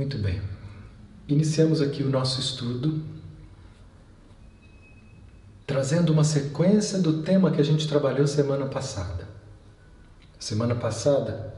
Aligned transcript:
Muito 0.00 0.16
bem. 0.16 0.40
Iniciamos 1.28 1.82
aqui 1.82 2.02
o 2.02 2.08
nosso 2.08 2.40
estudo 2.40 3.02
trazendo 5.66 6.10
uma 6.10 6.24
sequência 6.24 6.98
do 6.98 7.22
tema 7.22 7.50
que 7.50 7.60
a 7.60 7.62
gente 7.62 7.86
trabalhou 7.86 8.26
semana 8.26 8.64
passada. 8.64 9.28
Semana 10.38 10.74
passada 10.74 11.52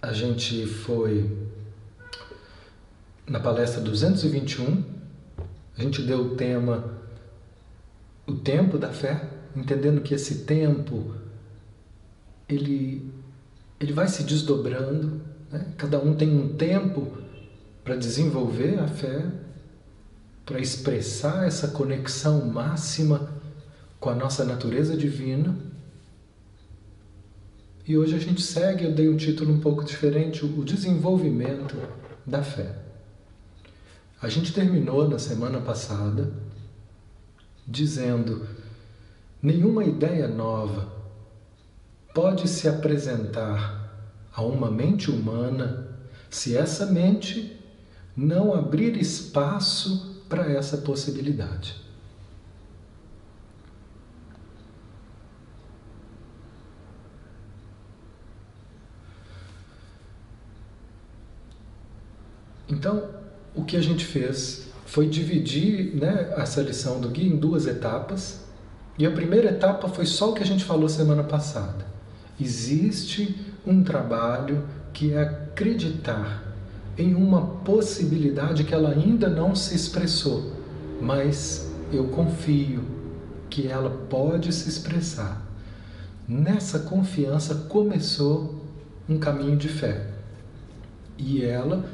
a 0.00 0.12
gente 0.12 0.66
foi 0.66 1.36
na 3.26 3.40
palestra 3.40 3.80
221, 3.80 4.84
a 5.76 5.82
gente 5.82 6.00
deu 6.00 6.20
o 6.20 6.36
tema 6.36 6.96
o 8.24 8.36
tempo 8.36 8.78
da 8.78 8.92
fé, 8.92 9.30
entendendo 9.56 10.00
que 10.00 10.14
esse 10.14 10.44
tempo 10.44 11.12
ele 12.48 13.12
ele 13.80 13.92
vai 13.92 14.06
se 14.06 14.22
desdobrando, 14.22 15.33
né? 15.54 15.66
cada 15.78 16.00
um 16.00 16.16
tem 16.16 16.36
um 16.36 16.56
tempo 16.56 17.16
para 17.84 17.94
desenvolver 17.94 18.80
a 18.80 18.88
fé, 18.88 19.24
para 20.44 20.58
expressar 20.58 21.46
essa 21.46 21.68
conexão 21.68 22.44
máxima 22.46 23.30
com 24.00 24.10
a 24.10 24.14
nossa 24.14 24.44
natureza 24.44 24.96
divina. 24.96 25.56
E 27.86 27.96
hoje 27.96 28.16
a 28.16 28.18
gente 28.18 28.42
segue, 28.42 28.84
eu 28.84 28.92
dei 28.92 29.08
um 29.08 29.16
título 29.16 29.52
um 29.52 29.60
pouco 29.60 29.84
diferente, 29.84 30.44
o 30.44 30.64
desenvolvimento 30.64 31.76
da 32.26 32.42
fé. 32.42 32.74
A 34.20 34.28
gente 34.28 34.52
terminou 34.52 35.08
na 35.08 35.18
semana 35.18 35.60
passada 35.60 36.32
dizendo: 37.66 38.48
nenhuma 39.40 39.84
ideia 39.84 40.26
nova 40.26 40.92
pode 42.14 42.48
se 42.48 42.66
apresentar 42.66 43.83
a 44.34 44.42
uma 44.42 44.70
mente 44.70 45.10
humana 45.10 45.88
se 46.28 46.56
essa 46.56 46.86
mente 46.86 47.60
não 48.16 48.52
abrir 48.52 48.96
espaço 48.96 50.24
para 50.28 50.50
essa 50.50 50.78
possibilidade. 50.78 51.84
Então, 62.68 63.08
o 63.54 63.64
que 63.64 63.76
a 63.76 63.80
gente 63.80 64.04
fez 64.04 64.68
foi 64.86 65.08
dividir 65.08 65.94
né, 65.94 66.34
essa 66.36 66.60
lição 66.60 67.00
do 67.00 67.08
guia 67.08 67.26
em 67.26 67.36
duas 67.36 67.66
etapas. 67.66 68.40
E 68.98 69.06
a 69.06 69.10
primeira 69.10 69.50
etapa 69.50 69.88
foi 69.88 70.06
só 70.06 70.30
o 70.30 70.34
que 70.34 70.42
a 70.42 70.46
gente 70.46 70.64
falou 70.64 70.88
semana 70.88 71.22
passada. 71.22 71.86
Existe 72.40 73.53
um 73.66 73.82
trabalho 73.82 74.64
que 74.92 75.12
é 75.12 75.22
acreditar 75.22 76.42
em 76.96 77.14
uma 77.14 77.42
possibilidade 77.64 78.64
que 78.64 78.74
ela 78.74 78.90
ainda 78.90 79.28
não 79.28 79.54
se 79.54 79.74
expressou, 79.74 80.52
mas 81.00 81.70
eu 81.92 82.08
confio 82.08 82.84
que 83.50 83.66
ela 83.66 83.90
pode 84.08 84.52
se 84.52 84.68
expressar. 84.68 85.42
Nessa 86.26 86.80
confiança 86.80 87.54
começou 87.68 88.62
um 89.08 89.18
caminho 89.18 89.56
de 89.56 89.68
fé. 89.68 90.06
E 91.18 91.44
ela, 91.44 91.84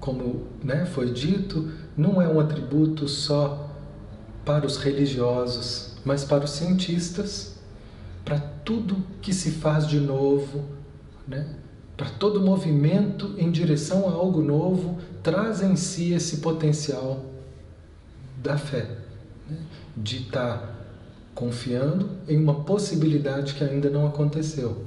como 0.00 0.46
né, 0.62 0.84
foi 0.86 1.12
dito, 1.12 1.70
não 1.96 2.20
é 2.20 2.28
um 2.28 2.40
atributo 2.40 3.06
só 3.08 3.70
para 4.44 4.66
os 4.66 4.76
religiosos, 4.78 5.96
mas 6.04 6.24
para 6.24 6.44
os 6.44 6.50
cientistas, 6.52 7.56
para 8.24 8.38
tudo 8.38 8.96
que 9.20 9.32
se 9.32 9.52
faz 9.52 9.86
de 9.86 10.00
novo, 10.00 10.64
né? 11.28 11.46
para 11.96 12.08
todo 12.08 12.40
movimento 12.40 13.34
em 13.36 13.50
direção 13.50 14.08
a 14.08 14.12
algo 14.12 14.40
novo, 14.40 14.98
traz 15.22 15.62
em 15.62 15.76
si 15.76 16.12
esse 16.12 16.38
potencial 16.38 17.24
da 18.36 18.56
fé, 18.56 18.88
né? 19.48 19.56
de 19.96 20.22
estar 20.22 20.58
tá 20.58 20.74
confiando 21.34 22.10
em 22.28 22.36
uma 22.36 22.62
possibilidade 22.64 23.54
que 23.54 23.64
ainda 23.64 23.90
não 23.90 24.06
aconteceu. 24.06 24.84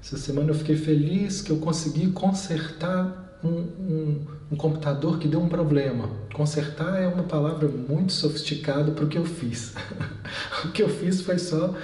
Essa 0.00 0.16
semana 0.16 0.50
eu 0.50 0.54
fiquei 0.54 0.76
feliz 0.76 1.42
que 1.42 1.50
eu 1.50 1.58
consegui 1.58 2.10
consertar 2.12 3.40
um, 3.44 3.48
um, 3.48 4.26
um 4.52 4.56
computador 4.56 5.18
que 5.18 5.28
deu 5.28 5.40
um 5.40 5.48
problema. 5.48 6.08
Consertar 6.32 7.00
é 7.00 7.06
uma 7.06 7.24
palavra 7.24 7.68
muito 7.68 8.12
sofisticada 8.12 8.92
para 8.92 9.04
o 9.04 9.08
que 9.08 9.18
eu 9.18 9.24
fiz. 9.24 9.74
o 10.64 10.68
que 10.70 10.82
eu 10.82 10.88
fiz 10.88 11.20
foi 11.20 11.38
só 11.38 11.74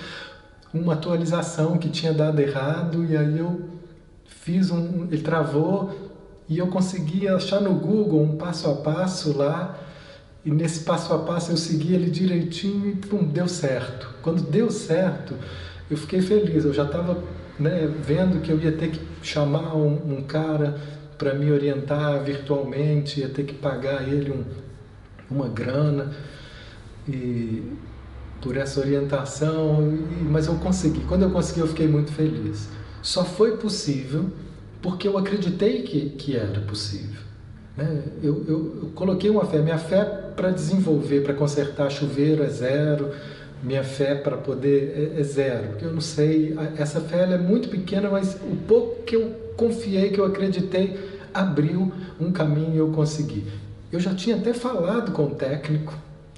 uma 0.75 0.95
atualização 0.95 1.79
que 1.79 1.89
tinha 1.89 2.13
dado 2.13 2.41
errado 2.41 3.07
e 3.09 3.17
aí 3.17 3.39
eu 3.39 3.63
fiz 4.27 4.71
um, 4.71 5.07
ele 5.11 5.23
travou 5.23 6.13
e 6.49 6.59
eu 6.59 6.67
consegui 6.67 7.29
achar 7.29 7.61
no 7.61 7.75
Google 7.75 8.23
um 8.23 8.37
passo 8.37 8.69
a 8.69 8.75
passo 8.75 9.39
lá 9.39 9.79
e 10.45 10.51
nesse 10.51 10.81
passo 10.81 11.15
a 11.15 11.19
passo 11.21 11.53
eu 11.53 11.57
segui 11.57 11.95
ele 11.95 12.11
direitinho 12.11 12.91
e 12.91 12.97
pum, 12.97 13.25
deu 13.25 13.49
certo. 13.49 14.15
Quando 14.21 14.43
deu 14.43 14.71
certo, 14.71 15.35
eu 15.91 15.97
fiquei 15.97 16.21
feliz. 16.21 16.65
Eu 16.65 16.75
já 16.75 16.85
estava 16.85 17.23
né, 17.59 17.91
vendo 18.03 18.43
que 18.43 18.51
eu 18.51 18.61
ia 18.61 18.73
ter 18.73 18.91
que 18.91 19.01
chamar 19.23 19.75
um, 19.75 20.17
um 20.17 20.23
cara 20.23 20.79
para 21.17 21.33
me 21.33 21.51
orientar 21.51 22.23
virtualmente, 22.23 23.21
ia 23.21 23.29
ter 23.29 23.45
que 23.45 23.55
pagar 23.55 24.07
ele 24.07 24.33
um, 24.33 24.45
uma 25.31 25.49
grana. 25.49 26.13
E 27.09 27.63
por 28.45 28.59
essa 28.59 28.79
orientação, 28.79 29.97
mas 30.31 30.47
eu 30.47 30.55
consegui. 30.57 31.01
Quando 31.09 31.23
eu 31.23 31.31
consegui, 31.31 31.61
eu 31.61 31.67
fiquei 31.67 31.89
muito 31.89 32.13
feliz. 32.13 32.69
Só 33.03 33.25
foi 33.25 33.57
possível 33.57 34.27
porque 34.83 35.09
eu 35.09 35.17
acreditei 35.17 35.83
que, 35.83 36.11
que 36.11 36.37
era 36.37 36.61
possível. 36.61 37.23
Né? 37.75 38.03
Eu, 38.23 38.45
eu, 38.47 38.79
eu 38.83 38.91
coloquei 38.95 39.31
uma 39.31 39.47
fé. 39.47 39.61
Minha 39.61 39.79
fé 39.79 40.05
para 40.05 40.51
desenvolver, 40.51 41.23
para 41.23 41.33
consertar 41.33 41.91
chuveiro 41.91 42.43
é 42.43 42.49
zero. 42.49 43.13
Minha 43.63 43.83
fé 43.83 44.15
para 44.15 44.37
poder 44.37 45.15
é, 45.17 45.21
é, 45.21 45.23
zero. 45.23 45.79
Eu 45.81 45.95
não 45.95 46.03
sei, 46.03 46.55
essa 46.77 47.01
fé 47.01 47.23
é 47.23 47.39
muito 47.39 47.71
pequena, 47.71 48.11
mas 48.11 48.35
o 48.35 48.57
pouco 48.69 49.05
que 49.05 49.17
eu 49.17 49.31
confiei, 49.57 50.11
que 50.11 50.21
eu 50.21 50.27
acreditei, 50.27 51.01
abriu 51.33 51.91
um 52.21 52.31
caminho 52.31 52.75
e 52.75 52.77
eu 52.77 52.89
consegui. 52.89 53.47
Eu 53.91 53.99
já 53.99 54.15
tinha 54.15 54.37
até 54.37 54.53
falado 54.53 55.13
com 55.13 55.25
o 55.25 55.31
técnico 55.31 55.95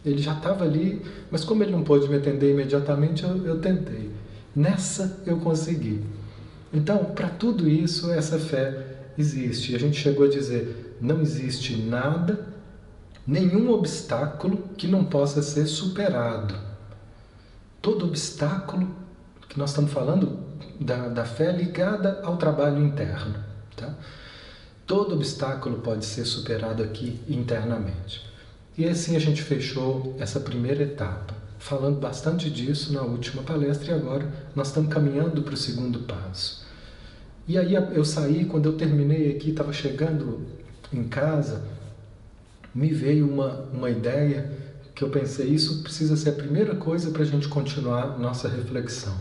ele 0.07 0.23
já 0.23 0.35
estava 0.35 0.65
ali, 0.65 1.03
mas 1.31 1.45
como 1.45 1.65
ele 1.65 1.73
não 1.73 1.83
pôde 1.83 2.09
me 2.09 2.17
atender 2.17 2.53
imediatamente, 2.53 3.25
eu, 3.25 3.45
eu 3.45 3.61
tentei. 3.61 4.13
Nessa 4.55 5.21
eu 5.27 5.39
consegui. 5.39 6.03
Então, 6.73 7.07
para 7.07 7.29
tudo 7.29 7.69
isso, 7.69 8.11
essa 8.13 8.39
fé 8.39 9.11
existe. 9.19 9.73
E 9.73 9.75
a 9.75 9.79
gente 9.79 9.99
chegou 9.99 10.27
a 10.27 10.31
dizer: 10.31 10.97
não 11.01 11.21
existe 11.21 11.77
nada, 11.77 12.47
nenhum 13.27 13.71
obstáculo 13.71 14.71
que 14.77 14.87
não 14.87 15.05
possa 15.05 15.43
ser 15.43 15.67
superado. 15.67 16.55
Todo 17.83 18.07
obstáculo 18.07 18.89
que 19.49 19.59
nós 19.59 19.71
estamos 19.71 19.93
falando 19.93 20.39
da, 20.81 21.09
da 21.09 21.25
fé 21.25 21.51
ligada 21.51 22.21
ao 22.23 22.37
trabalho 22.37 22.85
interno. 22.85 23.35
Tá? 23.77 23.95
Todo 24.87 25.15
obstáculo 25.17 25.79
pode 25.79 26.05
ser 26.05 26.25
superado 26.25 26.83
aqui 26.83 27.21
internamente. 27.29 28.26
E 28.77 28.85
assim 28.87 29.17
a 29.17 29.19
gente 29.19 29.43
fechou 29.43 30.15
essa 30.19 30.39
primeira 30.39 30.83
etapa, 30.83 31.35
falando 31.59 31.99
bastante 31.99 32.51
disso 32.51 32.93
na 32.93 33.03
última 33.03 33.43
palestra 33.43 33.93
e 33.93 33.95
agora 33.95 34.31
nós 34.55 34.69
estamos 34.69 34.93
caminhando 34.93 35.43
para 35.43 35.55
o 35.55 35.57
segundo 35.57 36.01
passo. 36.01 36.67
E 37.49 37.57
aí 37.57 37.75
eu 37.75 38.05
saí, 38.05 38.45
quando 38.45 38.67
eu 38.67 38.77
terminei 38.77 39.35
aqui, 39.35 39.51
estava 39.51 39.73
chegando 39.73 40.41
em 40.93 41.05
casa, 41.05 41.65
me 42.75 42.93
veio 42.93 43.27
uma, 43.27 43.63
uma 43.73 43.89
ideia 43.89 44.53
que 44.95 45.03
eu 45.03 45.11
pensei, 45.11 45.49
isso 45.49 45.83
precisa 45.83 46.17
ser 46.17 46.31
a 46.31 46.33
primeira 46.33 46.75
coisa 46.75 47.11
para 47.11 47.23
a 47.23 47.27
gente 47.27 47.49
continuar 47.49 48.19
nossa 48.19 48.49
reflexão. 48.49 49.17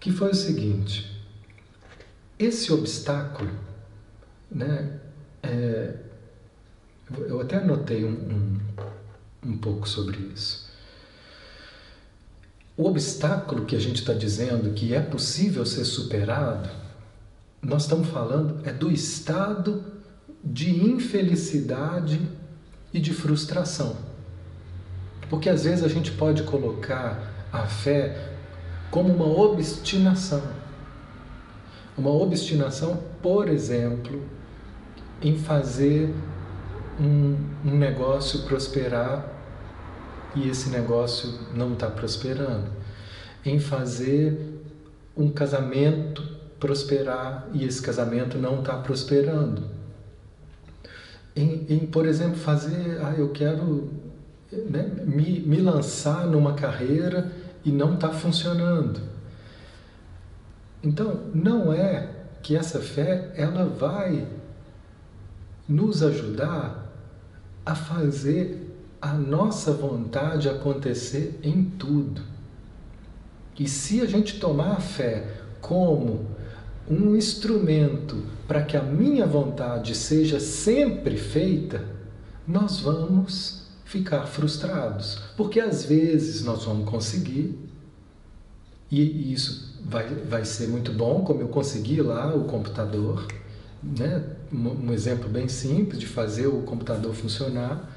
Que 0.00 0.10
foi 0.10 0.30
o 0.30 0.34
seguinte, 0.34 1.22
esse 2.38 2.72
obstáculo, 2.72 3.50
né, 4.50 5.00
é, 5.42 5.94
eu 7.28 7.40
até 7.40 7.56
anotei 7.56 8.04
um, 8.04 8.10
um, 8.12 9.50
um 9.50 9.56
pouco 9.58 9.88
sobre 9.88 10.18
isso. 10.34 10.64
O 12.76 12.88
obstáculo 12.88 13.64
que 13.66 13.76
a 13.76 13.80
gente 13.80 14.00
está 14.00 14.12
dizendo 14.12 14.72
que 14.74 14.94
é 14.94 15.00
possível 15.00 15.64
ser 15.64 15.84
superado, 15.84 16.68
nós 17.62 17.82
estamos 17.82 18.08
falando 18.08 18.66
é 18.66 18.72
do 18.72 18.90
estado 18.90 19.84
de 20.42 20.84
infelicidade 20.84 22.20
e 22.92 23.00
de 23.00 23.14
frustração. 23.14 23.96
Porque 25.30 25.48
às 25.48 25.64
vezes 25.64 25.84
a 25.84 25.88
gente 25.88 26.10
pode 26.12 26.42
colocar 26.42 27.46
a 27.52 27.66
fé 27.66 28.34
como 28.90 29.14
uma 29.14 29.26
obstinação. 29.26 30.42
Uma 31.96 32.10
obstinação, 32.10 33.02
por 33.22 33.48
exemplo, 33.48 34.22
em 35.22 35.38
fazer 35.38 36.12
um, 37.00 37.36
um 37.64 37.76
negócio 37.76 38.42
prosperar 38.42 39.30
e 40.34 40.48
esse 40.48 40.68
negócio 40.70 41.32
não 41.54 41.74
está 41.74 41.88
prosperando, 41.88 42.70
em 43.44 43.58
fazer 43.58 44.62
um 45.16 45.30
casamento 45.30 46.22
prosperar 46.58 47.46
e 47.52 47.64
esse 47.64 47.80
casamento 47.80 48.38
não 48.38 48.60
está 48.60 48.76
prosperando. 48.78 49.62
Em, 51.36 51.66
em, 51.68 51.78
por 51.80 52.06
exemplo, 52.06 52.36
fazer, 52.36 53.00
ah, 53.02 53.14
eu 53.16 53.30
quero 53.30 53.90
né, 54.50 54.90
me, 55.04 55.40
me 55.40 55.60
lançar 55.60 56.26
numa 56.26 56.54
carreira 56.54 57.30
e 57.64 57.70
não 57.70 57.94
está 57.94 58.10
funcionando. 58.10 59.00
Então, 60.82 61.22
não 61.34 61.72
é 61.72 62.10
que 62.42 62.56
essa 62.56 62.78
fé 62.78 63.32
ela 63.36 63.64
vai 63.64 64.26
nos 65.68 66.02
ajudar 66.02 66.83
a 67.64 67.74
fazer 67.74 68.70
a 69.00 69.12
nossa 69.12 69.72
vontade 69.72 70.48
acontecer 70.48 71.38
em 71.42 71.64
tudo. 71.64 72.22
E 73.58 73.68
se 73.68 74.00
a 74.00 74.06
gente 74.06 74.40
tomar 74.40 74.72
a 74.72 74.80
fé 74.80 75.28
como 75.60 76.26
um 76.88 77.14
instrumento 77.16 78.22
para 78.46 78.62
que 78.62 78.76
a 78.76 78.82
minha 78.82 79.26
vontade 79.26 79.94
seja 79.94 80.40
sempre 80.40 81.16
feita, 81.16 81.84
nós 82.46 82.80
vamos 82.80 83.68
ficar 83.84 84.26
frustrados. 84.26 85.20
Porque 85.36 85.60
às 85.60 85.84
vezes 85.84 86.42
nós 86.42 86.64
vamos 86.64 86.88
conseguir, 86.88 87.58
e 88.90 89.32
isso 89.32 89.80
vai, 89.84 90.06
vai 90.06 90.44
ser 90.44 90.68
muito 90.68 90.92
bom, 90.92 91.24
como 91.24 91.40
eu 91.40 91.48
consegui 91.48 92.00
lá 92.02 92.34
o 92.34 92.44
computador, 92.44 93.26
né? 93.82 94.24
Um 94.54 94.92
exemplo 94.92 95.28
bem 95.28 95.48
simples 95.48 95.98
de 95.98 96.06
fazer 96.06 96.46
o 96.46 96.62
computador 96.62 97.14
funcionar. 97.14 97.90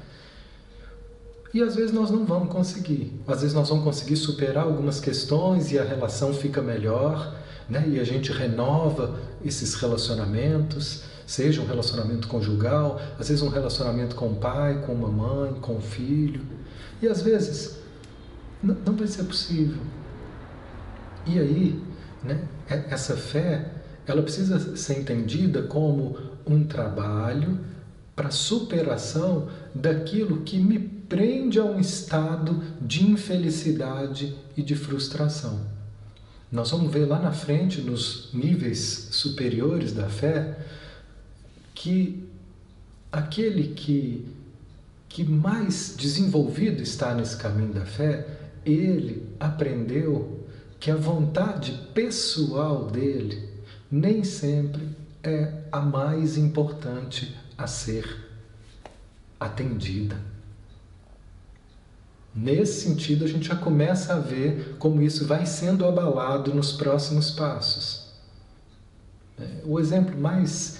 E 1.52 1.62
às 1.62 1.76
vezes 1.76 1.92
nós 1.92 2.10
não 2.10 2.24
vamos 2.24 2.52
conseguir. 2.52 3.20
Às 3.26 3.40
vezes 3.40 3.54
nós 3.54 3.68
vamos 3.68 3.84
conseguir 3.84 4.16
superar 4.16 4.64
algumas 4.64 5.00
questões 5.00 5.72
e 5.72 5.78
a 5.78 5.84
relação 5.84 6.34
fica 6.34 6.60
melhor, 6.60 7.34
né? 7.68 7.84
e 7.88 7.98
a 7.98 8.04
gente 8.04 8.32
renova 8.32 9.18
esses 9.44 9.74
relacionamentos 9.74 11.04
seja 11.28 11.60
um 11.60 11.66
relacionamento 11.66 12.26
conjugal, 12.26 12.98
às 13.18 13.28
vezes 13.28 13.42
um 13.42 13.50
relacionamento 13.50 14.16
com 14.16 14.28
o 14.28 14.36
pai, 14.36 14.80
com 14.86 14.92
a 15.04 15.10
mãe, 15.10 15.52
com 15.60 15.76
o 15.76 15.80
filho. 15.80 16.40
E 17.02 17.06
às 17.06 17.20
vezes 17.20 17.78
não 18.62 18.96
vai 18.96 19.06
ser 19.06 19.24
possível. 19.24 19.82
E 21.26 21.38
aí, 21.38 21.82
né, 22.24 22.48
essa 22.66 23.14
fé, 23.14 23.70
ela 24.06 24.22
precisa 24.22 24.74
ser 24.74 25.00
entendida 25.00 25.62
como 25.64 26.16
um 26.48 26.64
trabalho 26.64 27.58
para 28.16 28.30
superação 28.30 29.48
daquilo 29.74 30.42
que 30.42 30.58
me 30.58 30.78
prende 30.78 31.58
a 31.58 31.64
um 31.64 31.78
estado 31.78 32.62
de 32.80 33.04
infelicidade 33.04 34.36
e 34.56 34.62
de 34.62 34.74
frustração. 34.74 35.60
Nós 36.50 36.70
vamos 36.70 36.92
ver 36.92 37.06
lá 37.06 37.20
na 37.20 37.30
frente, 37.30 37.80
nos 37.80 38.30
níveis 38.32 39.08
superiores 39.12 39.92
da 39.92 40.08
fé, 40.08 40.58
que 41.74 42.24
aquele 43.12 43.68
que, 43.68 44.26
que 45.08 45.22
mais 45.24 45.94
desenvolvido 45.96 46.82
está 46.82 47.14
nesse 47.14 47.36
caminho 47.36 47.72
da 47.72 47.84
fé, 47.84 48.26
ele 48.64 49.28
aprendeu 49.38 50.44
que 50.80 50.90
a 50.90 50.96
vontade 50.96 51.72
pessoal 51.94 52.86
dele 52.86 53.48
nem 53.90 54.24
sempre 54.24 54.88
é 55.28 55.64
a 55.70 55.80
mais 55.80 56.36
importante 56.36 57.36
a 57.56 57.66
ser 57.66 58.28
atendida. 59.38 60.16
Nesse 62.34 62.82
sentido, 62.82 63.24
a 63.24 63.28
gente 63.28 63.48
já 63.48 63.56
começa 63.56 64.14
a 64.14 64.18
ver 64.18 64.76
como 64.78 65.02
isso 65.02 65.26
vai 65.26 65.44
sendo 65.44 65.84
abalado 65.84 66.54
nos 66.54 66.72
próximos 66.72 67.30
passos. 67.30 68.12
É, 69.38 69.62
o 69.64 69.78
exemplo 69.78 70.18
mais 70.18 70.78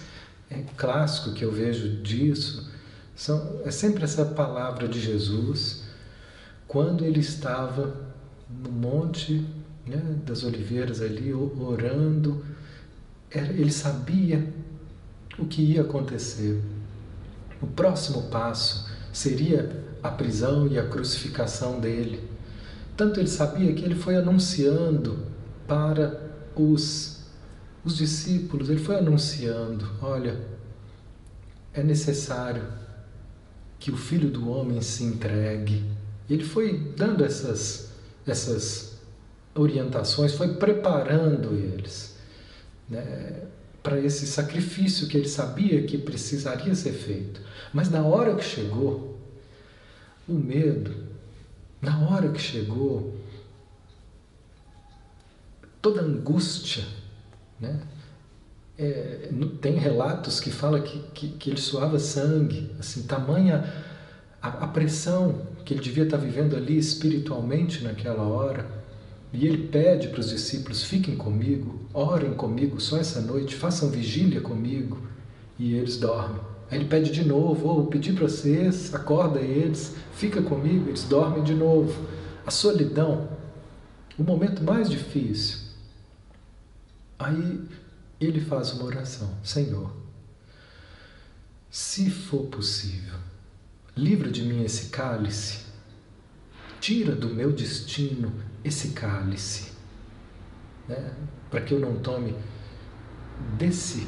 é, 0.50 0.62
clássico 0.76 1.32
que 1.32 1.44
eu 1.44 1.52
vejo 1.52 2.02
disso 2.02 2.70
são, 3.14 3.60
é 3.64 3.70
sempre 3.70 4.04
essa 4.04 4.24
palavra 4.24 4.88
de 4.88 5.00
Jesus 5.00 5.88
quando 6.68 7.04
ele 7.04 7.20
estava 7.20 7.96
no 8.48 8.70
Monte 8.70 9.44
né, 9.86 10.16
das 10.24 10.44
Oliveiras 10.44 11.00
ali 11.00 11.32
orando, 11.32 12.44
ele 13.30 13.70
sabia 13.70 14.52
o 15.38 15.46
que 15.46 15.62
ia 15.62 15.82
acontecer. 15.82 16.62
O 17.60 17.66
próximo 17.66 18.24
passo 18.24 18.88
seria 19.12 19.84
a 20.02 20.08
prisão 20.08 20.66
e 20.66 20.78
a 20.78 20.86
crucificação 20.86 21.80
dele. 21.80 22.28
Tanto 22.96 23.20
ele 23.20 23.28
sabia 23.28 23.72
que 23.74 23.84
ele 23.84 23.94
foi 23.94 24.16
anunciando 24.16 25.26
para 25.66 26.20
os 26.56 27.18
os 27.84 27.96
discípulos, 27.96 28.68
ele 28.68 28.80
foi 28.80 28.96
anunciando: 28.96 29.88
olha, 30.02 30.38
é 31.72 31.82
necessário 31.82 32.64
que 33.78 33.90
o 33.90 33.96
filho 33.96 34.30
do 34.30 34.50
homem 34.50 34.80
se 34.82 35.04
entregue. 35.04 35.84
Ele 36.28 36.44
foi 36.44 36.92
dando 36.96 37.24
essas, 37.24 37.90
essas 38.26 38.98
orientações, 39.54 40.34
foi 40.34 40.54
preparando 40.54 41.54
eles 41.54 42.17
né, 42.88 43.42
para 43.82 43.98
esse 44.00 44.26
sacrifício 44.26 45.08
que 45.08 45.16
ele 45.16 45.28
sabia 45.28 45.82
que 45.82 45.98
precisaria 45.98 46.74
ser 46.74 46.92
feito. 46.92 47.40
Mas 47.72 47.90
na 47.90 48.02
hora 48.02 48.34
que 48.34 48.44
chegou, 48.44 49.18
o 50.26 50.34
medo, 50.34 50.94
na 51.80 51.98
hora 52.08 52.28
que 52.30 52.40
chegou, 52.40 53.16
toda 55.80 56.02
angústia 56.02 56.84
né? 57.60 57.80
É, 58.78 59.28
tem 59.60 59.74
relatos 59.74 60.38
que 60.38 60.50
fala 60.50 60.80
que, 60.80 61.00
que, 61.12 61.28
que, 61.30 61.50
ele 61.50 61.60
suava 61.60 61.98
sangue, 61.98 62.70
assim, 62.78 63.02
tamanha 63.02 63.64
a, 64.40 64.48
a, 64.48 64.68
pressão 64.68 65.48
que 65.64 65.74
ele 65.74 65.80
devia 65.80 66.04
estar 66.04 66.16
vivendo 66.16 66.54
ali 66.56 66.78
espiritualmente 66.78 67.82
naquela 67.82 68.22
hora. 68.22 68.77
E 69.32 69.46
ele 69.46 69.68
pede 69.68 70.08
para 70.08 70.20
os 70.20 70.30
discípulos: 70.30 70.82
fiquem 70.82 71.16
comigo, 71.16 71.80
orem 71.92 72.34
comigo 72.34 72.80
só 72.80 72.98
essa 72.98 73.20
noite, 73.20 73.54
façam 73.54 73.90
vigília 73.90 74.40
comigo. 74.40 74.98
E 75.58 75.74
eles 75.74 75.98
dormem. 75.98 76.40
Aí 76.70 76.78
ele 76.78 76.88
pede 76.88 77.10
de 77.10 77.24
novo: 77.24 77.74
vou 77.74 77.86
pedir 77.86 78.14
para 78.14 78.28
vocês, 78.28 78.94
acorda 78.94 79.40
eles, 79.40 79.94
fica 80.12 80.40
comigo, 80.42 80.88
eles 80.88 81.04
dormem 81.04 81.42
de 81.42 81.54
novo. 81.54 82.08
A 82.46 82.50
solidão, 82.50 83.28
o 84.18 84.22
momento 84.22 84.62
mais 84.62 84.88
difícil 84.88 85.68
Aí 87.18 87.60
ele 88.20 88.40
faz 88.40 88.72
uma 88.72 88.84
oração: 88.84 89.36
Senhor, 89.42 89.92
se 91.68 92.08
for 92.08 92.46
possível, 92.46 93.18
livra 93.96 94.30
de 94.30 94.42
mim 94.42 94.62
esse 94.62 94.90
cálice, 94.90 95.64
tira 96.80 97.14
do 97.16 97.28
meu 97.28 97.50
destino 97.50 98.32
esse 98.64 98.88
cálice, 98.88 99.72
né? 100.88 101.12
para 101.50 101.60
que 101.60 101.74
eu 101.74 101.80
não 101.80 101.96
tome 102.00 102.34
desse 103.56 104.06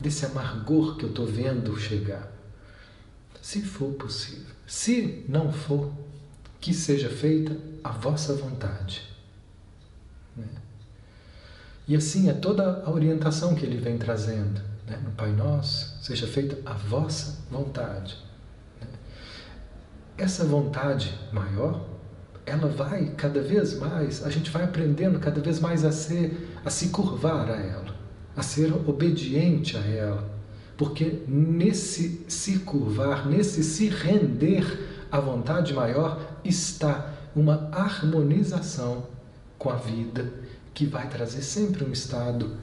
desse 0.00 0.24
amargor 0.26 0.96
que 0.96 1.04
eu 1.04 1.08
estou 1.08 1.26
vendo 1.26 1.76
chegar. 1.78 2.30
Se 3.42 3.62
for 3.62 3.92
possível. 3.94 4.54
Se 4.66 5.24
não 5.28 5.52
for, 5.52 5.92
que 6.60 6.74
seja 6.74 7.08
feita 7.08 7.56
a 7.82 7.90
vossa 7.90 8.34
vontade. 8.34 9.02
Né? 10.36 10.46
E 11.86 11.96
assim 11.96 12.28
é 12.28 12.34
toda 12.34 12.82
a 12.84 12.90
orientação 12.90 13.54
que 13.54 13.64
ele 13.64 13.78
vem 13.78 13.98
trazendo. 13.98 14.60
Né? 14.86 14.96
No 15.02 15.10
Pai 15.12 15.32
Nosso, 15.32 16.02
seja 16.02 16.26
feita 16.26 16.58
a 16.68 16.74
vossa 16.74 17.38
vontade. 17.50 18.18
Né? 18.80 18.86
Essa 20.16 20.44
vontade 20.44 21.18
maior, 21.32 21.86
ela 22.48 22.68
vai 22.68 23.12
cada 23.16 23.40
vez 23.40 23.78
mais, 23.78 24.24
a 24.24 24.30
gente 24.30 24.50
vai 24.50 24.64
aprendendo 24.64 25.18
cada 25.18 25.40
vez 25.40 25.60
mais 25.60 25.84
a 25.84 25.92
ser, 25.92 26.50
a 26.64 26.70
se 26.70 26.88
curvar 26.88 27.50
a 27.50 27.56
ela, 27.56 27.94
a 28.36 28.42
ser 28.42 28.72
obediente 28.72 29.76
a 29.76 29.80
ela. 29.80 30.38
Porque 30.76 31.22
nesse 31.26 32.24
se 32.28 32.60
curvar, 32.60 33.26
nesse 33.26 33.62
se 33.62 33.88
render 33.88 35.06
à 35.10 35.20
vontade 35.20 35.74
maior, 35.74 36.38
está 36.44 37.14
uma 37.34 37.68
harmonização 37.72 39.06
com 39.58 39.70
a 39.70 39.76
vida 39.76 40.32
que 40.72 40.86
vai 40.86 41.08
trazer 41.08 41.42
sempre 41.42 41.84
um 41.84 41.92
estado 41.92 42.56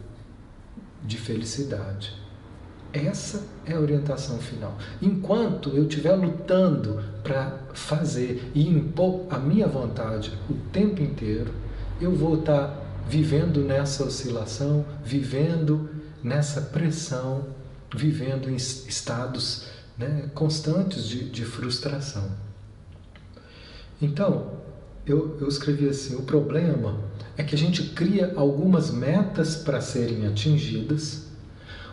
de 1.04 1.18
felicidade. 1.18 2.25
Essa 2.96 3.44
é 3.66 3.74
a 3.74 3.80
orientação 3.80 4.38
final. 4.40 4.78
Enquanto 5.02 5.70
eu 5.72 5.84
estiver 5.84 6.16
lutando 6.16 7.04
para 7.22 7.60
fazer 7.74 8.50
e 8.56 8.66
impor 8.70 9.25
a 9.30 9.38
minha 9.38 9.68
vontade 9.68 10.32
o 10.50 10.54
tempo 10.72 11.02
inteiro, 11.02 11.52
eu 12.00 12.16
vou 12.16 12.40
estar 12.40 12.68
tá 12.68 12.82
vivendo 13.10 13.62
nessa 13.62 14.06
oscilação, 14.06 14.86
vivendo 15.04 15.90
nessa 16.24 16.62
pressão, 16.62 17.46
vivendo 17.94 18.50
em 18.50 18.56
estados 18.56 19.68
né, 19.98 20.30
constantes 20.34 21.06
de, 21.06 21.30
de 21.30 21.44
frustração. 21.44 22.32
Então, 24.02 24.54
eu, 25.06 25.38
eu 25.42 25.50
escrevi 25.50 25.90
assim: 25.90 26.16
o 26.16 26.22
problema 26.22 26.98
é 27.36 27.44
que 27.44 27.56
a 27.56 27.58
gente 27.58 27.84
cria 27.90 28.34
algumas 28.38 28.90
metas 28.90 29.58
para 29.58 29.82
serem 29.82 30.25
atingidas, 30.28 31.25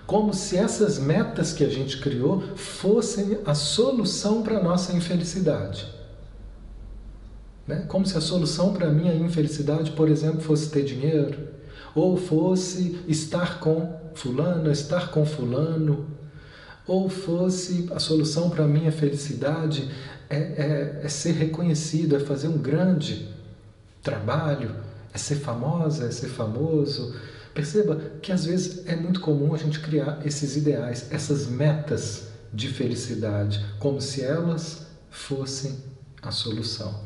como 0.06 0.34
se 0.34 0.56
essas 0.56 0.98
metas 0.98 1.52
que 1.52 1.64
a 1.64 1.68
gente 1.68 1.98
criou 1.98 2.40
fossem 2.56 3.38
a 3.46 3.54
solução 3.54 4.42
para 4.42 4.58
a 4.58 4.62
nossa 4.62 4.92
infelicidade. 4.92 5.86
Né? 7.66 7.84
Como 7.88 8.04
se 8.04 8.16
a 8.16 8.20
solução 8.20 8.72
para 8.72 8.88
a 8.88 8.90
minha 8.90 9.14
infelicidade, 9.14 9.92
por 9.92 10.08
exemplo, 10.08 10.40
fosse 10.40 10.70
ter 10.70 10.84
dinheiro, 10.84 11.48
ou 11.94 12.16
fosse 12.16 13.00
estar 13.06 13.60
com 13.60 14.00
fulano, 14.14 14.70
estar 14.70 15.10
com 15.10 15.24
fulano, 15.24 16.06
ou 16.86 17.08
fosse 17.08 17.88
a 17.94 17.98
solução 17.98 18.50
para 18.50 18.64
a 18.64 18.68
minha 18.68 18.90
felicidade 18.90 19.88
é, 20.28 20.36
é, 20.36 21.00
é, 21.04 21.08
ser 21.08 21.32
reconhecido, 21.32 22.16
é 22.16 22.20
fazer 22.20 22.48
um 22.48 22.58
grande 22.58 23.28
trabalho, 24.02 24.74
é 25.14 25.18
ser 25.18 25.36
famosa, 25.36 26.06
é 26.06 26.10
ser 26.10 26.28
famoso. 26.28 27.14
Perceba 27.54 28.00
que 28.22 28.32
às 28.32 28.44
vezes 28.44 28.86
é 28.86 28.96
muito 28.96 29.20
comum 29.20 29.54
a 29.54 29.58
gente 29.58 29.80
criar 29.80 30.20
esses 30.24 30.56
ideais, 30.56 31.08
essas 31.10 31.46
metas 31.46 32.28
de 32.52 32.68
felicidade, 32.68 33.64
como 33.78 34.00
se 34.00 34.22
elas 34.22 34.86
fossem 35.10 35.76
a 36.22 36.30
solução. 36.30 37.00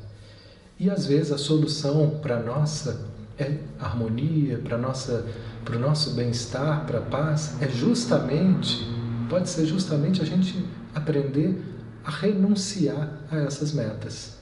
E 0.78 0.90
às 0.90 1.06
vezes 1.06 1.32
a 1.32 1.38
solução 1.38 2.18
para 2.20 2.40
nossa 2.42 3.00
é 3.38 3.58
harmonia, 3.78 4.58
para 4.58 4.78
nossa 4.78 5.26
para 5.66 5.76
o 5.76 5.80
nosso 5.80 6.14
bem-estar, 6.14 6.86
para 6.86 7.00
a 7.00 7.02
paz, 7.02 7.60
é 7.60 7.68
justamente, 7.68 8.86
pode 9.28 9.48
ser 9.48 9.66
justamente 9.66 10.22
a 10.22 10.24
gente 10.24 10.64
aprender 10.94 11.60
a 12.04 12.10
renunciar 12.10 13.10
a 13.28 13.38
essas 13.38 13.72
metas. 13.72 14.36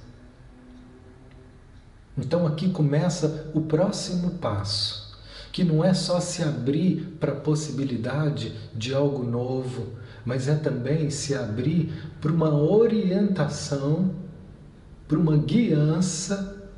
Então 2.16 2.46
aqui 2.46 2.68
começa 2.68 3.50
o 3.54 3.62
próximo 3.62 4.32
passo, 4.32 5.03
que 5.54 5.62
não 5.62 5.84
é 5.84 5.94
só 5.94 6.18
se 6.18 6.42
abrir 6.42 7.16
para 7.20 7.30
a 7.30 7.36
possibilidade 7.36 8.52
de 8.74 8.92
algo 8.92 9.22
novo, 9.22 9.92
mas 10.24 10.48
é 10.48 10.56
também 10.56 11.10
se 11.10 11.32
abrir 11.32 11.92
para 12.20 12.32
uma 12.32 12.52
orientação 12.52 14.12
para 15.06 15.16
uma 15.16 15.36
guiança 15.36 16.68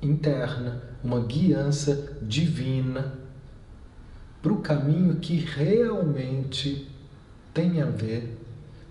interna, 0.00 0.84
uma 1.02 1.18
guiança 1.18 2.16
divina 2.22 3.14
para 4.40 4.52
o 4.52 4.60
caminho 4.60 5.16
que 5.16 5.34
realmente 5.34 6.88
tem 7.52 7.82
a 7.82 7.86
ver 7.86 8.38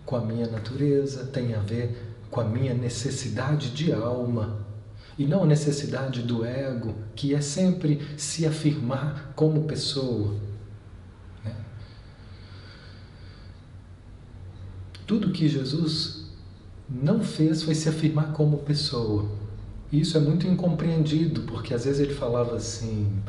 com 0.06 0.18
a 0.18 0.22
minha 0.22 0.48
natureza, 0.48 1.26
tem 1.28 1.54
a 1.54 1.60
ver 1.60 2.18
com 2.30 2.42
a 2.42 2.44
minha 2.44 2.74
necessidade 2.74 3.70
de 3.70 3.94
alma. 3.94 4.65
E 5.18 5.26
não 5.26 5.44
a 5.44 5.46
necessidade 5.46 6.22
do 6.22 6.44
ego, 6.44 6.94
que 7.16 7.34
é 7.34 7.42
sempre 7.42 8.06
se 8.18 8.46
afirmar 8.46 9.32
como 9.36 9.64
pessoa. 9.64 10.36
Né? 11.44 11.56
Tudo 15.08 15.32
que 15.32 15.48
Jesus 15.48 16.26
não 16.90 17.22
fez 17.22 17.64
foi 17.64 17.76
se 17.76 17.88
afirmar 17.88 18.34
como 18.34 18.58
pessoa. 18.60 19.30
E 19.92 20.02
isso 20.02 20.18
é 20.18 20.20
muito 20.20 20.48
incompreendido, 20.48 21.44
porque 21.44 21.74
às 21.74 21.86
vezes 21.86 22.02
ele 22.02 22.14
falava 22.14 22.56
assim: 22.56 23.22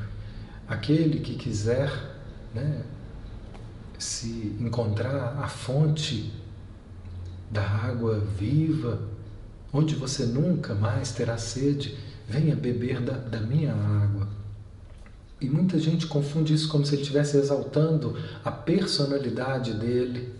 aquele 0.67 1.21
que 1.21 1.35
quiser 1.37 1.91
né, 2.55 2.83
se 3.99 4.57
encontrar 4.59 5.39
a 5.39 5.47
fonte 5.47 6.33
da 7.51 7.63
água 7.63 8.19
viva, 8.19 9.01
onde 9.77 9.95
você 9.95 10.25
nunca 10.25 10.75
mais 10.75 11.13
terá 11.13 11.37
sede, 11.37 11.97
venha 12.27 12.57
beber 12.57 13.01
da, 13.01 13.13
da 13.13 13.41
minha 13.41 13.73
água. 13.75 14.27
E 15.39 15.51
muita 15.51 15.79
gente 15.79 16.07
confunde 16.07 16.55
isso 16.55 16.69
como 16.69 16.87
se 16.87 16.95
ele 16.95 17.03
estivesse 17.03 17.37
exaltando 17.37 18.17
a 18.43 18.51
personalidade 18.51 19.75
dele, 19.75 20.33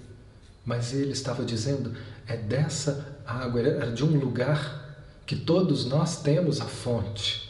mas 0.65 0.95
ele 0.95 1.13
estava 1.13 1.45
dizendo: 1.45 1.93
é 2.27 2.37
dessa 2.37 3.21
água, 3.27 3.61
era 3.61 3.93
de 3.93 4.03
um 4.03 4.19
lugar 4.19 4.97
que 5.27 5.37
todos 5.37 5.85
nós 5.85 6.23
temos 6.23 6.61
a 6.61 6.65
fonte. 6.65 7.47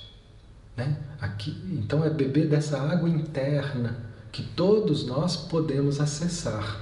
Né? 0.76 0.96
Aqui, 1.20 1.56
então 1.72 2.04
é 2.04 2.10
beber 2.10 2.48
dessa 2.48 2.80
água 2.80 3.08
interna 3.08 3.96
que 4.32 4.42
todos 4.42 5.06
nós 5.06 5.36
podemos 5.36 6.00
acessar. 6.00 6.80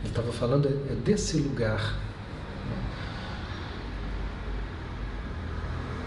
Ele 0.00 0.08
estava 0.08 0.32
falando 0.32 0.66
é, 0.66 0.92
é 0.92 0.94
desse 0.96 1.38
lugar. 1.38 2.07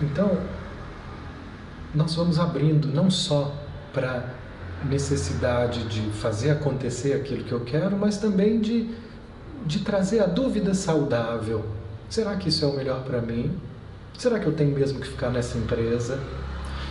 Então, 0.01 0.37
nós 1.93 2.15
vamos 2.15 2.39
abrindo 2.39 2.87
não 2.87 3.09
só 3.09 3.53
para 3.93 4.33
necessidade 4.85 5.83
de 5.87 6.01
fazer 6.11 6.51
acontecer 6.51 7.13
aquilo 7.13 7.43
que 7.43 7.51
eu 7.51 7.61
quero, 7.61 7.97
mas 7.97 8.17
também 8.17 8.59
de 8.59 8.89
de 9.65 9.79
trazer 9.79 10.19
a 10.19 10.25
dúvida 10.25 10.73
saudável. 10.73 11.65
Será 12.09 12.35
que 12.35 12.49
isso 12.49 12.65
é 12.65 12.67
o 12.67 12.75
melhor 12.75 13.03
para 13.03 13.21
mim? 13.21 13.57
Será 14.17 14.39
que 14.39 14.45
eu 14.45 14.53
tenho 14.53 14.73
mesmo 14.75 14.99
que 14.99 15.07
ficar 15.07 15.29
nessa 15.29 15.57
empresa? 15.57 16.19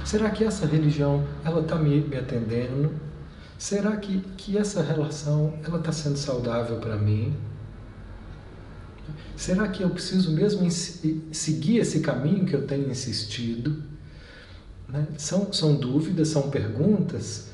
Será 0.04 0.30
que 0.30 0.44
essa 0.44 0.66
religião 0.66 1.24
ela 1.44 1.60
está 1.60 1.76
me, 1.76 2.00
me 2.00 2.16
atendendo? 2.16 2.92
Será 3.58 3.96
que, 3.96 4.20
que 4.36 4.56
essa 4.56 4.82
relação 4.82 5.52
ela 5.64 5.78
está 5.78 5.92
sendo 5.92 6.16
saudável 6.16 6.78
para 6.78 6.96
mim? 6.96 7.36
Será 9.40 9.68
que 9.68 9.82
eu 9.82 9.88
preciso 9.88 10.32
mesmo 10.32 10.70
seguir 10.70 11.78
esse 11.78 12.00
caminho 12.00 12.44
que 12.44 12.52
eu 12.52 12.66
tenho 12.66 12.90
insistido? 12.90 13.82
Né? 14.86 15.06
São, 15.16 15.50
são 15.50 15.76
dúvidas, 15.76 16.28
são 16.28 16.50
perguntas 16.50 17.48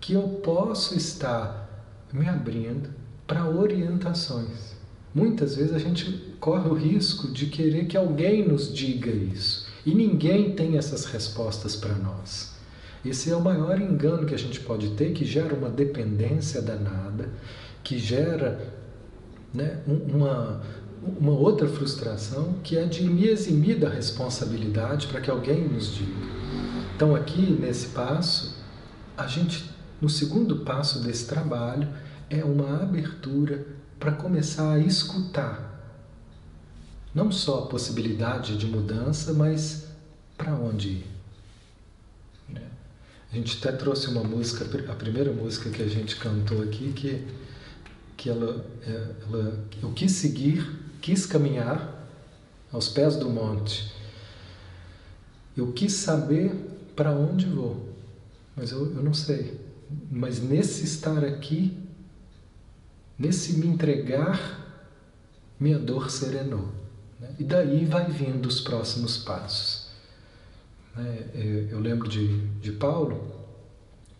que 0.00 0.12
eu 0.12 0.22
posso 0.22 0.96
estar 0.96 1.68
me 2.12 2.28
abrindo 2.28 2.90
para 3.26 3.44
orientações. 3.44 4.76
Muitas 5.12 5.56
vezes 5.56 5.74
a 5.74 5.80
gente 5.80 6.32
corre 6.38 6.68
o 6.68 6.74
risco 6.74 7.32
de 7.32 7.46
querer 7.46 7.86
que 7.86 7.96
alguém 7.96 8.46
nos 8.46 8.72
diga 8.72 9.10
isso. 9.10 9.66
E 9.84 9.92
ninguém 9.92 10.54
tem 10.54 10.78
essas 10.78 11.06
respostas 11.06 11.74
para 11.74 11.96
nós. 11.96 12.52
Esse 13.04 13.32
é 13.32 13.36
o 13.36 13.42
maior 13.42 13.80
engano 13.80 14.26
que 14.26 14.34
a 14.34 14.38
gente 14.38 14.60
pode 14.60 14.90
ter, 14.90 15.12
que 15.12 15.24
gera 15.24 15.52
uma 15.52 15.70
dependência 15.70 16.62
danada, 16.62 17.28
que 17.82 17.98
gera 17.98 18.80
né, 19.52 19.82
uma, 19.86 20.62
uma 21.02 21.32
outra 21.32 21.68
frustração, 21.68 22.54
que 22.62 22.76
é 22.76 22.84
de 22.84 23.02
me 23.04 23.26
eximir 23.26 23.78
da 23.78 23.88
responsabilidade 23.88 25.08
para 25.08 25.20
que 25.20 25.30
alguém 25.30 25.66
nos 25.68 25.94
diga. 25.94 26.32
Então, 26.94 27.14
aqui 27.16 27.40
nesse 27.40 27.88
passo, 27.88 28.56
a 29.16 29.26
gente, 29.26 29.68
no 30.00 30.08
segundo 30.08 30.58
passo 30.58 31.00
desse 31.02 31.26
trabalho, 31.26 31.88
é 32.30 32.44
uma 32.44 32.82
abertura 32.82 33.66
para 33.98 34.12
começar 34.12 34.72
a 34.72 34.78
escutar 34.78 35.72
não 37.14 37.30
só 37.30 37.60
a 37.60 37.66
possibilidade 37.66 38.56
de 38.56 38.66
mudança, 38.66 39.32
mas 39.32 39.86
para 40.36 40.54
onde 40.54 40.88
ir. 40.88 41.06
Né? 42.48 42.62
A 43.30 43.36
gente 43.36 43.58
até 43.58 43.76
trouxe 43.76 44.08
uma 44.08 44.24
música, 44.24 44.64
a 44.90 44.94
primeira 44.94 45.32
música 45.32 45.70
que 45.70 45.82
a 45.82 45.88
gente 45.88 46.16
cantou 46.16 46.62
aqui, 46.62 46.92
que, 46.92 47.26
que 48.16 48.30
ela, 48.30 48.64
ela, 48.86 49.64
eu 49.82 49.92
quis 49.92 50.12
seguir, 50.12 50.66
quis 51.02 51.26
caminhar 51.26 52.08
aos 52.72 52.88
pés 52.88 53.16
do 53.16 53.28
monte. 53.28 53.92
Eu 55.54 55.72
quis 55.72 55.92
saber 55.92 56.54
para 56.96 57.10
onde 57.10 57.44
vou, 57.44 57.88
mas 58.56 58.70
eu, 58.70 58.86
eu 58.94 59.02
não 59.02 59.12
sei. 59.12 59.60
Mas 60.10 60.40
nesse 60.40 60.84
estar 60.84 61.22
aqui, 61.22 61.82
Nesse 63.22 63.52
me 63.52 63.68
entregar, 63.68 64.58
minha 65.60 65.78
dor 65.78 66.10
serenou. 66.10 66.68
Né? 67.20 67.36
E 67.38 67.44
daí 67.44 67.84
vai 67.84 68.10
vindo 68.10 68.46
os 68.46 68.60
próximos 68.60 69.16
passos. 69.16 69.90
Né? 70.96 71.68
Eu 71.70 71.78
lembro 71.78 72.08
de, 72.08 72.44
de 72.58 72.72
Paulo. 72.72 73.41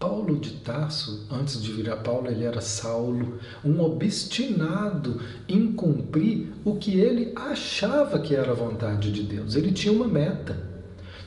Paulo 0.02 0.36
de 0.36 0.54
Tarso, 0.54 1.28
antes 1.30 1.62
de 1.62 1.70
virar 1.70 1.98
Paulo, 1.98 2.26
ele 2.26 2.42
era 2.42 2.60
Saulo, 2.60 3.38
um 3.64 3.80
obstinado 3.80 5.20
em 5.48 5.72
cumprir 5.72 6.52
o 6.64 6.74
que 6.74 6.98
ele 6.98 7.32
achava 7.36 8.18
que 8.18 8.34
era 8.34 8.50
a 8.50 8.54
vontade 8.54 9.12
de 9.12 9.22
Deus. 9.22 9.54
Ele 9.54 9.70
tinha 9.70 9.92
uma 9.92 10.08
meta. 10.08 10.60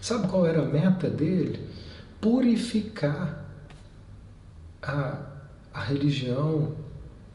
Sabe 0.01 0.27
qual 0.27 0.45
era 0.45 0.61
a 0.61 0.65
meta 0.65 1.09
dele? 1.09 1.69
Purificar 2.19 3.45
a, 4.83 5.19
a 5.73 5.79
religião 5.79 6.75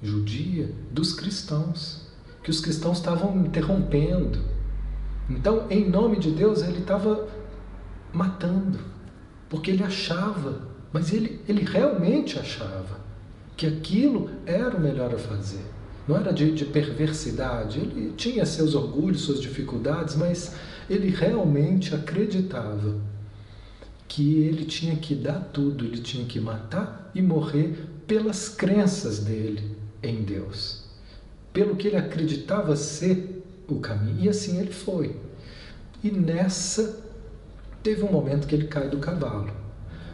judia 0.03 0.71
dos 0.91 1.15
cristãos, 1.15 2.07
que 2.43 2.51
os 2.51 2.61
cristãos 2.61 2.99
estavam 2.99 3.35
interrompendo. 3.39 4.41
Então, 5.31 5.67
em 5.71 5.89
nome 5.89 6.19
de 6.19 6.33
Deus, 6.33 6.61
ele 6.63 6.81
estava 6.81 7.27
matando, 8.13 8.79
porque 9.49 9.71
ele 9.71 9.83
achava, 9.83 10.69
mas 10.93 11.13
ele, 11.13 11.41
ele 11.49 11.63
realmente 11.63 12.39
achava 12.39 13.01
que 13.57 13.67
aquilo 13.67 14.31
era 14.47 14.77
o 14.77 14.81
melhor 14.81 15.15
a 15.15 15.19
fazer. 15.19 15.65
Não 16.09 16.17
era 16.17 16.33
de, 16.33 16.51
de 16.53 16.65
perversidade, 16.65 17.79
ele 17.79 18.13
tinha 18.17 18.45
seus 18.45 18.75
orgulhos, 18.75 19.23
suas 19.23 19.41
dificuldades, 19.41 20.17
mas 20.17 20.57
ele 20.89 21.09
realmente 21.09 21.95
acreditava 21.95 22.97
que 24.09 24.43
ele 24.43 24.65
tinha 24.65 24.97
que 24.97 25.15
dar 25.15 25.39
tudo, 25.53 25.85
ele 25.85 25.99
tinha 25.99 26.25
que 26.25 26.41
matar 26.41 27.13
e 27.15 27.23
morrer 27.23 27.87
pelas 28.09 28.49
crenças 28.49 29.21
dele 29.21 29.77
em 30.03 30.23
Deus, 30.23 30.83
pelo 31.53 31.77
que 31.77 31.87
ele 31.87 31.97
acreditava 31.97 32.75
ser 32.75 33.45
o 33.69 33.79
caminho. 33.79 34.25
E 34.25 34.29
assim 34.29 34.59
ele 34.59 34.73
foi. 34.73 35.15
E 36.03 36.11
nessa 36.11 37.05
teve 37.85 38.03
um 38.03 38.11
momento 38.11 38.49
que 38.49 38.55
ele 38.55 38.67
cai 38.67 38.89
do 38.89 38.99
cavalo. 38.99 39.60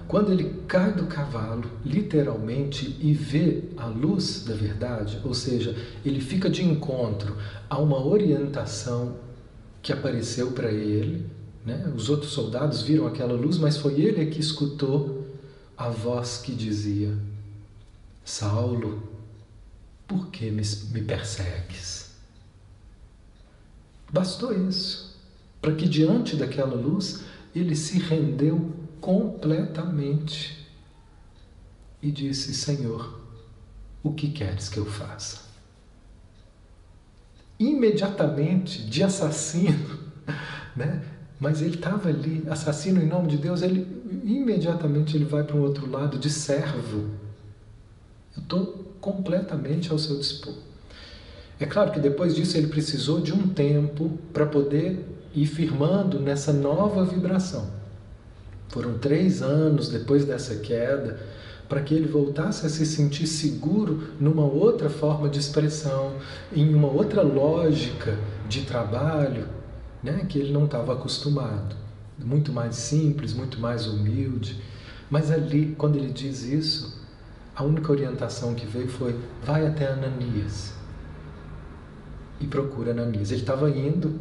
Quando 0.08 0.30
ele 0.30 0.62
cai 0.68 0.92
do 0.92 1.06
cavalo, 1.06 1.68
literalmente, 1.84 2.96
e 3.00 3.12
vê 3.12 3.64
a 3.76 3.86
luz 3.86 4.44
da 4.44 4.54
verdade, 4.54 5.20
ou 5.24 5.34
seja, 5.34 5.76
ele 6.04 6.20
fica 6.20 6.48
de 6.48 6.64
encontro 6.64 7.36
a 7.68 7.78
uma 7.78 8.04
orientação 8.04 9.16
que 9.82 9.92
apareceu 9.92 10.52
para 10.52 10.70
ele. 10.70 11.26
Né? 11.64 11.92
Os 11.96 12.08
outros 12.08 12.30
soldados 12.32 12.82
viram 12.82 13.06
aquela 13.06 13.34
luz, 13.34 13.58
mas 13.58 13.76
foi 13.76 14.00
ele 14.00 14.26
que 14.26 14.40
escutou 14.40 15.26
a 15.76 15.88
voz 15.88 16.38
que 16.38 16.54
dizia: 16.54 17.12
Saulo, 18.24 19.02
por 20.06 20.28
que 20.28 20.52
me, 20.52 20.62
me 20.92 21.02
persegues? 21.02 22.12
Bastou 24.12 24.56
isso, 24.68 25.18
para 25.60 25.74
que 25.74 25.88
diante 25.88 26.36
daquela 26.36 26.76
luz 26.76 27.24
ele 27.52 27.74
se 27.74 27.98
rendeu 27.98 28.85
completamente 29.00 30.66
e 32.02 32.10
disse: 32.10 32.54
Senhor, 32.54 33.20
o 34.02 34.12
que 34.12 34.30
queres 34.30 34.68
que 34.68 34.78
eu 34.78 34.86
faça? 34.86 35.46
Imediatamente, 37.58 38.84
de 38.86 39.02
assassino, 39.02 39.98
né? 40.76 41.02
mas 41.40 41.60
ele 41.60 41.74
estava 41.74 42.08
ali, 42.08 42.44
assassino 42.48 43.02
em 43.02 43.06
nome 43.06 43.28
de 43.28 43.36
Deus, 43.36 43.62
ele 43.62 43.86
imediatamente 44.24 45.16
ele 45.16 45.24
vai 45.24 45.44
para 45.44 45.56
o 45.56 45.62
outro 45.62 45.90
lado 45.90 46.18
de 46.18 46.30
servo. 46.30 47.10
Eu 48.36 48.42
estou 48.42 48.94
completamente 49.00 49.90
ao 49.90 49.98
seu 49.98 50.18
dispor. 50.18 50.54
É 51.58 51.64
claro 51.64 51.92
que 51.92 52.00
depois 52.00 52.34
disso 52.34 52.56
ele 52.56 52.66
precisou 52.66 53.20
de 53.20 53.32
um 53.32 53.48
tempo 53.48 54.18
para 54.32 54.44
poder 54.44 55.04
ir 55.34 55.46
firmando 55.46 56.20
nessa 56.20 56.52
nova 56.52 57.04
vibração. 57.04 57.75
Foram 58.68 58.98
três 58.98 59.42
anos 59.42 59.88
depois 59.88 60.24
dessa 60.24 60.56
queda 60.56 61.18
para 61.68 61.80
que 61.80 61.94
ele 61.94 62.06
voltasse 62.06 62.64
a 62.64 62.68
se 62.68 62.86
sentir 62.86 63.26
seguro 63.26 64.10
numa 64.20 64.44
outra 64.44 64.88
forma 64.88 65.28
de 65.28 65.38
expressão, 65.38 66.14
em 66.54 66.72
uma 66.74 66.88
outra 66.88 67.22
lógica 67.22 68.16
de 68.48 68.62
trabalho, 68.62 69.48
né, 70.02 70.24
que 70.28 70.38
ele 70.38 70.52
não 70.52 70.66
estava 70.66 70.92
acostumado. 70.92 71.74
Muito 72.18 72.52
mais 72.52 72.76
simples, 72.76 73.34
muito 73.34 73.58
mais 73.58 73.86
humilde. 73.86 74.62
Mas 75.10 75.30
ali, 75.30 75.74
quando 75.76 75.96
ele 75.96 76.12
diz 76.12 76.44
isso, 76.44 77.04
a 77.54 77.62
única 77.62 77.90
orientação 77.90 78.54
que 78.54 78.66
veio 78.66 78.88
foi: 78.88 79.14
vai 79.44 79.66
até 79.66 79.88
Ananias 79.88 80.72
e 82.40 82.46
procura 82.46 82.92
Ananias. 82.92 83.30
Ele 83.30 83.40
estava 83.40 83.68
indo 83.70 84.20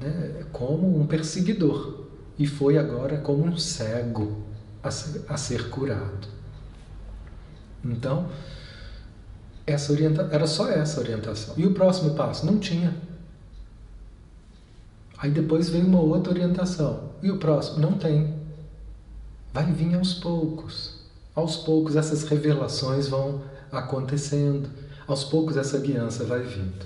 né, 0.00 0.44
como 0.52 1.00
um 1.00 1.06
perseguidor 1.06 2.03
e 2.38 2.46
foi 2.46 2.78
agora 2.78 3.18
como 3.18 3.44
um 3.44 3.56
cego 3.56 4.42
a 4.82 4.90
ser, 4.90 5.24
a 5.28 5.36
ser 5.36 5.70
curado. 5.70 6.28
Então, 7.84 8.28
essa 9.66 9.92
orienta 9.92 10.28
era 10.30 10.46
só 10.46 10.68
essa 10.68 11.00
orientação. 11.00 11.54
E 11.56 11.66
o 11.66 11.72
próximo 11.72 12.14
passo? 12.14 12.44
Não 12.44 12.58
tinha. 12.58 12.94
Aí 15.16 15.30
depois 15.30 15.68
veio 15.68 15.86
uma 15.86 16.00
outra 16.00 16.32
orientação. 16.32 17.10
E 17.22 17.30
o 17.30 17.38
próximo? 17.38 17.78
Não 17.78 17.92
tem. 17.92 18.34
Vai 19.52 19.72
vir 19.72 19.94
aos 19.94 20.14
poucos. 20.14 21.02
Aos 21.34 21.56
poucos 21.56 21.96
essas 21.96 22.24
revelações 22.24 23.08
vão 23.08 23.42
acontecendo. 23.70 24.68
Aos 25.06 25.24
poucos 25.24 25.56
essa 25.56 25.78
guiança 25.78 26.24
vai 26.24 26.42
vindo. 26.42 26.84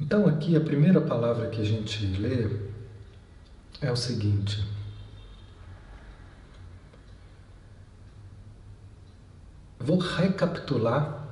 Então 0.00 0.26
aqui 0.26 0.54
a 0.54 0.60
primeira 0.60 1.00
palavra 1.00 1.48
que 1.48 1.60
a 1.60 1.64
gente 1.64 2.06
lê 2.06 2.48
é 3.80 3.90
o 3.90 3.96
seguinte. 3.96 4.64
Vou 9.78 9.98
recapitular 9.98 11.26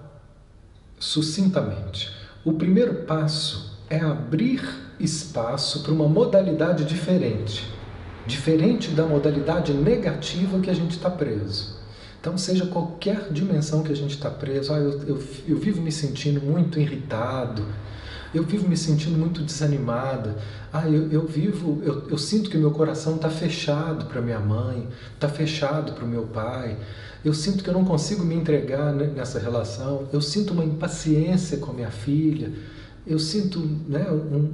sucintamente. 0.98 2.10
O 2.44 2.52
primeiro 2.52 3.04
passo 3.04 3.80
é 3.90 3.98
abrir 3.98 4.62
espaço 4.98 5.82
para 5.82 5.92
uma 5.92 6.08
modalidade 6.08 6.84
diferente, 6.84 7.68
diferente 8.26 8.90
da 8.90 9.04
modalidade 9.04 9.72
negativa 9.72 10.58
que 10.60 10.70
a 10.70 10.74
gente 10.74 10.92
está 10.92 11.10
preso. 11.10 11.76
Então, 12.20 12.36
seja 12.36 12.66
qualquer 12.66 13.30
dimensão 13.30 13.82
que 13.82 13.92
a 13.92 13.96
gente 13.96 14.14
está 14.14 14.30
preso, 14.30 14.72
ah, 14.72 14.78
eu, 14.78 15.00
eu, 15.02 15.22
eu 15.46 15.56
vivo 15.58 15.80
me 15.80 15.92
sentindo 15.92 16.40
muito 16.40 16.80
irritado, 16.80 17.64
eu 18.36 18.42
vivo 18.42 18.68
me 18.68 18.76
sentindo 18.76 19.18
muito 19.18 19.42
desanimada. 19.42 20.36
Ah, 20.72 20.88
eu, 20.88 21.10
eu 21.10 21.26
vivo, 21.26 21.82
eu, 21.82 22.08
eu 22.08 22.18
sinto 22.18 22.50
que 22.50 22.58
meu 22.58 22.70
coração 22.70 23.16
está 23.16 23.30
fechado 23.30 24.06
para 24.06 24.20
minha 24.20 24.38
mãe, 24.38 24.88
está 25.14 25.28
fechado 25.28 25.92
para 25.92 26.04
o 26.04 26.08
meu 26.08 26.24
pai. 26.24 26.76
Eu 27.24 27.34
sinto 27.34 27.64
que 27.64 27.70
eu 27.70 27.74
não 27.74 27.84
consigo 27.84 28.24
me 28.24 28.34
entregar 28.34 28.92
nessa 28.92 29.38
relação. 29.38 30.06
Eu 30.12 30.20
sinto 30.20 30.52
uma 30.52 30.64
impaciência 30.64 31.58
com 31.58 31.70
a 31.70 31.74
minha 31.74 31.90
filha. 31.90 32.52
Eu 33.06 33.18
sinto 33.18 33.58
né, 33.88 34.06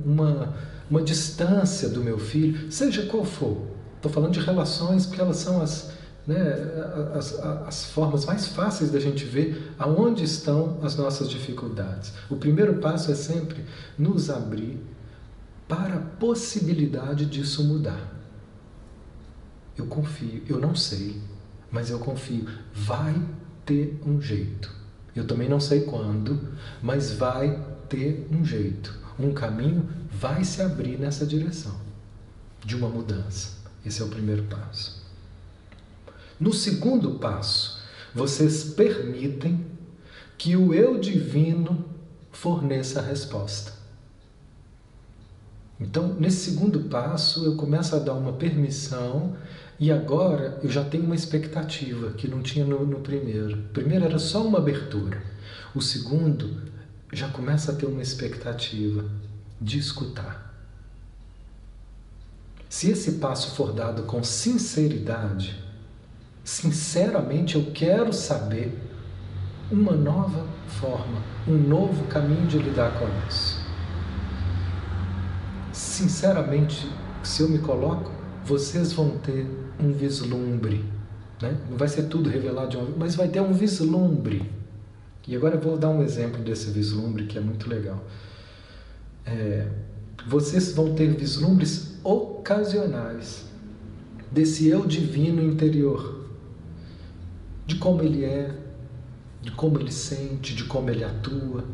uma, 0.04 0.54
uma 0.88 1.02
distância 1.02 1.88
do 1.88 2.02
meu 2.02 2.18
filho, 2.18 2.70
seja 2.70 3.06
qual 3.06 3.24
for. 3.24 3.56
Estou 3.96 4.10
falando 4.10 4.32
de 4.32 4.40
relações 4.40 5.06
porque 5.06 5.20
elas 5.20 5.36
são 5.36 5.60
as, 5.60 5.92
né, 6.26 6.36
as, 7.14 7.34
as, 7.34 7.84
formas 7.86 8.24
mais 8.24 8.46
fáceis 8.46 8.90
da 8.90 9.00
gente 9.00 9.24
ver 9.24 9.72
aonde 9.78 10.22
estão 10.22 10.78
as 10.82 10.96
nossas 10.96 11.28
dificuldades. 11.28 12.12
O 12.30 12.36
primeiro 12.36 12.74
passo 12.74 13.10
é 13.10 13.14
sempre 13.14 13.64
nos 13.98 14.30
abrir 14.30 14.80
para 15.66 15.96
a 15.96 16.00
possibilidade 16.00 17.26
disso 17.26 17.64
mudar. 17.64 18.12
Eu 19.76 19.86
confio, 19.86 20.42
eu 20.48 20.60
não 20.60 20.74
sei, 20.74 21.20
mas 21.70 21.90
eu 21.90 21.98
confio. 21.98 22.46
Vai 22.72 23.20
ter 23.64 24.00
um 24.06 24.20
jeito. 24.20 24.70
Eu 25.14 25.26
também 25.26 25.48
não 25.48 25.58
sei 25.58 25.82
quando, 25.82 26.52
mas 26.82 27.12
vai 27.12 27.58
ter 27.88 28.28
um 28.30 28.44
jeito. 28.44 28.94
Um 29.18 29.32
caminho 29.32 29.88
vai 30.10 30.44
se 30.44 30.62
abrir 30.62 30.98
nessa 30.98 31.26
direção 31.26 31.74
de 32.64 32.76
uma 32.76 32.88
mudança. 32.88 33.56
Esse 33.84 34.02
é 34.02 34.04
o 34.04 34.08
primeiro 34.08 34.44
passo. 34.44 35.01
No 36.42 36.52
segundo 36.52 37.20
passo, 37.20 37.80
vocês 38.12 38.64
permitem 38.64 39.64
que 40.36 40.56
o 40.56 40.74
eu 40.74 40.98
divino 40.98 41.84
forneça 42.32 42.98
a 42.98 43.02
resposta. 43.04 43.72
Então, 45.78 46.16
nesse 46.18 46.50
segundo 46.50 46.80
passo, 46.88 47.44
eu 47.44 47.54
começo 47.54 47.94
a 47.94 48.00
dar 48.00 48.14
uma 48.14 48.32
permissão 48.32 49.36
e 49.78 49.92
agora 49.92 50.58
eu 50.64 50.68
já 50.68 50.82
tenho 50.82 51.04
uma 51.04 51.14
expectativa 51.14 52.10
que 52.10 52.26
não 52.26 52.42
tinha 52.42 52.64
no, 52.64 52.84
no 52.84 52.98
primeiro. 52.98 53.60
O 53.60 53.68
primeiro 53.68 54.04
era 54.04 54.18
só 54.18 54.44
uma 54.44 54.58
abertura. 54.58 55.22
O 55.72 55.80
segundo 55.80 56.60
já 57.12 57.28
começa 57.28 57.70
a 57.70 57.76
ter 57.76 57.86
uma 57.86 58.02
expectativa 58.02 59.04
de 59.60 59.78
escutar. 59.78 60.52
Se 62.68 62.90
esse 62.90 63.12
passo 63.12 63.54
for 63.54 63.72
dado 63.72 64.02
com 64.02 64.24
sinceridade, 64.24 65.70
Sinceramente, 66.44 67.54
eu 67.54 67.70
quero 67.72 68.12
saber 68.12 68.76
uma 69.70 69.92
nova 69.92 70.46
forma, 70.66 71.22
um 71.46 71.56
novo 71.56 72.04
caminho 72.06 72.46
de 72.46 72.58
lidar 72.58 72.98
com 72.98 73.06
isso. 73.28 73.62
Sinceramente, 75.72 76.90
se 77.22 77.42
eu 77.42 77.48
me 77.48 77.58
coloco, 77.58 78.10
vocês 78.44 78.92
vão 78.92 79.18
ter 79.18 79.46
um 79.80 79.92
vislumbre. 79.92 80.84
Né? 81.40 81.56
Não 81.70 81.78
vai 81.78 81.88
ser 81.88 82.04
tudo 82.04 82.28
revelado 82.28 82.70
de 82.70 82.76
uma 82.76 82.86
vez, 82.86 82.98
mas 82.98 83.14
vai 83.14 83.28
ter 83.28 83.40
um 83.40 83.52
vislumbre. 83.52 84.50
E 85.26 85.36
agora 85.36 85.54
eu 85.54 85.60
vou 85.60 85.78
dar 85.78 85.90
um 85.90 86.02
exemplo 86.02 86.42
desse 86.42 86.70
vislumbre 86.70 87.26
que 87.26 87.38
é 87.38 87.40
muito 87.40 87.70
legal. 87.70 88.04
É, 89.24 89.68
vocês 90.26 90.72
vão 90.72 90.94
ter 90.94 91.14
vislumbres 91.14 91.98
ocasionais 92.02 93.44
desse 94.30 94.66
eu 94.66 94.84
divino 94.84 95.40
interior 95.42 96.21
de 97.72 97.76
como 97.76 98.02
ele 98.02 98.24
é, 98.24 98.50
de 99.40 99.50
como 99.50 99.80
ele 99.80 99.90
sente, 99.90 100.54
de 100.54 100.64
como 100.64 100.90
ele 100.90 101.02
atua. 101.02 101.64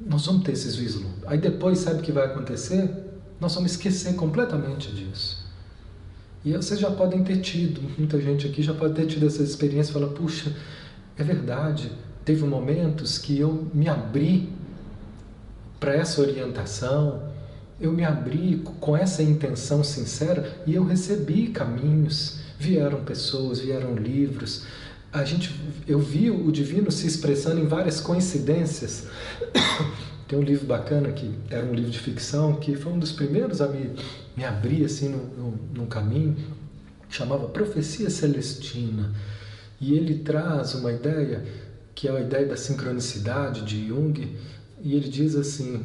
Nós 0.00 0.26
vamos 0.26 0.42
ter 0.42 0.52
esses 0.52 0.74
vislumbres. 0.74 1.22
Aí 1.26 1.38
depois, 1.38 1.78
sabe 1.78 2.00
o 2.00 2.02
que 2.02 2.12
vai 2.12 2.26
acontecer? 2.26 2.90
Nós 3.40 3.54
vamos 3.54 3.72
esquecer 3.72 4.14
completamente 4.14 4.90
disso. 4.92 5.46
E 6.44 6.52
vocês 6.52 6.78
já 6.78 6.90
podem 6.90 7.22
ter 7.24 7.40
tido, 7.40 7.80
muita 7.98 8.20
gente 8.20 8.46
aqui 8.46 8.62
já 8.62 8.74
pode 8.74 8.94
ter 8.94 9.06
tido 9.06 9.26
essa 9.26 9.42
experiência, 9.42 9.92
fala, 9.92 10.08
puxa, 10.08 10.54
é 11.16 11.24
verdade, 11.24 11.90
teve 12.24 12.44
momentos 12.44 13.18
que 13.18 13.38
eu 13.38 13.68
me 13.74 13.88
abri 13.88 14.48
para 15.80 15.94
essa 15.94 16.20
orientação, 16.20 17.22
eu 17.80 17.92
me 17.92 18.04
abri 18.04 18.62
com 18.80 18.96
essa 18.96 19.22
intenção 19.22 19.82
sincera 19.82 20.62
e 20.66 20.74
eu 20.74 20.84
recebi 20.84 21.48
caminhos, 21.48 22.35
vieram 22.58 23.04
pessoas, 23.04 23.60
vieram 23.60 23.94
livros. 23.94 24.64
A 25.12 25.24
gente, 25.24 25.54
eu 25.86 25.98
vi 25.98 26.30
o 26.30 26.50
divino 26.50 26.90
se 26.90 27.06
expressando 27.06 27.60
em 27.60 27.66
várias 27.66 28.00
coincidências. 28.00 29.06
Tem 30.28 30.38
um 30.38 30.42
livro 30.42 30.66
bacana 30.66 31.12
que 31.12 31.32
era 31.48 31.64
um 31.64 31.72
livro 31.72 31.90
de 31.90 31.98
ficção 31.98 32.56
que 32.56 32.74
foi 32.74 32.92
um 32.92 32.98
dos 32.98 33.12
primeiros 33.12 33.60
a 33.60 33.68
me, 33.68 33.92
me 34.36 34.44
abrir 34.44 34.84
assim 34.84 35.08
no, 35.08 35.18
no, 35.18 35.58
no 35.74 35.86
caminho, 35.86 36.36
chamava 37.08 37.46
Profecia 37.48 38.10
Celestina. 38.10 39.14
E 39.80 39.94
ele 39.94 40.18
traz 40.18 40.74
uma 40.74 40.90
ideia 40.90 41.44
que 41.94 42.08
é 42.08 42.10
a 42.10 42.20
ideia 42.20 42.46
da 42.46 42.56
sincronicidade 42.56 43.62
de 43.62 43.88
Jung, 43.88 44.36
e 44.82 44.94
ele 44.94 45.08
diz 45.08 45.34
assim 45.34 45.84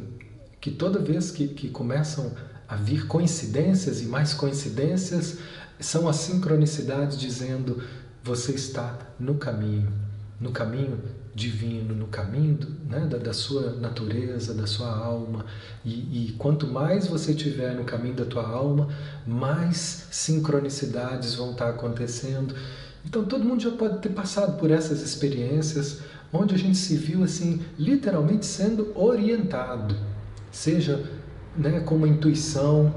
que 0.60 0.70
toda 0.70 0.98
vez 0.98 1.30
que, 1.30 1.48
que 1.48 1.68
começam 1.68 2.32
a 2.68 2.76
vir 2.76 3.06
coincidências 3.06 4.02
e 4.02 4.04
mais 4.04 4.34
coincidências, 4.34 5.38
são 5.82 6.08
as 6.08 6.16
sincronicidades 6.16 7.18
dizendo 7.18 7.82
você 8.22 8.52
está 8.52 8.98
no 9.18 9.34
caminho, 9.34 9.92
no 10.40 10.52
caminho 10.52 10.98
divino, 11.34 11.94
no 11.94 12.06
caminho 12.06 12.58
né, 12.88 13.00
da, 13.00 13.16
da, 13.18 13.32
sua 13.32 13.72
natureza, 13.72 14.54
da 14.54 14.66
sua 14.66 14.94
alma. 14.94 15.46
E, 15.84 16.28
e 16.28 16.32
quanto 16.32 16.66
mais 16.66 17.06
você 17.06 17.32
estiver 17.32 17.74
no 17.74 17.84
caminho 17.84 18.14
da 18.14 18.24
tua 18.24 18.46
alma, 18.46 18.88
mais 19.26 20.06
sincronicidades 20.10 21.34
vão 21.34 21.52
estar 21.52 21.70
acontecendo. 21.70 22.54
Então 23.04 23.24
todo 23.24 23.44
mundo 23.44 23.62
já 23.62 23.70
pode 23.70 23.98
ter 23.98 24.10
passado 24.10 24.58
por 24.58 24.70
essas 24.70 25.00
experiências 25.02 26.00
onde 26.32 26.54
a 26.54 26.58
gente 26.58 26.78
se 26.78 26.96
viu 26.96 27.24
assim, 27.24 27.62
literalmente 27.78 28.46
sendo 28.46 28.92
orientado, 28.94 29.94
seja 30.50 31.04
né, 31.56 31.80
com 31.80 31.96
uma 31.96 32.08
intuição, 32.08 32.94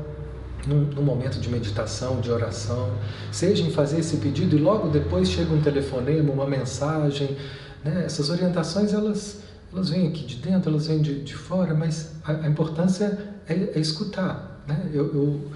num, 0.67 1.01
momento 1.01 1.39
de 1.39 1.49
meditação, 1.49 2.19
de 2.19 2.31
oração, 2.31 2.97
seja 3.31 3.63
em 3.63 3.71
fazer 3.71 3.99
esse 3.99 4.17
pedido 4.17 4.55
e 4.55 4.59
logo 4.59 4.89
depois 4.89 5.29
chega 5.29 5.53
um 5.53 5.61
telefonema, 5.61 6.31
uma 6.31 6.47
mensagem. 6.47 7.37
Né? 7.83 8.03
Essas 8.05 8.29
orientações 8.29 8.93
elas, 8.93 9.41
elas 9.71 9.89
vêm 9.89 10.07
aqui 10.07 10.25
de 10.25 10.37
dentro, 10.37 10.69
elas 10.69 10.87
vêm 10.87 11.01
de, 11.01 11.21
de 11.21 11.35
fora, 11.35 11.73
mas 11.73 12.13
a, 12.23 12.31
a 12.31 12.47
importância 12.47 13.35
é, 13.47 13.53
é, 13.75 13.79
escutar. 13.79 14.63
Né? 14.67 14.89
Eu, 14.93 15.13
eu, 15.13 15.51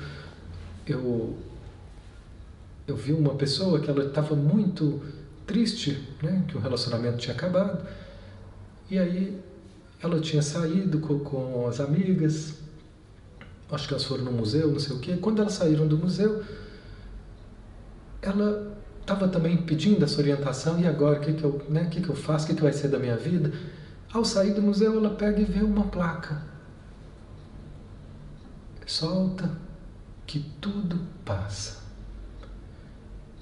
eu, 0.88 1.38
eu 2.88 2.96
vi 2.96 3.14
uma 3.14 3.36
pessoa 3.36 3.80
que 3.80 3.90
ela 3.90 4.06
estava 4.06 4.36
muito 4.36 5.02
triste, 5.46 6.08
né? 6.22 6.44
que 6.48 6.58
o 6.58 6.60
relacionamento 6.60 7.18
tinha 7.18 7.36
acabado, 7.36 7.86
e 8.90 8.98
aí 8.98 9.40
ela 10.02 10.20
tinha 10.20 10.42
saído 10.42 11.00
com, 11.00 11.20
com 11.20 11.68
as 11.68 11.80
amigas, 11.80 12.59
acho 13.72 13.88
que 13.88 13.94
elas 13.94 14.04
foram 14.04 14.26
no 14.26 14.32
museu, 14.32 14.72
não 14.72 14.80
sei 14.80 14.96
o 14.96 15.00
quê. 15.00 15.18
Quando 15.18 15.42
elas 15.42 15.54
saíram 15.54 15.88
do 15.88 15.98
museu, 15.98 16.44
ela 18.22 18.78
estava 19.02 19.28
também 19.28 19.58
pedindo 19.58 20.04
essa 20.04 20.20
orientação, 20.20 20.80
e 20.80 20.88
agora, 20.88 21.20
o 21.20 21.22
que, 21.22 21.34
que, 21.34 21.44
eu, 21.44 21.62
né, 21.70 21.86
que, 21.86 22.02
que 22.02 22.10
eu 22.10 22.16
faço, 22.16 22.46
o 22.46 22.48
que, 22.50 22.56
que 22.56 22.62
vai 22.62 22.74
ser 22.74 22.90
da 22.90 23.00
minha 23.00 23.18
vida? 23.18 23.52
Ao 24.12 24.24
sair 24.26 24.54
do 24.54 24.62
museu, 24.62 24.98
ela 24.98 25.12
pega 25.12 25.40
e 25.40 25.46
vê 25.46 25.64
uma 25.64 25.86
placa. 25.88 26.42
Solta 28.86 29.52
que 30.26 30.40
tudo 30.60 31.00
passa. 31.24 31.80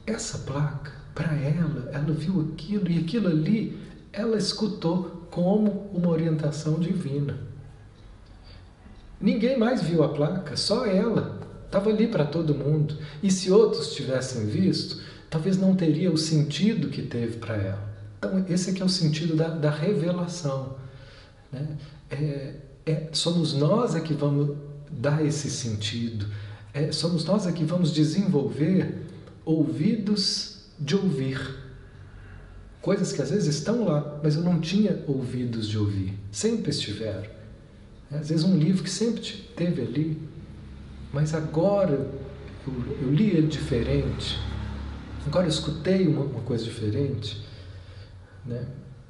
Essa 0.05 0.39
placa, 0.39 0.91
para 1.13 1.33
ela, 1.35 1.89
ela 1.91 2.13
viu 2.13 2.51
aquilo 2.53 2.89
e 2.89 2.99
aquilo 2.99 3.27
ali, 3.27 3.79
ela 4.11 4.37
escutou 4.37 5.27
como 5.31 5.89
uma 5.93 6.09
orientação 6.09 6.79
divina. 6.79 7.46
Ninguém 9.19 9.58
mais 9.58 9.82
viu 9.82 10.03
a 10.03 10.10
placa, 10.10 10.56
só 10.56 10.86
ela. 10.86 11.39
Estava 11.65 11.89
ali 11.89 12.08
para 12.08 12.25
todo 12.25 12.56
mundo. 12.56 12.97
E 13.21 13.30
se 13.30 13.51
outros 13.51 13.93
tivessem 13.93 14.45
visto, 14.45 15.01
talvez 15.30 15.58
não 15.58 15.75
teria 15.75 16.12
o 16.12 16.17
sentido 16.17 16.89
que 16.89 17.01
teve 17.01 17.38
para 17.38 17.56
ela. 17.56 17.88
Então, 18.17 18.45
esse 18.47 18.69
aqui 18.69 18.82
é 18.82 18.86
o 18.86 18.89
sentido 18.89 19.36
da, 19.36 19.49
da 19.49 19.69
revelação. 19.69 20.77
Né? 21.51 21.77
É, 22.10 22.56
é, 22.86 23.10
somos 23.12 23.53
nós 23.53 23.95
é 23.95 23.99
que 23.99 24.13
vamos 24.13 24.56
dar 24.89 25.23
esse 25.25 25.49
sentido. 25.49 26.27
É, 26.73 26.91
somos 26.91 27.25
nós 27.25 27.45
é 27.45 27.51
que 27.51 27.65
vamos 27.65 27.91
desenvolver 27.91 29.06
ouvidos 29.43 30.65
de 30.80 30.95
ouvir. 30.95 31.39
Coisas 32.82 33.12
que 33.12 33.21
às 33.21 33.30
vezes 33.30 33.56
estão 33.56 33.84
lá, 33.86 34.19
mas 34.23 34.36
eu 34.36 34.43
não 34.43 34.62
tinha 34.62 35.03
ouvidos 35.08 35.67
de 35.67 35.77
ouvir. 35.77 36.17
Sempre 36.32 36.69
estiveram. 36.69 37.37
Às 38.12 38.30
vezes 38.30 38.43
um 38.46 38.58
livro 38.58 38.84
que 38.84 38.89
sempre 38.89 39.22
teve 39.56 39.82
ali, 39.82 40.22
mas 41.12 41.34
agora 41.34 42.10
eu, 42.65 42.98
eu 43.02 43.12
li 43.12 43.32
ele 43.32 43.48
diferente, 43.48 44.39
agora 45.26 45.46
eu 45.46 45.50
escutei 45.50 46.08
uma, 46.08 46.24
uma 46.24 46.41
coisa 46.41 46.63
diferente. 46.63 47.46
Né? 48.46 48.65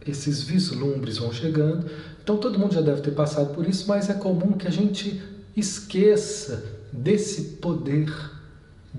Esses 0.06 0.42
vislumbres 0.42 1.18
vão 1.18 1.32
chegando. 1.32 1.90
Então 2.24 2.38
todo 2.38 2.58
mundo 2.58 2.74
já 2.74 2.82
deve 2.82 3.02
ter 3.02 3.12
passado 3.12 3.54
por 3.54 3.68
isso, 3.68 3.88
mas 3.88 4.10
é 4.10 4.14
comum 4.14 4.54
que 4.54 4.68
a 4.68 4.72
gente 4.72 5.22
esqueça 5.56 6.64
desse 6.92 7.58
poder 7.58 8.12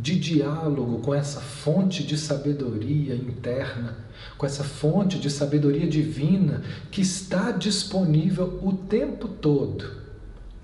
de 0.00 0.18
diálogo 0.18 1.00
com 1.00 1.14
essa 1.14 1.40
fonte 1.40 2.04
de 2.04 2.16
sabedoria 2.16 3.14
interna, 3.14 3.96
com 4.36 4.46
essa 4.46 4.62
fonte 4.62 5.18
de 5.18 5.28
sabedoria 5.28 5.88
divina 5.88 6.62
que 6.90 7.00
está 7.00 7.50
disponível 7.50 8.60
o 8.62 8.72
tempo 8.72 9.28
todo. 9.28 9.98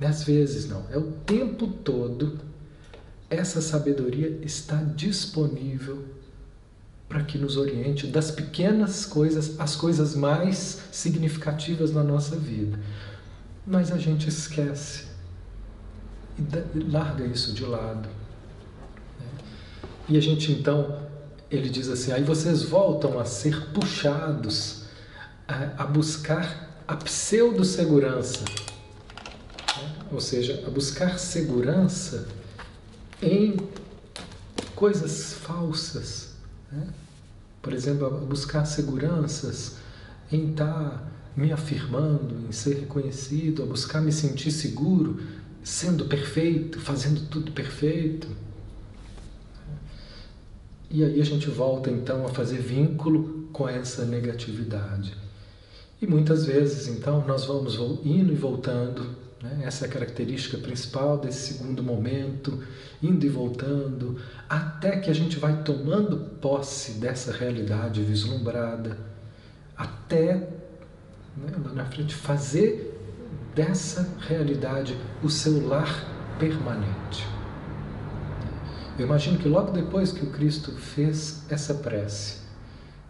Às 0.00 0.22
vezes 0.22 0.68
não, 0.68 0.84
é 0.90 0.98
o 0.98 1.12
tempo 1.26 1.66
todo. 1.66 2.38
Essa 3.30 3.60
sabedoria 3.60 4.38
está 4.42 4.76
disponível 4.76 6.04
para 7.08 7.24
que 7.24 7.38
nos 7.38 7.56
oriente 7.56 8.06
das 8.06 8.30
pequenas 8.30 9.06
coisas 9.06 9.58
às 9.58 9.74
coisas 9.74 10.14
mais 10.14 10.82
significativas 10.92 11.92
na 11.92 12.02
nossa 12.02 12.36
vida. 12.36 12.78
Mas 13.66 13.90
a 13.90 13.98
gente 13.98 14.28
esquece 14.28 15.06
e 16.38 16.78
larga 16.78 17.24
isso 17.24 17.52
de 17.52 17.64
lado. 17.64 18.08
E 20.08 20.16
a 20.16 20.20
gente 20.20 20.52
então, 20.52 20.98
ele 21.50 21.68
diz 21.68 21.88
assim: 21.88 22.12
aí 22.12 22.22
vocês 22.22 22.62
voltam 22.62 23.18
a 23.18 23.24
ser 23.24 23.68
puxados 23.72 24.84
a, 25.48 25.82
a 25.82 25.86
buscar 25.86 26.82
a 26.86 26.96
pseudo-segurança, 26.96 28.40
né? 28.40 29.94
ou 30.12 30.20
seja, 30.20 30.62
a 30.66 30.70
buscar 30.70 31.18
segurança 31.18 32.28
em 33.22 33.56
coisas 34.74 35.32
falsas. 35.34 36.34
Né? 36.70 36.86
Por 37.62 37.72
exemplo, 37.72 38.06
a 38.06 38.10
buscar 38.10 38.66
seguranças 38.66 39.76
em 40.30 40.50
estar 40.50 40.66
tá 40.66 41.02
me 41.36 41.50
afirmando, 41.52 42.46
em 42.46 42.52
ser 42.52 42.80
reconhecido, 42.80 43.62
a 43.62 43.66
buscar 43.66 44.00
me 44.00 44.12
sentir 44.12 44.50
seguro, 44.50 45.20
sendo 45.62 46.04
perfeito, 46.04 46.78
fazendo 46.78 47.22
tudo 47.28 47.52
perfeito. 47.52 48.28
E 50.94 51.02
aí 51.02 51.20
a 51.20 51.24
gente 51.24 51.50
volta 51.50 51.90
então 51.90 52.24
a 52.24 52.28
fazer 52.28 52.58
vínculo 52.58 53.48
com 53.52 53.68
essa 53.68 54.04
negatividade. 54.04 55.12
E 56.00 56.06
muitas 56.06 56.46
vezes 56.46 56.86
então 56.86 57.26
nós 57.26 57.46
vamos 57.46 57.74
indo 58.04 58.32
e 58.32 58.36
voltando, 58.36 59.04
né? 59.42 59.62
essa 59.64 59.86
é 59.86 59.88
a 59.88 59.90
característica 59.90 60.56
principal 60.56 61.18
desse 61.18 61.52
segundo 61.52 61.82
momento, 61.82 62.62
indo 63.02 63.26
e 63.26 63.28
voltando, 63.28 64.20
até 64.48 64.98
que 64.98 65.10
a 65.10 65.12
gente 65.12 65.36
vai 65.36 65.64
tomando 65.64 66.16
posse 66.40 66.92
dessa 66.92 67.32
realidade 67.32 68.00
vislumbrada, 68.00 68.96
até 69.76 70.48
né, 71.36 71.52
lá 71.64 71.72
na 71.72 71.86
frente 71.86 72.14
fazer 72.14 72.96
dessa 73.52 74.16
realidade 74.28 74.96
o 75.24 75.28
seu 75.28 75.66
lar 75.66 76.06
permanente. 76.38 77.33
Eu 78.96 79.06
imagino 79.06 79.38
que 79.38 79.48
logo 79.48 79.72
depois 79.72 80.12
que 80.12 80.24
o 80.24 80.30
Cristo 80.30 80.70
fez 80.70 81.42
essa 81.48 81.74
prece, 81.74 82.36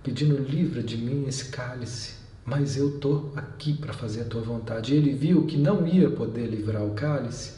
pedindo 0.03 0.37
livra 0.37 0.83
de 0.83 0.97
mim 0.97 1.27
esse 1.29 1.51
cálice, 1.51 2.14
mas 2.44 2.77
eu 2.77 2.97
estou 2.97 3.33
aqui 3.37 3.75
para 3.75 3.92
fazer 3.92 4.23
a 4.23 4.25
tua 4.25 4.40
vontade. 4.40 4.94
E 4.94 4.97
ele 4.97 5.12
viu 5.12 5.44
que 5.44 5.59
não 5.59 5.87
ia 5.87 6.09
poder 6.09 6.47
livrar 6.47 6.83
o 6.83 6.94
cálice. 6.94 7.53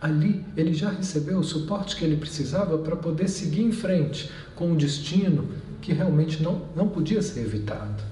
Ali 0.00 0.42
ele 0.56 0.72
já 0.72 0.88
recebeu 0.88 1.38
o 1.38 1.44
suporte 1.44 1.96
que 1.96 2.04
ele 2.04 2.16
precisava 2.16 2.78
para 2.78 2.96
poder 2.96 3.28
seguir 3.28 3.62
em 3.62 3.72
frente 3.72 4.30
com 4.54 4.68
um 4.68 4.76
destino 4.76 5.46
que 5.82 5.92
realmente 5.92 6.42
não, 6.42 6.62
não 6.74 6.88
podia 6.88 7.20
ser 7.20 7.40
evitado. 7.40 8.02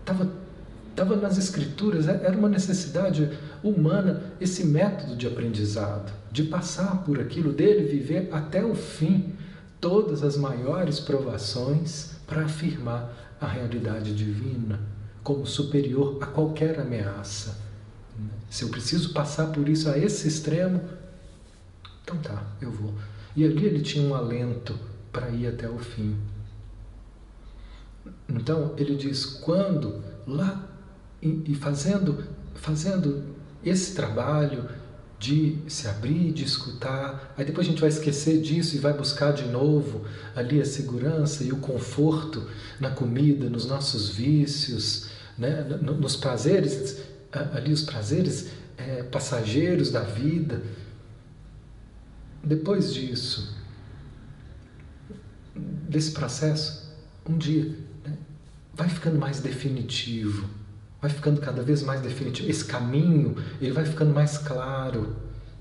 Estava 0.00 0.30
Estava 0.98 1.14
nas 1.14 1.38
escrituras, 1.38 2.08
é, 2.08 2.24
era 2.24 2.36
uma 2.36 2.48
necessidade 2.48 3.30
humana 3.62 4.20
esse 4.40 4.66
método 4.66 5.14
de 5.14 5.28
aprendizado, 5.28 6.12
de 6.32 6.42
passar 6.42 7.04
por 7.04 7.20
aquilo, 7.20 7.52
dele 7.52 7.86
viver 7.86 8.28
até 8.32 8.64
o 8.64 8.74
fim 8.74 9.32
todas 9.80 10.24
as 10.24 10.36
maiores 10.36 10.98
provações 10.98 12.16
para 12.26 12.46
afirmar 12.46 13.36
a 13.40 13.46
realidade 13.46 14.12
divina 14.12 14.80
como 15.22 15.46
superior 15.46 16.18
a 16.20 16.26
qualquer 16.26 16.80
ameaça. 16.80 17.56
Se 18.50 18.64
eu 18.64 18.68
preciso 18.68 19.12
passar 19.12 19.52
por 19.52 19.68
isso 19.68 19.88
a 19.88 19.96
esse 19.96 20.26
extremo, 20.26 20.80
Então 22.02 22.16
tá, 22.16 22.42
eu 22.60 22.72
vou. 22.72 22.92
E 23.36 23.44
ali 23.44 23.66
ele 23.66 23.82
tinha 23.82 24.04
um 24.04 24.16
alento 24.16 24.76
para 25.12 25.30
ir 25.30 25.46
até 25.46 25.70
o 25.70 25.78
fim. 25.78 26.16
Então 28.28 28.74
ele 28.76 28.96
diz: 28.96 29.24
quando 29.24 30.02
lá 30.26 30.67
e 31.20 31.54
fazendo, 31.54 32.24
fazendo 32.54 33.24
esse 33.64 33.94
trabalho 33.94 34.68
de 35.18 35.58
se 35.66 35.88
abrir, 35.88 36.32
de 36.32 36.44
escutar, 36.44 37.34
aí 37.36 37.44
depois 37.44 37.66
a 37.66 37.70
gente 37.70 37.80
vai 37.80 37.88
esquecer 37.88 38.40
disso 38.40 38.76
e 38.76 38.78
vai 38.78 38.92
buscar 38.92 39.32
de 39.32 39.46
novo 39.46 40.04
ali 40.34 40.60
a 40.60 40.64
segurança 40.64 41.42
e 41.42 41.50
o 41.50 41.56
conforto 41.56 42.48
na 42.78 42.90
comida, 42.90 43.50
nos 43.50 43.66
nossos 43.66 44.10
vícios, 44.10 45.08
né? 45.36 45.62
nos 45.82 46.14
prazeres, 46.14 46.98
ali 47.32 47.72
os 47.72 47.82
prazeres 47.82 48.50
é, 48.76 49.02
passageiros 49.02 49.90
da 49.90 50.02
vida. 50.02 50.62
Depois 52.42 52.94
disso, 52.94 53.56
desse 55.56 56.12
processo, 56.12 56.88
um 57.28 57.36
dia 57.36 57.76
né, 58.04 58.16
vai 58.72 58.88
ficando 58.88 59.18
mais 59.18 59.40
definitivo, 59.40 60.48
vai 61.00 61.10
ficando 61.10 61.40
cada 61.40 61.62
vez 61.62 61.82
mais 61.82 62.00
definitivo. 62.00 62.48
Esse 62.48 62.64
caminho 62.64 63.36
ele 63.60 63.72
vai 63.72 63.84
ficando 63.84 64.12
mais 64.12 64.38
claro, 64.38 65.16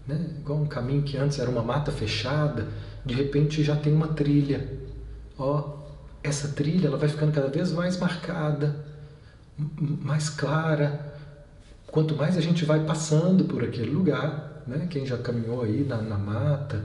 né? 0.07 0.31
igual 0.39 0.59
um 0.59 0.67
caminho 0.67 1.03
que 1.03 1.17
antes 1.17 1.39
era 1.39 1.49
uma 1.49 1.61
mata 1.61 1.91
fechada, 1.91 2.67
de 3.05 3.13
repente 3.13 3.63
já 3.63 3.75
tem 3.75 3.93
uma 3.93 4.09
trilha. 4.09 4.67
Ó, 5.37 5.77
essa 6.23 6.49
trilha 6.49 6.87
ela 6.87 6.97
vai 6.97 7.09
ficando 7.09 7.31
cada 7.31 7.47
vez 7.47 7.71
mais 7.71 7.97
marcada, 7.97 8.75
mais 10.01 10.29
clara. 10.29 11.13
Quanto 11.87 12.15
mais 12.15 12.37
a 12.37 12.41
gente 12.41 12.65
vai 12.65 12.83
passando 12.83 13.45
por 13.45 13.63
aquele 13.63 13.91
lugar, 13.91 14.63
né? 14.67 14.87
quem 14.89 15.05
já 15.05 15.17
caminhou 15.17 15.63
aí 15.63 15.85
na, 15.87 16.01
na 16.01 16.17
mata, 16.17 16.83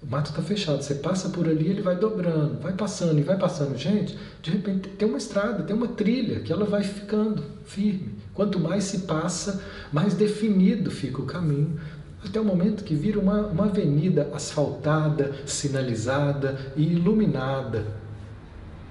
o 0.00 0.06
mato 0.06 0.30
está 0.30 0.40
fechado, 0.40 0.82
você 0.82 0.94
passa 0.94 1.28
por 1.30 1.48
ali, 1.48 1.66
ele 1.66 1.82
vai 1.82 1.96
dobrando, 1.96 2.60
vai 2.60 2.72
passando 2.72 3.18
e 3.18 3.22
vai 3.22 3.36
passando. 3.36 3.76
Gente, 3.76 4.16
de 4.40 4.50
repente 4.50 4.88
tem 4.90 5.08
uma 5.08 5.18
estrada, 5.18 5.64
tem 5.64 5.74
uma 5.74 5.88
trilha 5.88 6.40
que 6.40 6.52
ela 6.52 6.64
vai 6.64 6.84
ficando 6.84 7.42
firme. 7.64 8.14
Quanto 8.32 8.60
mais 8.60 8.84
se 8.84 9.00
passa, 9.00 9.60
mais 9.92 10.14
definido 10.14 10.90
fica 10.90 11.20
o 11.20 11.26
caminho, 11.26 11.80
até 12.24 12.40
o 12.40 12.44
momento 12.44 12.84
que 12.84 12.94
vira 12.94 13.18
uma, 13.18 13.46
uma 13.46 13.64
avenida 13.64 14.30
asfaltada, 14.32 15.34
sinalizada 15.44 16.72
e 16.76 16.92
iluminada. 16.92 17.84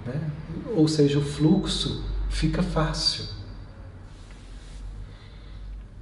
Né? 0.06 0.30
Ou 0.76 0.90
seja, 0.90 1.20
o 1.20 1.22
fluxo 1.22 2.04
fica 2.30 2.62
fácil. 2.62 3.26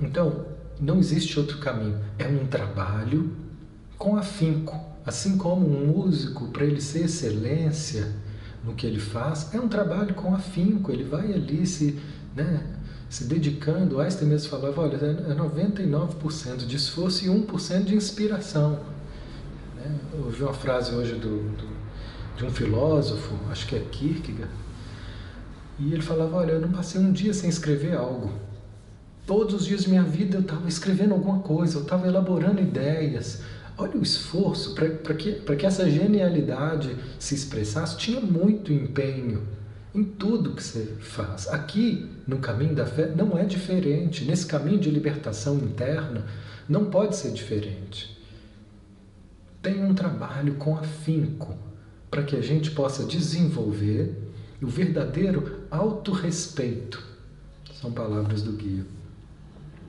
Então, 0.02 0.46
não 0.80 0.98
existe 0.98 1.40
outro 1.40 1.60
caminho. 1.60 2.00
É 2.18 2.28
um 2.28 2.48
trabalho 2.48 3.32
com 3.98 4.18
afinco 4.18 4.95
Assim 5.06 5.38
como 5.38 5.68
um 5.68 5.88
músico, 5.88 6.48
para 6.48 6.66
ele 6.66 6.82
ser 6.82 7.06
excelência 7.06 8.12
no 8.64 8.74
que 8.74 8.88
ele 8.88 9.00
faz, 9.00 9.54
é 9.54 9.60
um 9.60 9.68
trabalho 9.68 10.16
com 10.16 10.34
afinco, 10.34 10.92
ele 10.92 11.04
vai 11.04 11.32
ali 11.32 11.66
se, 11.68 12.00
né, 12.36 12.64
se 13.08 13.26
dedicando. 13.26 14.00
Einstein 14.02 14.28
mesmo 14.28 14.50
falava: 14.50 14.82
olha, 14.82 14.96
é 14.96 15.36
99% 15.36 16.66
de 16.66 16.76
esforço 16.76 17.24
e 17.26 17.28
1% 17.28 17.84
de 17.84 17.96
inspiração. 17.96 18.80
Né? 19.76 19.96
Eu 20.14 20.26
ouvi 20.26 20.42
uma 20.42 20.54
frase 20.54 20.96
hoje 20.96 21.14
do, 21.14 21.52
do, 21.52 21.68
de 22.36 22.46
um 22.46 22.50
filósofo, 22.50 23.36
acho 23.52 23.68
que 23.68 23.76
é 23.76 23.80
Kierkegaard, 23.80 24.52
e 25.78 25.94
ele 25.94 26.02
falava: 26.02 26.38
olha, 26.38 26.54
eu 26.54 26.62
não 26.62 26.72
passei 26.72 27.00
um 27.00 27.12
dia 27.12 27.34
sem 27.34 27.50
escrever 27.50 27.96
algo. 27.96 28.34
Todos 29.28 29.56
os 29.56 29.66
dias 29.66 29.84
da 29.84 29.90
minha 29.90 30.04
vida 30.04 30.38
eu 30.38 30.42
estava 30.42 30.68
escrevendo 30.68 31.14
alguma 31.14 31.40
coisa, 31.40 31.78
eu 31.78 31.82
estava 31.84 32.08
elaborando 32.08 32.62
ideias, 32.62 33.42
Olha 33.78 33.98
o 33.98 34.02
esforço 34.02 34.74
para 34.74 35.14
que, 35.14 35.34
que 35.34 35.66
essa 35.66 35.90
genialidade 35.90 36.96
se 37.20 37.36
expressasse. 37.36 37.98
Tinha 37.98 38.22
muito 38.22 38.72
empenho 38.72 39.46
em 39.94 40.04
tudo 40.04 40.54
que 40.54 40.64
você 40.64 40.86
faz. 41.00 41.48
Aqui, 41.50 42.10
no 42.26 42.38
caminho 42.38 42.74
da 42.74 42.86
fé, 42.86 43.08
não 43.08 43.38
é 43.38 43.44
diferente. 43.44 44.24
Nesse 44.24 44.46
caminho 44.46 44.80
de 44.80 44.90
libertação 44.90 45.58
interna, 45.58 46.26
não 46.68 46.86
pode 46.86 47.16
ser 47.16 47.32
diferente. 47.32 48.18
Tem 49.62 49.84
um 49.84 49.94
trabalho 49.94 50.56
com 50.56 50.78
afinco 50.78 51.58
para 52.10 52.24
que 52.24 52.36
a 52.36 52.42
gente 52.42 52.72
possa 52.72 53.04
desenvolver 53.04 54.16
o 54.62 54.68
verdadeiro 54.68 55.62
autorrespeito. 55.70 57.04
São 57.74 57.92
palavras 57.92 58.42
do 58.42 58.54
guia. 58.54 58.86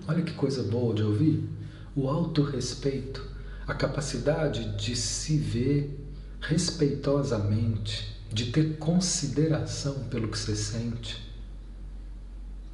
Olha 0.09 0.23
que 0.23 0.33
coisa 0.33 0.63
boa 0.63 0.95
de 0.95 1.03
ouvir. 1.03 1.49
O 1.95 2.09
autorrespeito 2.09 3.26
a 3.67 3.75
capacidade 3.75 4.77
de 4.77 4.95
se 4.95 5.37
ver 5.37 5.99
respeitosamente, 6.41 8.17
de 8.33 8.47
ter 8.47 8.77
consideração 8.77 9.95
pelo 10.11 10.29
que 10.29 10.39
você 10.39 10.55
sente, 10.55 11.27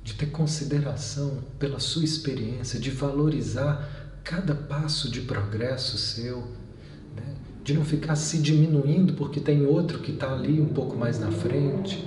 de 0.04 0.14
ter 0.14 0.26
consideração 0.26 1.38
pela 1.58 1.78
sua 1.78 2.04
experiência, 2.04 2.78
de 2.78 2.90
valorizar 2.90 4.20
cada 4.22 4.54
passo 4.54 5.10
de 5.10 5.22
progresso 5.22 5.96
seu, 5.96 6.40
né? 7.16 7.36
de 7.64 7.72
não 7.72 7.84
ficar 7.84 8.16
se 8.16 8.38
diminuindo 8.38 9.14
porque 9.14 9.40
tem 9.40 9.64
outro 9.64 10.00
que 10.00 10.12
está 10.12 10.32
ali 10.32 10.60
um 10.60 10.68
pouco 10.68 10.96
mais 10.96 11.18
na 11.18 11.30
frente, 11.30 12.06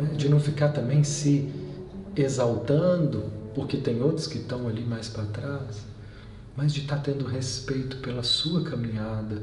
né? 0.00 0.14
de 0.16 0.28
não 0.28 0.38
ficar 0.38 0.68
também 0.68 1.02
se 1.02 1.50
exaltando 2.14 3.32
porque 3.54 3.76
tem 3.76 4.00
outros 4.00 4.28
que 4.28 4.38
estão 4.38 4.68
ali 4.68 4.84
mais 4.84 5.08
para 5.08 5.24
trás 5.24 5.89
mas 6.60 6.74
de 6.74 6.82
estar 6.82 6.96
tá 6.96 7.02
tendo 7.04 7.24
respeito 7.24 7.96
pela 7.98 8.22
sua 8.22 8.62
caminhada, 8.62 9.42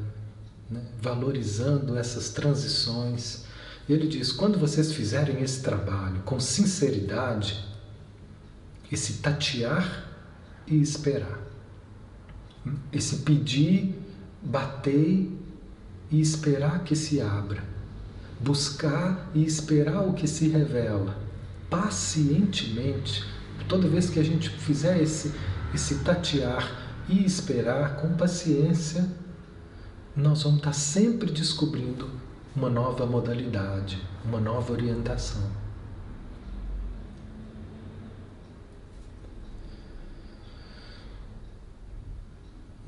né? 0.69 0.84
valorizando 1.01 1.97
essas 1.97 2.30
transições. 2.30 3.43
E 3.89 3.93
ele 3.93 4.08
diz: 4.08 4.32
quando 4.32 4.60
vocês 4.60 4.91
fizerem 4.91 5.41
esse 5.41 5.63
trabalho 5.63 6.21
com 6.23 6.39
sinceridade, 6.39 7.65
esse 8.91 9.13
tatear 9.13 10.06
e 10.67 10.80
esperar, 10.80 11.39
esse 12.93 13.17
pedir, 13.17 13.95
bater 14.39 15.27
e 16.12 16.21
esperar 16.21 16.84
que 16.84 16.95
se 16.95 17.19
abra, 17.19 17.63
buscar 18.39 19.32
e 19.34 19.43
esperar 19.43 20.08
o 20.08 20.13
que 20.13 20.27
se 20.27 20.49
revela, 20.49 21.19
pacientemente, 21.67 23.25
toda 23.67 23.89
vez 23.89 24.08
que 24.08 24.19
a 24.19 24.23
gente 24.23 24.51
fizer 24.51 25.01
esse, 25.01 25.34
esse 25.73 25.95
tatear 26.03 26.87
e 27.10 27.24
esperar 27.24 27.98
com 27.98 28.15
paciência, 28.15 29.08
nós 30.15 30.43
vamos 30.43 30.58
estar 30.60 30.74
sempre 30.74 31.32
descobrindo 31.32 32.10
uma 32.56 32.70
nova 32.70 33.06
modalidade, 33.06 34.02
uma 34.26 34.39
nova 34.39 34.74
orientação. 34.74 35.50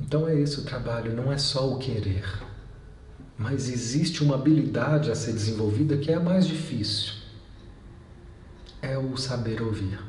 Então 0.01 0.27
é 0.27 0.35
esse 0.39 0.59
o 0.59 0.63
trabalho, 0.63 1.15
não 1.15 1.31
é 1.31 1.37
só 1.37 1.71
o 1.71 1.77
querer, 1.77 2.25
mas 3.37 3.69
existe 3.69 4.23
uma 4.23 4.35
habilidade 4.35 5.11
a 5.11 5.15
ser 5.15 5.33
desenvolvida 5.33 5.97
que 5.97 6.11
é 6.11 6.15
a 6.15 6.19
mais 6.19 6.47
difícil. 6.47 7.13
É 8.81 8.97
o 8.97 9.15
saber 9.15 9.61
ouvir 9.61 10.08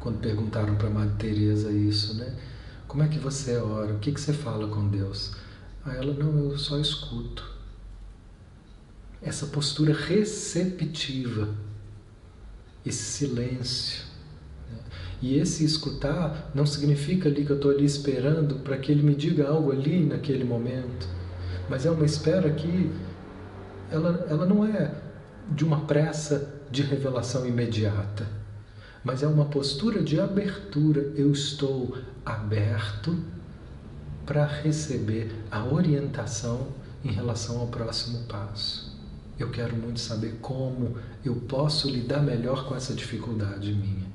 quando 0.00 0.18
perguntaram 0.20 0.74
para 0.76 0.90
Madre 0.90 1.14
Teresa 1.18 1.70
isso, 1.70 2.14
né? 2.14 2.34
Como 2.88 3.02
é 3.02 3.08
que 3.08 3.18
você 3.18 3.56
ora? 3.56 3.92
O 3.92 3.98
que, 3.98 4.10
que 4.10 4.20
você 4.20 4.32
fala 4.32 4.66
com 4.66 4.88
Deus? 4.88 5.36
Aí 5.84 5.96
ela, 5.96 6.12
não, 6.12 6.50
eu 6.50 6.58
só 6.58 6.78
escuto. 6.78 7.48
Essa 9.22 9.46
postura 9.46 9.92
receptiva, 9.92 11.54
esse 12.84 13.04
silêncio. 13.04 14.02
Né? 14.70 14.78
E 15.22 15.38
esse 15.38 15.64
escutar 15.64 16.50
não 16.54 16.64
significa 16.66 17.28
ali 17.28 17.44
que 17.44 17.50
eu 17.50 17.56
estou 17.56 17.70
ali 17.70 17.84
esperando 17.84 18.56
para 18.56 18.78
que 18.78 18.90
ele 18.90 19.02
me 19.02 19.14
diga 19.14 19.48
algo 19.48 19.70
ali 19.70 20.04
naquele 20.04 20.44
momento, 20.44 21.06
mas 21.68 21.84
é 21.84 21.90
uma 21.90 22.06
espera 22.06 22.50
que 22.50 22.90
ela, 23.90 24.26
ela 24.28 24.46
não 24.46 24.64
é 24.64 24.94
de 25.50 25.64
uma 25.64 25.82
pressa 25.82 26.60
de 26.70 26.82
revelação 26.82 27.46
imediata 27.46 28.39
mas 29.04 29.22
é 29.22 29.26
uma 29.26 29.46
postura 29.46 30.02
de 30.02 30.20
abertura. 30.20 31.12
Eu 31.16 31.32
estou 31.32 31.96
aberto 32.24 33.16
para 34.26 34.46
receber 34.46 35.32
a 35.50 35.64
orientação 35.64 36.68
em 37.04 37.10
relação 37.10 37.58
ao 37.58 37.68
próximo 37.68 38.24
passo. 38.24 38.98
Eu 39.38 39.50
quero 39.50 39.74
muito 39.74 40.00
saber 40.00 40.36
como 40.42 40.98
eu 41.24 41.34
posso 41.34 41.88
lidar 41.88 42.22
melhor 42.22 42.66
com 42.68 42.74
essa 42.74 42.92
dificuldade 42.92 43.72
minha. 43.72 44.06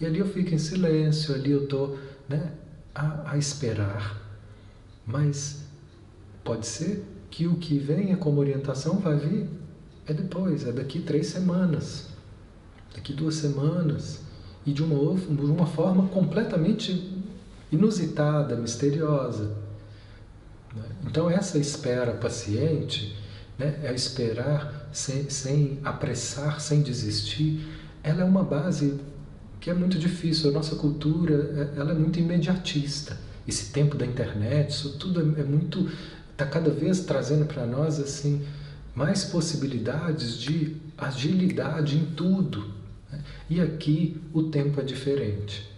E 0.00 0.06
ali 0.06 0.20
eu 0.20 0.28
fico 0.28 0.54
em 0.54 0.58
silêncio, 0.58 1.34
ali 1.34 1.50
eu 1.50 1.64
estou 1.64 1.98
né, 2.28 2.52
a, 2.94 3.32
a 3.32 3.38
esperar. 3.38 4.20
Mas 5.04 5.64
pode 6.44 6.66
ser 6.66 7.04
que 7.28 7.46
o 7.46 7.56
que 7.56 7.76
venha 7.78 8.16
como 8.16 8.40
orientação 8.40 8.98
vai 9.00 9.16
vir 9.16 9.48
é 10.06 10.12
depois, 10.12 10.66
é 10.66 10.72
daqui 10.72 11.00
três 11.00 11.26
semanas 11.28 12.11
daqui 12.94 13.12
duas 13.12 13.36
semanas, 13.36 14.20
e 14.64 14.72
de 14.72 14.82
uma, 14.82 15.14
de 15.16 15.44
uma 15.44 15.66
forma 15.66 16.08
completamente 16.08 17.12
inusitada, 17.70 18.54
misteriosa. 18.56 19.56
Né? 20.74 20.84
Então, 21.06 21.28
essa 21.30 21.58
espera 21.58 22.12
paciente, 22.12 23.16
né, 23.58 23.80
é 23.82 23.94
esperar 23.94 24.88
sem, 24.92 25.28
sem 25.28 25.78
apressar, 25.82 26.60
sem 26.60 26.82
desistir, 26.82 27.66
ela 28.02 28.22
é 28.22 28.24
uma 28.24 28.42
base 28.42 29.00
que 29.60 29.70
é 29.70 29.74
muito 29.74 29.98
difícil. 29.98 30.50
A 30.50 30.52
nossa 30.52 30.76
cultura 30.76 31.70
é, 31.74 31.80
ela 31.80 31.92
é 31.92 31.94
muito 31.94 32.18
imediatista. 32.18 33.16
Esse 33.46 33.72
tempo 33.72 33.96
da 33.96 34.06
internet, 34.06 34.70
isso 34.70 34.98
tudo 34.98 35.20
é, 35.20 35.40
é 35.40 35.44
muito 35.44 35.88
está 36.32 36.46
cada 36.46 36.70
vez 36.70 37.00
trazendo 37.00 37.44
para 37.44 37.66
nós 37.66 38.00
assim 38.00 38.42
mais 38.94 39.24
possibilidades 39.24 40.38
de 40.38 40.76
agilidade 40.98 41.96
em 41.96 42.04
tudo. 42.04 42.81
Né? 43.12 43.20
E 43.48 43.60
aqui 43.60 44.20
o 44.32 44.44
tempo 44.44 44.80
é 44.80 44.84
diferente. 44.84 45.70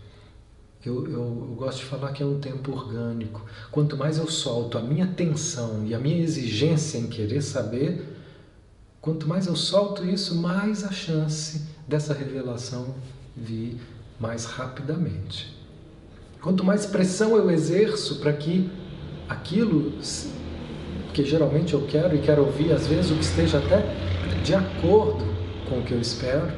Eu, 0.84 1.06
eu, 1.06 1.12
eu, 1.12 1.54
gosto 1.56 1.78
de 1.78 1.84
falar 1.86 2.12
que 2.12 2.22
é 2.22 2.26
um 2.26 2.38
tempo 2.38 2.70
orgânico. 2.70 3.44
Quanto 3.70 3.96
mais 3.96 4.18
eu 4.18 4.28
solto 4.30 4.78
a 4.78 4.82
minha 4.82 5.06
tensão 5.06 5.84
e 5.84 5.94
a 5.94 5.98
minha 5.98 6.22
exigência 6.22 6.98
em 6.98 7.06
querer 7.06 7.42
saber, 7.42 8.04
quanto 9.00 9.26
mais 9.26 9.46
eu 9.46 9.56
solto 9.56 10.04
isso, 10.04 10.36
mais 10.36 10.84
a 10.84 10.92
chance 10.92 11.62
dessa 11.88 12.12
revelação 12.12 12.94
vir 13.34 13.80
mais 14.20 14.44
rapidamente. 14.44 15.54
Quanto 16.40 16.62
mais 16.62 16.84
pressão 16.84 17.34
eu 17.36 17.50
exerço 17.50 18.20
para 18.20 18.32
que 18.34 18.70
aquilo 19.28 19.92
que 21.14 21.24
geralmente 21.24 21.72
eu 21.72 21.86
quero 21.86 22.14
e 22.14 22.18
quero 22.18 22.44
ouvir, 22.44 22.72
às 22.72 22.86
vezes, 22.86 23.10
o 23.10 23.14
que 23.14 23.24
esteja 23.24 23.58
até 23.58 23.82
de 24.42 24.54
acordo 24.54 25.24
com 25.68 25.78
o 25.78 25.82
que 25.82 25.92
eu 25.92 26.00
espero, 26.00 26.52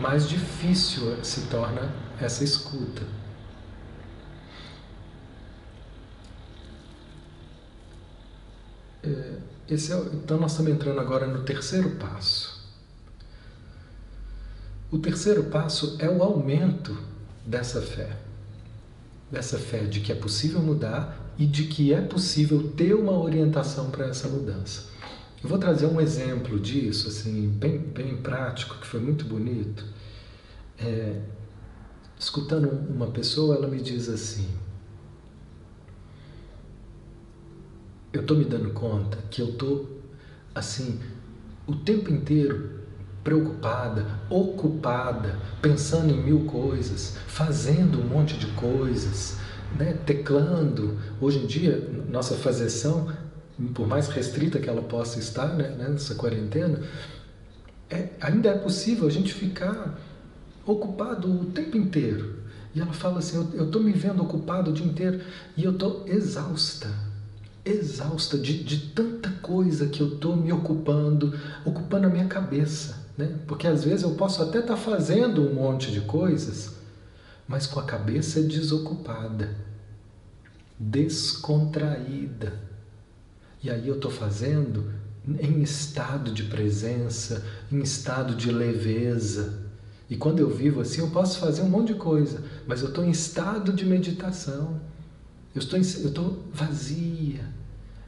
mais 0.00 0.28
difícil 0.28 1.22
se 1.24 1.42
torna 1.42 1.92
essa 2.20 2.44
escuta. 2.44 3.02
É, 9.02 9.08
é, 9.08 9.38
então, 9.68 10.38
nós 10.38 10.52
estamos 10.52 10.72
entrando 10.72 11.00
agora 11.00 11.26
no 11.26 11.42
terceiro 11.42 11.90
passo. 11.96 12.62
O 14.90 14.98
terceiro 14.98 15.44
passo 15.44 15.96
é 15.98 16.08
o 16.08 16.22
aumento 16.22 16.96
dessa 17.44 17.80
fé. 17.82 18.16
Dessa 19.30 19.58
fé 19.58 19.80
de 19.80 20.00
que 20.00 20.12
é 20.12 20.14
possível 20.14 20.60
mudar 20.60 21.18
e 21.38 21.46
de 21.46 21.64
que 21.64 21.92
é 21.92 22.00
possível 22.00 22.72
ter 22.76 22.94
uma 22.94 23.12
orientação 23.12 23.90
para 23.90 24.06
essa 24.06 24.28
mudança. 24.28 24.93
Eu 25.44 25.50
vou 25.50 25.58
trazer 25.58 25.84
um 25.84 26.00
exemplo 26.00 26.58
disso, 26.58 27.06
assim, 27.08 27.50
bem, 27.50 27.78
bem 27.78 28.16
prático, 28.16 28.76
que 28.76 28.86
foi 28.86 28.98
muito 28.98 29.26
bonito. 29.26 29.84
É, 30.78 31.20
escutando 32.18 32.70
uma 32.70 33.08
pessoa, 33.08 33.54
ela 33.54 33.68
me 33.68 33.78
diz 33.78 34.08
assim: 34.08 34.48
Eu 38.10 38.22
estou 38.22 38.38
me 38.38 38.46
dando 38.46 38.70
conta 38.70 39.18
que 39.30 39.42
eu 39.42 39.50
estou, 39.50 40.00
assim, 40.54 40.98
o 41.66 41.76
tempo 41.76 42.10
inteiro 42.10 42.80
preocupada, 43.22 44.18
ocupada, 44.30 45.38
pensando 45.60 46.10
em 46.10 46.22
mil 46.22 46.46
coisas, 46.46 47.18
fazendo 47.26 48.00
um 48.00 48.08
monte 48.08 48.38
de 48.38 48.46
coisas, 48.52 49.36
né, 49.76 49.92
teclando. 50.06 50.98
Hoje 51.20 51.40
em 51.40 51.46
dia, 51.46 51.86
nossa 52.08 52.34
fazeção, 52.34 53.12
por 53.74 53.86
mais 53.86 54.08
restrita 54.08 54.58
que 54.58 54.68
ela 54.68 54.82
possa 54.82 55.18
estar 55.18 55.54
né, 55.54 55.68
né, 55.68 55.88
nessa 55.88 56.14
quarentena, 56.14 56.80
é, 57.88 58.08
ainda 58.20 58.48
é 58.48 58.58
possível 58.58 59.06
a 59.06 59.10
gente 59.10 59.32
ficar 59.32 59.98
ocupado 60.66 61.30
o 61.30 61.46
tempo 61.46 61.76
inteiro. 61.76 62.42
E 62.74 62.80
ela 62.80 62.92
fala 62.92 63.18
assim: 63.18 63.36
Eu 63.54 63.66
estou 63.66 63.82
me 63.82 63.92
vendo 63.92 64.22
ocupado 64.22 64.70
o 64.70 64.74
dia 64.74 64.86
inteiro 64.86 65.20
e 65.56 65.64
eu 65.64 65.72
estou 65.72 66.04
exausta. 66.06 66.88
Exausta 67.64 68.36
de, 68.36 68.62
de 68.62 68.88
tanta 68.88 69.30
coisa 69.40 69.86
que 69.86 70.00
eu 70.00 70.14
estou 70.14 70.36
me 70.36 70.52
ocupando, 70.52 71.38
ocupando 71.64 72.06
a 72.06 72.10
minha 72.10 72.26
cabeça. 72.26 73.04
Né? 73.16 73.38
Porque 73.46 73.66
às 73.66 73.84
vezes 73.84 74.02
eu 74.02 74.14
posso 74.16 74.42
até 74.42 74.58
estar 74.58 74.74
tá 74.74 74.80
fazendo 74.80 75.48
um 75.48 75.54
monte 75.54 75.90
de 75.90 76.00
coisas, 76.02 76.74
mas 77.46 77.66
com 77.66 77.78
a 77.78 77.84
cabeça 77.84 78.42
desocupada, 78.42 79.54
descontraída. 80.78 82.73
E 83.64 83.70
aí 83.70 83.88
eu 83.88 83.94
estou 83.94 84.10
fazendo 84.10 84.92
em 85.26 85.62
estado 85.62 86.30
de 86.30 86.42
presença, 86.42 87.42
em 87.72 87.80
estado 87.80 88.34
de 88.34 88.52
leveza. 88.52 89.64
E 90.10 90.16
quando 90.16 90.38
eu 90.38 90.50
vivo 90.50 90.82
assim, 90.82 91.00
eu 91.00 91.08
posso 91.08 91.38
fazer 91.38 91.62
um 91.62 91.70
monte 91.70 91.94
de 91.94 91.98
coisa, 91.98 92.44
mas 92.66 92.82
eu 92.82 92.88
estou 92.88 93.02
em 93.02 93.10
estado 93.10 93.72
de 93.72 93.86
meditação. 93.86 94.78
Eu 95.54 95.60
estou, 95.60 95.78
eu 95.78 95.82
estou 95.82 96.44
vazia. 96.52 97.40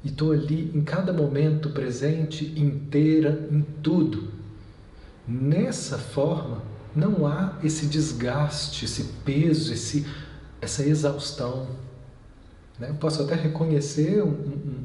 E 0.04 0.08
estou 0.08 0.32
ali 0.32 0.70
em 0.74 0.82
cada 0.82 1.10
momento 1.10 1.70
presente, 1.70 2.52
inteira, 2.60 3.48
em 3.50 3.62
tudo. 3.82 4.28
Nessa 5.26 5.96
forma, 5.96 6.62
não 6.94 7.26
há 7.26 7.58
esse 7.64 7.86
desgaste, 7.86 8.84
esse 8.84 9.04
peso, 9.24 9.72
esse, 9.72 10.06
essa 10.60 10.84
exaustão. 10.84 11.66
Né? 12.78 12.90
Eu 12.90 12.94
posso 12.96 13.22
até 13.22 13.34
reconhecer 13.34 14.22
um, 14.22 14.28
um, 14.28 14.75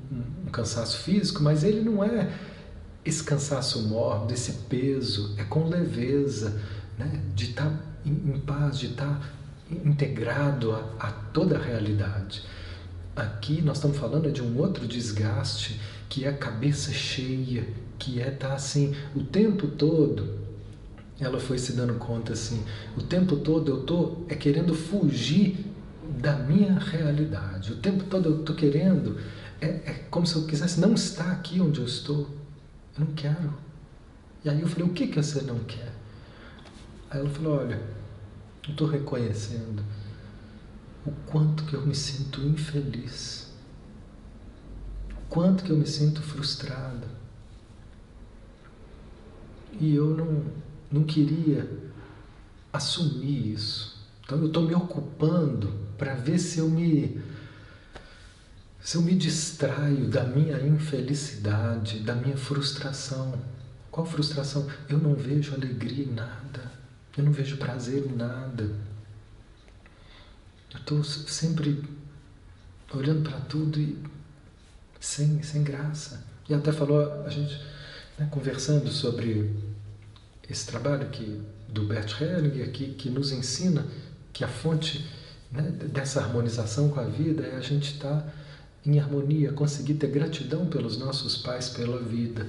cansaço 0.51 0.99
físico, 0.99 1.41
mas 1.41 1.63
ele 1.63 1.81
não 1.81 2.03
é 2.03 2.31
esse 3.03 3.23
cansaço 3.23 3.81
mórbido, 3.87 4.33
esse 4.33 4.51
peso, 4.69 5.33
é 5.37 5.43
com 5.43 5.67
leveza, 5.67 6.61
né? 6.97 7.21
de 7.35 7.45
estar 7.45 7.65
tá 7.65 7.79
em, 8.05 8.11
em 8.11 8.39
paz, 8.39 8.77
de 8.77 8.87
estar 8.87 9.19
tá 9.19 9.21
integrado 9.71 10.71
a, 10.71 11.07
a 11.07 11.11
toda 11.11 11.57
a 11.57 11.61
realidade. 11.61 12.43
Aqui 13.15 13.61
nós 13.61 13.77
estamos 13.77 13.97
falando 13.97 14.31
de 14.31 14.41
um 14.41 14.57
outro 14.57 14.87
desgaste, 14.87 15.79
que 16.07 16.25
é 16.25 16.29
a 16.29 16.33
cabeça 16.33 16.91
cheia, 16.91 17.67
que 17.97 18.21
é 18.21 18.29
estar 18.29 18.49
tá 18.49 18.53
assim 18.53 18.95
o 19.15 19.23
tempo 19.23 19.67
todo 19.67 20.41
ela 21.21 21.39
foi 21.39 21.59
se 21.59 21.73
dando 21.73 21.93
conta 21.95 22.33
assim, 22.33 22.63
o 22.97 23.03
tempo 23.03 23.37
todo 23.37 23.71
eu 23.71 23.83
tô 23.83 24.17
é 24.27 24.33
querendo 24.33 24.73
fugir 24.73 25.67
da 26.19 26.33
minha 26.33 26.77
realidade. 26.79 27.71
O 27.73 27.75
tempo 27.75 28.03
todo 28.05 28.27
eu 28.27 28.37
tô 28.39 28.53
querendo 28.55 29.17
é, 29.61 29.67
é 29.67 29.93
como 30.09 30.25
se 30.25 30.35
eu 30.35 30.45
quisesse 30.45 30.79
não 30.79 30.93
estar 30.93 31.31
aqui 31.31 31.61
onde 31.61 31.79
eu 31.79 31.85
estou. 31.85 32.27
Eu 32.97 33.05
não 33.05 33.13
quero. 33.13 33.53
E 34.43 34.49
aí 34.49 34.59
eu 34.59 34.67
falei, 34.67 34.85
o 34.85 34.93
que 34.93 35.07
que 35.07 35.21
você 35.21 35.41
não 35.41 35.59
quer? 35.59 35.93
Aí 37.09 37.19
ela 37.19 37.29
falou, 37.29 37.59
olha, 37.59 37.79
eu 38.67 38.71
estou 38.71 38.87
reconhecendo 38.87 39.83
o 41.05 41.11
quanto 41.27 41.63
que 41.65 41.75
eu 41.75 41.85
me 41.85 41.95
sinto 41.95 42.41
infeliz, 42.41 43.51
o 45.11 45.29
quanto 45.29 45.63
que 45.63 45.69
eu 45.69 45.77
me 45.77 45.85
sinto 45.85 46.21
frustrada. 46.21 47.07
E 49.79 49.95
eu 49.95 50.15
não, 50.15 50.43
não 50.91 51.03
queria 51.03 51.69
assumir 52.73 53.53
isso. 53.53 53.99
Então 54.23 54.39
eu 54.39 54.47
estou 54.47 54.63
me 54.63 54.73
ocupando 54.73 55.71
para 55.97 56.15
ver 56.15 56.39
se 56.39 56.59
eu 56.59 56.69
me 56.69 57.21
se 58.81 58.95
eu 58.97 59.01
me 59.01 59.13
distraio 59.13 60.07
da 60.07 60.23
minha 60.23 60.59
infelicidade, 60.59 61.99
da 61.99 62.15
minha 62.15 62.35
frustração. 62.35 63.39
Qual 63.91 64.05
frustração? 64.05 64.67
Eu 64.89 64.97
não 64.97 65.13
vejo 65.13 65.53
alegria 65.53 66.05
em 66.05 66.13
nada. 66.13 66.71
Eu 67.15 67.23
não 67.23 67.31
vejo 67.31 67.57
prazer 67.57 68.05
em 68.07 68.15
nada. 68.15 68.63
Eu 70.73 70.79
estou 70.79 71.03
sempre 71.03 71.83
olhando 72.93 73.29
para 73.29 73.39
tudo 73.41 73.79
e 73.79 73.97
sem, 74.99 75.43
sem 75.43 75.63
graça. 75.63 76.23
E 76.49 76.53
até 76.53 76.71
falou, 76.71 77.23
a 77.23 77.29
gente 77.29 77.61
né, 78.17 78.27
conversando 78.31 78.89
sobre 78.89 79.53
esse 80.49 80.65
trabalho 80.65 81.07
que, 81.09 81.41
do 81.69 81.85
Bert 81.85 82.19
Hellinger 82.19 82.71
que, 82.71 82.93
que 82.93 83.09
nos 83.09 83.31
ensina 83.31 83.85
que 84.33 84.43
a 84.43 84.47
fonte 84.47 85.07
né, 85.51 85.61
dessa 85.61 86.21
harmonização 86.21 86.89
com 86.89 86.99
a 86.99 87.05
vida 87.05 87.43
é 87.43 87.57
a 87.57 87.61
gente 87.61 87.93
estar 87.93 88.21
tá 88.21 88.33
em 88.85 88.99
harmonia, 88.99 89.51
conseguir 89.53 89.95
ter 89.95 90.07
gratidão 90.07 90.65
pelos 90.65 90.97
nossos 90.97 91.37
pais, 91.37 91.69
pela 91.69 91.99
vida. 92.01 92.47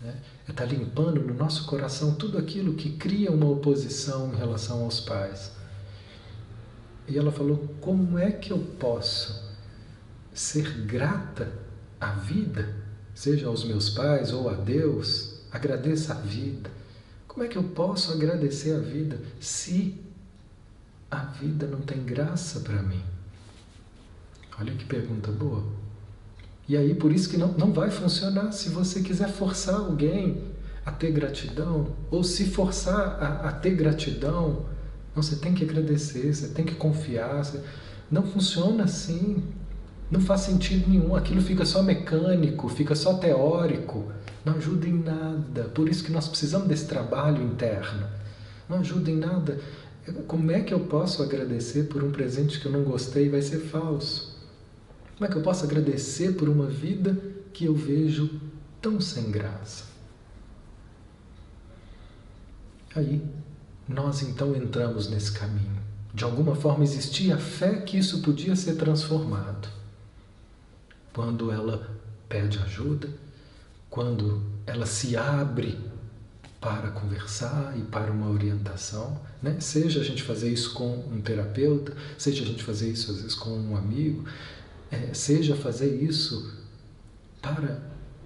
Né? 0.00 0.14
É 0.48 0.50
estar 0.50 0.66
tá 0.66 0.72
limpando 0.72 1.20
no 1.20 1.34
nosso 1.34 1.66
coração 1.66 2.14
tudo 2.14 2.38
aquilo 2.38 2.74
que 2.74 2.90
cria 2.90 3.30
uma 3.30 3.48
oposição 3.48 4.32
em 4.32 4.36
relação 4.36 4.84
aos 4.84 5.00
pais. 5.00 5.52
E 7.06 7.18
ela 7.18 7.30
falou: 7.30 7.74
como 7.80 8.18
é 8.18 8.30
que 8.30 8.52
eu 8.52 8.58
posso 8.78 9.50
ser 10.32 10.84
grata 10.86 11.52
à 12.00 12.12
vida, 12.12 12.74
seja 13.14 13.48
aos 13.48 13.64
meus 13.64 13.90
pais 13.90 14.32
ou 14.32 14.48
a 14.48 14.54
Deus? 14.54 15.40
Agradeça 15.52 16.14
a 16.14 16.16
vida 16.16 16.70
como 17.30 17.44
é 17.44 17.48
que 17.48 17.56
eu 17.56 17.62
posso 17.62 18.12
agradecer 18.12 18.74
a 18.74 18.80
vida 18.80 19.18
se 19.38 19.96
a 21.08 21.18
vida 21.24 21.64
não 21.64 21.80
tem 21.80 22.04
graça 22.04 22.58
para 22.58 22.82
mim? 22.82 23.02
Olha 24.60 24.72
que 24.74 24.84
pergunta 24.84 25.32
boa. 25.32 25.64
E 26.68 26.76
aí, 26.76 26.94
por 26.94 27.10
isso 27.10 27.28
que 27.28 27.36
não, 27.36 27.48
não 27.52 27.72
vai 27.72 27.90
funcionar 27.90 28.52
se 28.52 28.68
você 28.68 29.00
quiser 29.00 29.28
forçar 29.28 29.76
alguém 29.76 30.42
a 30.84 30.92
ter 30.92 31.10
gratidão, 31.10 31.88
ou 32.10 32.22
se 32.22 32.46
forçar 32.46 32.98
a, 33.20 33.48
a 33.48 33.52
ter 33.52 33.74
gratidão, 33.74 34.66
não, 35.14 35.22
você 35.22 35.36
tem 35.36 35.54
que 35.54 35.64
agradecer, 35.64 36.32
você 36.32 36.48
tem 36.48 36.64
que 36.64 36.74
confiar. 36.74 37.44
Você... 37.44 37.60
Não 38.10 38.22
funciona 38.22 38.84
assim. 38.84 39.42
Não 40.10 40.20
faz 40.20 40.42
sentido 40.42 40.88
nenhum. 40.88 41.14
Aquilo 41.14 41.40
fica 41.40 41.64
só 41.64 41.82
mecânico, 41.82 42.68
fica 42.68 42.94
só 42.94 43.14
teórico. 43.14 44.10
Não 44.44 44.54
ajuda 44.54 44.86
em 44.86 45.02
nada. 45.02 45.64
Por 45.74 45.88
isso 45.88 46.04
que 46.04 46.12
nós 46.12 46.28
precisamos 46.28 46.68
desse 46.68 46.86
trabalho 46.86 47.42
interno. 47.42 48.06
Não 48.68 48.78
ajuda 48.78 49.10
em 49.10 49.16
nada. 49.16 49.58
Como 50.26 50.50
é 50.50 50.60
que 50.60 50.72
eu 50.72 50.80
posso 50.80 51.22
agradecer 51.22 51.84
por 51.84 52.02
um 52.02 52.10
presente 52.10 52.58
que 52.58 52.66
eu 52.66 52.72
não 52.72 52.82
gostei 52.82 53.28
vai 53.28 53.42
ser 53.42 53.58
falso? 53.58 54.29
Como 55.20 55.28
é 55.28 55.32
que 55.34 55.36
eu 55.36 55.42
posso 55.42 55.66
agradecer 55.66 56.32
por 56.32 56.48
uma 56.48 56.64
vida 56.64 57.14
que 57.52 57.66
eu 57.66 57.74
vejo 57.74 58.40
tão 58.80 58.98
sem 59.02 59.30
graça? 59.30 59.84
Aí, 62.96 63.22
nós 63.86 64.22
então 64.22 64.56
entramos 64.56 65.10
nesse 65.10 65.30
caminho. 65.32 65.78
De 66.14 66.24
alguma 66.24 66.54
forma 66.54 66.84
existia 66.84 67.34
a 67.34 67.38
fé 67.38 67.82
que 67.82 67.98
isso 67.98 68.22
podia 68.22 68.56
ser 68.56 68.76
transformado. 68.76 69.68
Quando 71.12 71.52
ela 71.52 71.94
pede 72.26 72.58
ajuda, 72.58 73.10
quando 73.90 74.42
ela 74.66 74.86
se 74.86 75.18
abre 75.18 75.78
para 76.58 76.92
conversar 76.92 77.74
e 77.76 77.82
para 77.82 78.10
uma 78.10 78.30
orientação, 78.30 79.20
né? 79.42 79.60
seja 79.60 80.00
a 80.00 80.04
gente 80.04 80.22
fazer 80.22 80.50
isso 80.50 80.72
com 80.72 80.94
um 81.12 81.20
terapeuta, 81.20 81.94
seja 82.16 82.42
a 82.42 82.46
gente 82.46 82.62
fazer 82.62 82.90
isso 82.90 83.10
às 83.10 83.18
vezes 83.18 83.34
com 83.34 83.50
um 83.50 83.76
amigo, 83.76 84.24
é, 84.90 85.14
seja 85.14 85.54
fazer 85.54 86.02
isso 86.02 86.52
para, 87.40 87.80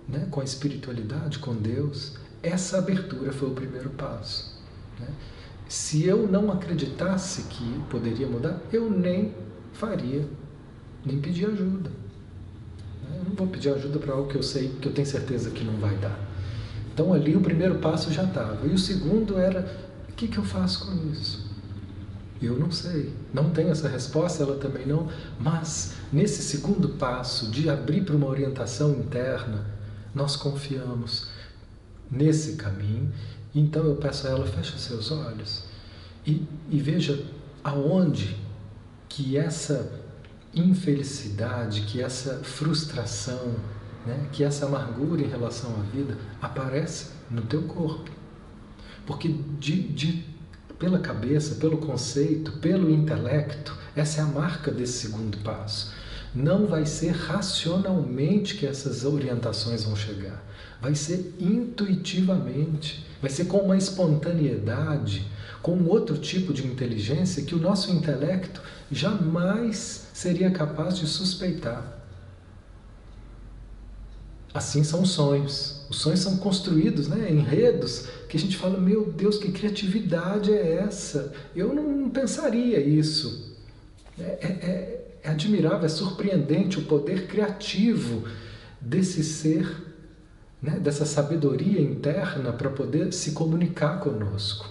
né, 0.08 0.26
com 0.30 0.40
a 0.40 0.44
espiritualidade, 0.44 1.38
com 1.38 1.54
Deus, 1.54 2.16
essa 2.42 2.78
abertura 2.78 3.32
foi 3.32 3.48
o 3.48 3.54
primeiro 3.54 3.90
passo. 3.90 4.60
Né? 4.98 5.08
Se 5.68 6.04
eu 6.04 6.26
não 6.26 6.50
acreditasse 6.50 7.42
que 7.44 7.80
poderia 7.90 8.26
mudar, 8.26 8.60
eu 8.72 8.90
nem 8.90 9.34
faria, 9.72 10.26
nem 11.04 11.20
pedir 11.20 11.46
ajuda. 11.46 11.90
Eu 13.16 13.24
não 13.24 13.34
vou 13.34 13.46
pedir 13.46 13.70
ajuda 13.70 13.98
para 13.98 14.12
algo 14.12 14.28
que 14.28 14.36
eu 14.36 14.42
sei, 14.42 14.68
que 14.80 14.88
eu 14.88 14.92
tenho 14.92 15.06
certeza 15.06 15.50
que 15.50 15.64
não 15.64 15.76
vai 15.78 15.96
dar. 15.96 16.18
Então 16.92 17.12
ali 17.12 17.36
o 17.36 17.40
primeiro 17.40 17.76
passo 17.76 18.12
já 18.12 18.24
estava. 18.24 18.66
E 18.66 18.70
o 18.70 18.78
segundo 18.78 19.38
era: 19.38 19.68
o 20.08 20.12
que, 20.12 20.28
que 20.28 20.38
eu 20.38 20.44
faço 20.44 20.86
com 20.86 21.10
isso? 21.10 21.53
Eu 22.44 22.58
não 22.58 22.70
sei. 22.70 23.12
Não 23.32 23.50
tenho 23.50 23.70
essa 23.70 23.88
resposta, 23.88 24.42
ela 24.42 24.56
também 24.56 24.86
não. 24.86 25.08
Mas 25.38 25.94
nesse 26.12 26.42
segundo 26.42 26.90
passo 26.90 27.50
de 27.50 27.68
abrir 27.68 28.04
para 28.04 28.14
uma 28.14 28.26
orientação 28.26 28.92
interna, 28.92 29.66
nós 30.14 30.36
confiamos 30.36 31.28
nesse 32.10 32.56
caminho 32.56 33.12
então 33.54 33.84
eu 33.84 33.94
peço 33.94 34.26
a 34.26 34.30
ela, 34.30 34.46
feche 34.46 34.74
os 34.74 34.82
seus 34.82 35.12
olhos 35.12 35.64
e, 36.26 36.44
e 36.68 36.80
veja 36.80 37.24
aonde 37.62 38.36
que 39.08 39.36
essa 39.36 40.02
infelicidade, 40.52 41.82
que 41.82 42.02
essa 42.02 42.42
frustração, 42.42 43.54
né, 44.04 44.28
que 44.32 44.42
essa 44.42 44.66
amargura 44.66 45.22
em 45.22 45.28
relação 45.28 45.70
à 45.76 45.82
vida 45.94 46.18
aparece 46.42 47.10
no 47.30 47.42
teu 47.42 47.62
corpo. 47.62 48.10
Porque 49.06 49.28
de, 49.28 49.82
de, 49.82 50.24
pela 50.78 50.98
cabeça, 50.98 51.56
pelo 51.56 51.78
conceito, 51.78 52.52
pelo 52.52 52.90
intelecto, 52.90 53.76
essa 53.94 54.20
é 54.20 54.24
a 54.24 54.26
marca 54.26 54.70
desse 54.70 55.06
segundo 55.06 55.38
passo. 55.38 55.92
Não 56.34 56.66
vai 56.66 56.84
ser 56.84 57.12
racionalmente 57.12 58.56
que 58.56 58.66
essas 58.66 59.04
orientações 59.04 59.84
vão 59.84 59.94
chegar, 59.94 60.44
vai 60.80 60.94
ser 60.94 61.34
intuitivamente 61.38 63.04
vai 63.24 63.30
ser 63.30 63.46
com 63.46 63.56
uma 63.60 63.74
espontaneidade, 63.74 65.26
com 65.62 65.82
outro 65.84 66.18
tipo 66.18 66.52
de 66.52 66.66
inteligência 66.66 67.42
que 67.42 67.54
o 67.54 67.58
nosso 67.58 67.90
intelecto 67.90 68.60
jamais 68.92 70.08
seria 70.12 70.50
capaz 70.50 70.98
de 70.98 71.06
suspeitar. 71.06 72.02
Assim 74.52 74.84
são 74.84 75.00
os 75.00 75.12
sonhos. 75.12 75.86
Os 75.88 75.96
sonhos 76.02 76.20
são 76.20 76.36
construídos, 76.36 77.08
né, 77.08 77.30
enredos, 77.30 78.08
que 78.34 78.38
a 78.38 78.40
gente 78.40 78.56
fala: 78.56 78.80
meu 78.80 79.12
Deus, 79.12 79.38
que 79.38 79.52
criatividade 79.52 80.52
é 80.52 80.78
essa? 80.78 81.32
Eu 81.54 81.72
não 81.72 82.10
pensaria 82.10 82.80
isso. 82.80 83.54
É, 84.18 84.22
é, 84.22 84.46
é, 84.46 85.06
é 85.22 85.30
admirável, 85.30 85.84
é 85.84 85.88
surpreendente 85.88 86.78
o 86.80 86.82
poder 86.82 87.28
criativo 87.28 88.24
desse 88.80 89.22
ser 89.22 89.84
né, 90.60 90.78
dessa 90.80 91.04
sabedoria 91.04 91.80
interna 91.80 92.52
para 92.52 92.70
poder 92.70 93.12
se 93.12 93.32
comunicar 93.32 94.00
conosco. 94.00 94.68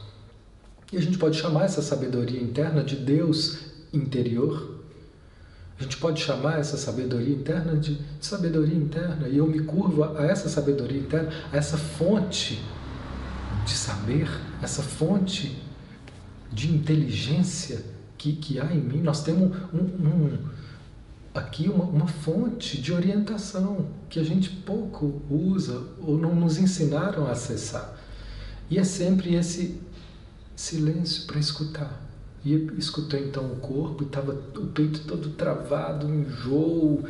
E 0.92 0.98
a 0.98 1.02
gente 1.02 1.18
pode 1.18 1.38
chamar 1.38 1.64
essa 1.64 1.82
sabedoria 1.82 2.42
interna 2.42 2.84
de 2.84 2.98
Deus 2.98 3.60
interior. 3.94 4.82
A 5.80 5.84
gente 5.84 5.98
pode 5.98 6.22
chamar 6.22 6.60
essa 6.60 6.76
sabedoria 6.76 7.34
interna 7.34 7.78
de, 7.78 7.96
de 7.96 8.26
sabedoria 8.26 8.76
interna. 8.76 9.28
E 9.30 9.38
eu 9.38 9.48
me 9.48 9.62
curvo 9.62 10.04
a 10.04 10.26
essa 10.26 10.50
sabedoria 10.50 11.00
interna, 11.00 11.30
a 11.52 11.58
essa 11.58 11.78
fonte 11.78 12.62
de 13.66 13.74
saber, 13.74 14.30
essa 14.62 14.84
fonte 14.84 15.62
de 16.52 16.72
inteligência 16.72 17.84
que, 18.18 18.34
que 18.34 18.60
há 18.60 18.74
em 18.74 18.80
mim. 18.80 19.02
Nós 19.02 19.24
temos 19.24 19.56
um, 19.74 19.80
um, 19.80 20.38
aqui 21.34 21.68
uma, 21.68 21.84
uma 21.84 22.08
fonte 22.08 22.80
de 22.82 22.94
orientação 22.94 23.88
que 24.10 24.20
a 24.20 24.24
gente 24.24 24.50
pouco 24.50 25.22
usa 25.30 25.88
ou 26.00 26.18
não 26.18 26.36
nos 26.36 26.58
ensinaram 26.58 27.26
a 27.28 27.32
acessar. 27.32 27.98
E 28.70 28.78
é 28.78 28.84
sempre 28.84 29.36
esse 29.36 29.82
silêncio 30.56 31.26
para 31.26 31.40
escutar. 31.40 32.02
E 32.46 32.54
escutou 32.78 33.20
então 33.20 33.46
o 33.46 33.56
corpo, 33.56 34.04
estava 34.04 34.34
o 34.34 34.68
peito 34.68 35.02
todo 35.02 35.30
travado, 35.32 36.06
um 36.06 36.22
enjoo, 36.22 37.04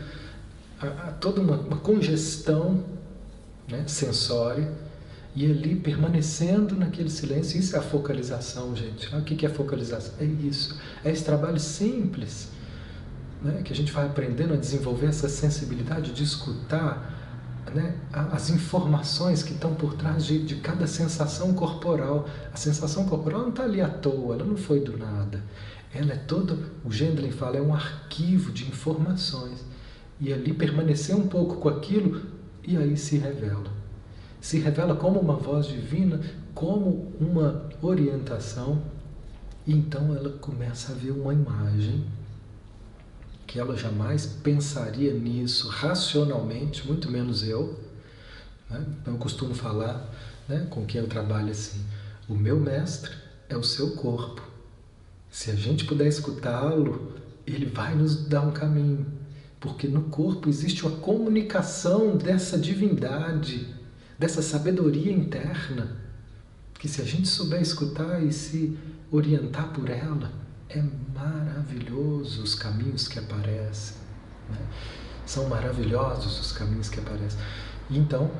a, 0.79 0.85
a, 0.85 1.11
toda 1.11 1.41
uma, 1.41 1.57
uma 1.57 1.77
congestão 1.77 2.83
né, 3.67 3.83
sensória. 3.87 4.71
E 5.35 5.49
ali 5.49 5.75
permanecendo 5.75 6.75
naquele 6.75 7.09
silêncio, 7.09 7.59
isso 7.59 7.75
é 7.75 7.79
a 7.79 7.81
focalização, 7.81 8.75
gente. 8.75 9.09
Ah, 9.11 9.17
o 9.17 9.21
que 9.23 9.45
é 9.45 9.49
focalização? 9.49 10.13
É 10.19 10.25
isso. 10.25 10.79
É 11.03 11.11
esse 11.11 11.23
trabalho 11.23 11.59
simples 11.59 12.49
né, 13.41 13.61
que 13.63 13.73
a 13.73 13.75
gente 13.75 13.91
vai 13.91 14.05
aprendendo 14.05 14.53
a 14.53 14.57
desenvolver 14.57 15.07
essa 15.07 15.27
sensibilidade 15.27 16.11
de 16.13 16.23
escutar 16.23 17.11
né, 17.73 17.95
as 18.11 18.51
informações 18.51 19.41
que 19.41 19.53
estão 19.53 19.73
por 19.73 19.95
trás 19.95 20.23
de, 20.25 20.43
de 20.43 20.55
cada 20.57 20.85
sensação 20.85 21.53
corporal. 21.53 22.29
A 22.53 22.57
sensação 22.57 23.05
corporal 23.05 23.41
não 23.41 23.49
está 23.49 23.63
ali 23.63 23.81
à 23.81 23.89
toa, 23.89 24.35
ela 24.35 24.45
não 24.45 24.55
foi 24.55 24.79
do 24.79 24.97
nada. 24.97 25.43
Ela 25.93 26.13
é 26.13 26.17
todo, 26.17 26.71
o 26.85 26.91
Gendlin 26.91 27.31
fala, 27.31 27.57
é 27.57 27.61
um 27.61 27.73
arquivo 27.73 28.51
de 28.51 28.67
informações. 28.67 29.63
E 30.19 30.31
ali 30.31 30.53
permanecer 30.53 31.15
um 31.15 31.27
pouco 31.27 31.55
com 31.55 31.69
aquilo 31.69 32.21
e 32.63 32.77
aí 32.77 32.95
se 32.95 33.17
revela. 33.17 33.82
Se 34.43 34.59
revela 34.59 34.93
como 34.93 35.21
uma 35.21 35.37
voz 35.37 35.67
divina, 35.67 36.19
como 36.53 37.13
uma 37.17 37.69
orientação. 37.81 38.83
E 39.65 39.71
então 39.71 40.13
ela 40.13 40.31
começa 40.31 40.91
a 40.91 40.95
ver 40.95 41.11
uma 41.11 41.33
imagem 41.33 42.03
que 43.47 43.57
ela 43.57 43.77
jamais 43.77 44.25
pensaria 44.25 45.13
nisso 45.13 45.69
racionalmente, 45.69 46.85
muito 46.85 47.09
menos 47.09 47.47
eu. 47.47 47.79
Né? 48.69 48.85
Eu 49.07 49.15
costumo 49.15 49.55
falar 49.55 50.13
né, 50.49 50.67
com 50.69 50.85
quem 50.85 50.99
eu 50.99 51.07
trabalho 51.07 51.49
assim: 51.49 51.79
o 52.27 52.33
meu 52.33 52.59
mestre 52.59 53.15
é 53.47 53.55
o 53.55 53.63
seu 53.63 53.91
corpo. 53.91 54.45
Se 55.31 55.51
a 55.51 55.55
gente 55.55 55.85
puder 55.85 56.07
escutá-lo, 56.07 57.13
ele 57.47 57.67
vai 57.67 57.95
nos 57.95 58.25
dar 58.25 58.41
um 58.41 58.51
caminho, 58.51 59.05
porque 59.61 59.87
no 59.87 60.01
corpo 60.01 60.49
existe 60.49 60.85
uma 60.85 60.97
comunicação 60.97 62.17
dessa 62.17 62.57
divindade, 62.57 63.72
dessa 64.23 64.41
sabedoria 64.41 65.11
interna, 65.11 65.97
que 66.75 66.87
se 66.87 67.01
a 67.01 67.03
gente 67.03 67.27
souber 67.27 67.61
escutar 67.61 68.23
e 68.23 68.31
se 68.31 68.79
orientar 69.11 69.73
por 69.73 69.89
ela, 69.89 70.31
é 70.69 70.81
maravilhoso 71.13 72.41
os 72.41 72.55
caminhos 72.55 73.05
que 73.05 73.19
aparecem. 73.19 73.97
Né? 74.49 74.65
São 75.25 75.49
maravilhosos 75.49 76.39
os 76.39 76.53
caminhos 76.53 76.87
que 76.87 77.01
aparecem. 77.01 77.37
E 77.89 77.97
então, 77.97 78.31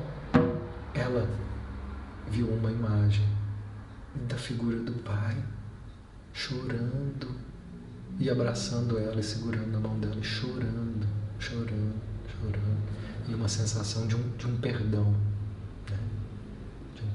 ela 0.94 1.28
viu 2.30 2.48
uma 2.48 2.70
imagem 2.70 3.28
da 4.26 4.38
figura 4.38 4.78
do 4.78 4.92
pai 5.02 5.36
chorando 6.32 7.28
e 8.18 8.30
abraçando 8.30 8.98
ela 8.98 9.20
e 9.20 9.22
segurando 9.22 9.76
a 9.76 9.80
mão 9.80 10.00
dela, 10.00 10.22
chorando, 10.22 11.06
chorando, 11.38 12.00
chorando. 12.40 12.82
E 13.28 13.34
uma 13.34 13.48
sensação 13.48 14.06
de 14.06 14.16
um, 14.16 14.30
de 14.38 14.46
um 14.46 14.56
perdão, 14.56 15.14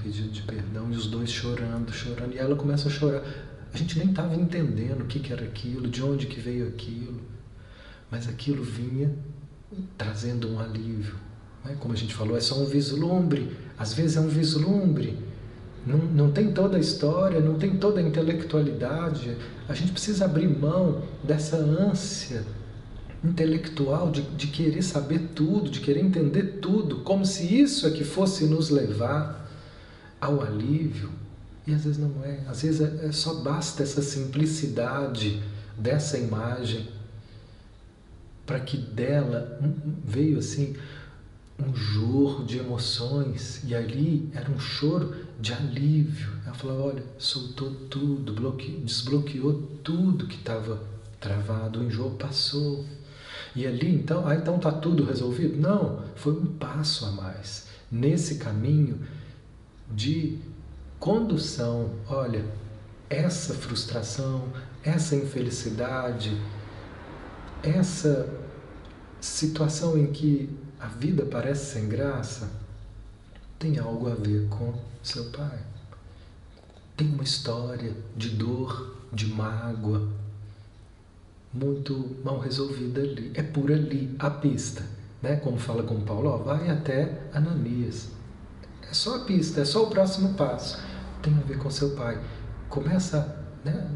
pedido 0.09 0.29
de 0.29 0.41
perdão, 0.41 0.91
e 0.91 0.95
os 0.95 1.07
dois 1.07 1.31
chorando, 1.31 1.91
chorando. 1.91 2.33
E 2.33 2.37
ela 2.37 2.55
começa 2.55 2.87
a 2.87 2.91
chorar. 2.91 3.23
A 3.73 3.77
gente 3.77 3.97
nem 3.99 4.09
estava 4.09 4.35
entendendo 4.35 5.01
o 5.01 5.05
que, 5.05 5.19
que 5.19 5.31
era 5.31 5.43
aquilo, 5.43 5.87
de 5.87 6.03
onde 6.03 6.25
que 6.25 6.39
veio 6.39 6.67
aquilo, 6.67 7.21
mas 8.09 8.27
aquilo 8.27 8.63
vinha 8.63 9.15
trazendo 9.97 10.51
um 10.51 10.59
alívio. 10.59 11.15
Né? 11.63 11.75
Como 11.79 11.93
a 11.93 11.97
gente 11.97 12.15
falou, 12.15 12.35
é 12.35 12.41
só 12.41 12.59
um 12.59 12.65
vislumbre, 12.65 13.55
às 13.77 13.93
vezes 13.93 14.17
é 14.17 14.19
um 14.19 14.27
vislumbre 14.27 15.29
não, 15.85 15.97
não 15.97 16.31
tem 16.31 16.51
toda 16.51 16.77
a 16.77 16.79
história, 16.79 17.39
não 17.39 17.55
tem 17.55 17.77
toda 17.77 17.99
a 17.99 18.03
intelectualidade. 18.03 19.37
A 19.67 19.73
gente 19.73 19.91
precisa 19.91 20.25
abrir 20.25 20.47
mão 20.47 21.03
dessa 21.23 21.55
ânsia 21.57 22.43
intelectual 23.23 24.11
de, 24.11 24.21
de 24.21 24.47
querer 24.47 24.81
saber 24.81 25.31
tudo, 25.35 25.69
de 25.69 25.79
querer 25.79 26.01
entender 26.01 26.59
tudo, 26.61 26.97
como 26.97 27.25
se 27.25 27.59
isso 27.61 27.85
é 27.87 27.91
que 27.91 28.03
fosse 28.03 28.45
nos 28.45 28.69
levar 28.69 29.48
ao 30.19 30.41
alívio. 30.41 31.09
E 31.65 31.73
às 31.73 31.83
vezes 31.83 31.99
não 31.99 32.23
é. 32.23 32.41
Às 32.47 32.61
vezes 32.61 32.81
é, 32.81 33.05
é 33.05 33.11
só 33.11 33.35
basta 33.35 33.83
essa 33.83 34.01
simplicidade 34.01 35.41
dessa 35.77 36.17
imagem 36.17 36.87
para 38.45 38.59
que 38.59 38.77
dela 38.77 39.59
veio 40.03 40.39
assim 40.39 40.75
um 41.63 41.75
jorro 41.75 42.45
de 42.45 42.57
emoções 42.57 43.61
e 43.65 43.75
ali 43.75 44.29
era 44.33 44.49
um 44.49 44.59
choro 44.59 45.13
de 45.39 45.53
alívio. 45.53 46.31
Ela 46.45 46.55
falou: 46.55 46.87
olha, 46.87 47.03
soltou 47.17 47.71
tudo, 47.89 48.33
bloqueou, 48.33 48.79
desbloqueou 48.81 49.53
tudo 49.83 50.27
que 50.27 50.37
estava 50.37 50.81
travado, 51.19 51.79
o 51.79 51.83
enjoo 51.83 52.11
passou. 52.11 52.85
E 53.55 53.65
ali 53.67 53.93
então, 53.93 54.27
ah, 54.27 54.35
então 54.35 54.55
está 54.55 54.71
tudo 54.71 55.03
resolvido? 55.03 55.57
Não, 55.59 56.03
foi 56.15 56.33
um 56.33 56.45
passo 56.45 57.05
a 57.05 57.11
mais 57.11 57.67
nesse 57.91 58.35
caminho 58.35 58.99
de 59.89 60.39
condução. 60.99 61.91
Olha, 62.07 62.45
essa 63.09 63.53
frustração, 63.53 64.49
essa 64.83 65.15
infelicidade, 65.15 66.39
essa 67.63 68.29
situação 69.19 69.97
em 69.97 70.11
que 70.11 70.49
a 70.79 70.87
vida 70.87 71.25
parece 71.25 71.73
sem 71.73 71.89
graça, 71.89 72.49
tem 73.57 73.77
algo 73.77 74.09
a 74.09 74.15
ver 74.15 74.47
com 74.47 74.73
seu 75.03 75.25
pai. 75.25 75.59
Tem 76.95 77.07
uma 77.09 77.23
história 77.23 77.93
de 78.15 78.29
dor, 78.29 78.95
de 79.11 79.27
mágoa, 79.27 80.07
muito 81.53 82.15
mal 82.23 82.39
resolvida 82.39 83.01
ali. 83.01 83.31
É 83.33 83.43
por 83.43 83.71
ali 83.71 84.15
a 84.19 84.29
pista, 84.29 84.83
né? 85.21 85.35
Como 85.37 85.57
fala 85.57 85.83
com 85.83 86.01
Paulo, 86.01 86.29
ó, 86.29 86.37
vai 86.37 86.69
até 86.69 87.21
Ananias. 87.33 88.18
É 88.89 88.93
só 88.93 89.17
a 89.17 89.19
pista, 89.19 89.61
é 89.61 89.65
só 89.65 89.83
o 89.83 89.87
próximo 89.87 90.33
passo. 90.33 90.79
Tem 91.21 91.33
a 91.33 91.41
ver 91.41 91.57
com 91.57 91.69
seu 91.69 91.91
pai. 91.91 92.19
Começa, 92.69 93.45
né? 93.63 93.87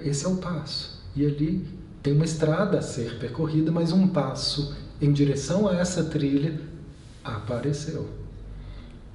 Esse 0.00 0.24
é 0.24 0.28
o 0.28 0.36
passo. 0.36 1.02
E 1.14 1.24
ali 1.24 1.66
tem 2.02 2.12
uma 2.12 2.24
estrada 2.24 2.78
a 2.78 2.82
ser 2.82 3.18
percorrida, 3.18 3.72
mas 3.72 3.92
um 3.92 4.06
passo 4.08 4.76
em 5.00 5.12
direção 5.12 5.68
a 5.68 5.74
essa 5.74 6.04
trilha 6.04 6.60
apareceu. 7.24 8.08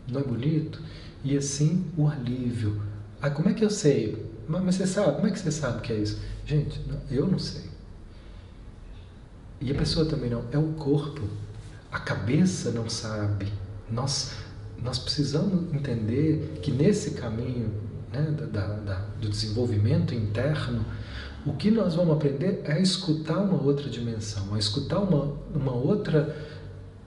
Não 0.08 0.20
é 0.20 0.24
bonito? 0.24 0.82
E 1.24 1.38
assim 1.38 1.86
o 1.96 2.08
alívio. 2.08 2.82
Ah, 3.22 3.30
como 3.30 3.50
é 3.50 3.54
que 3.54 3.64
eu 3.64 3.70
sei? 3.70 4.30
Mas 4.48 4.76
você 4.76 4.88
sabe? 4.88 5.16
Como 5.16 5.28
é 5.28 5.32
que 5.32 5.40
você 5.40 5.52
sabe 5.52 5.82
que 5.82 5.94
é 5.94 5.98
isso? 5.98 6.20
Gente, 6.46 6.82
eu 7.10 7.28
não 7.28 7.40
sei. 7.40 7.70
E 9.62 9.72
a 9.72 9.76
pessoa 9.76 10.06
também 10.06 10.30
não. 10.30 10.44
É 10.52 10.58
o 10.58 10.74
corpo. 10.74 11.22
A 11.92 12.00
cabeça 12.00 12.72
não 12.72 12.90
sabe. 12.90 13.52
Nós, 13.90 14.34
nós 14.82 14.98
precisamos 14.98 15.74
entender 15.74 16.60
que 16.62 16.72
nesse 16.72 17.12
caminho 17.12 17.72
né, 18.12 18.22
da, 18.52 18.68
da, 18.68 18.96
do 19.20 19.30
desenvolvimento 19.30 20.14
interno, 20.14 20.86
o 21.46 21.54
que 21.54 21.72
nós 21.72 21.96
vamos 21.96 22.16
aprender 22.16 22.62
é 22.66 22.82
escutar 22.82 23.38
uma 23.38 23.62
outra 23.62 23.90
dimensão, 23.90 24.54
a 24.54 24.60
escutar 24.60 25.00
uma, 25.00 25.38
uma 25.54 25.74
outra 25.74 26.36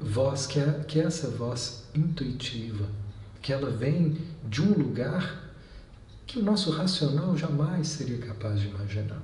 voz, 0.00 0.46
que 0.46 0.58
é, 0.58 0.84
que 0.86 1.00
é 1.00 1.04
essa 1.04 1.28
voz 1.28 1.84
intuitiva, 1.94 2.86
que 3.42 3.52
ela 3.52 3.70
vem 3.70 4.16
de 4.48 4.62
um 4.62 4.72
lugar 4.72 5.52
que 6.26 6.38
o 6.38 6.42
nosso 6.42 6.70
racional 6.70 7.36
jamais 7.36 7.88
seria 7.88 8.18
capaz 8.18 8.58
de 8.60 8.68
imaginar. 8.68 9.22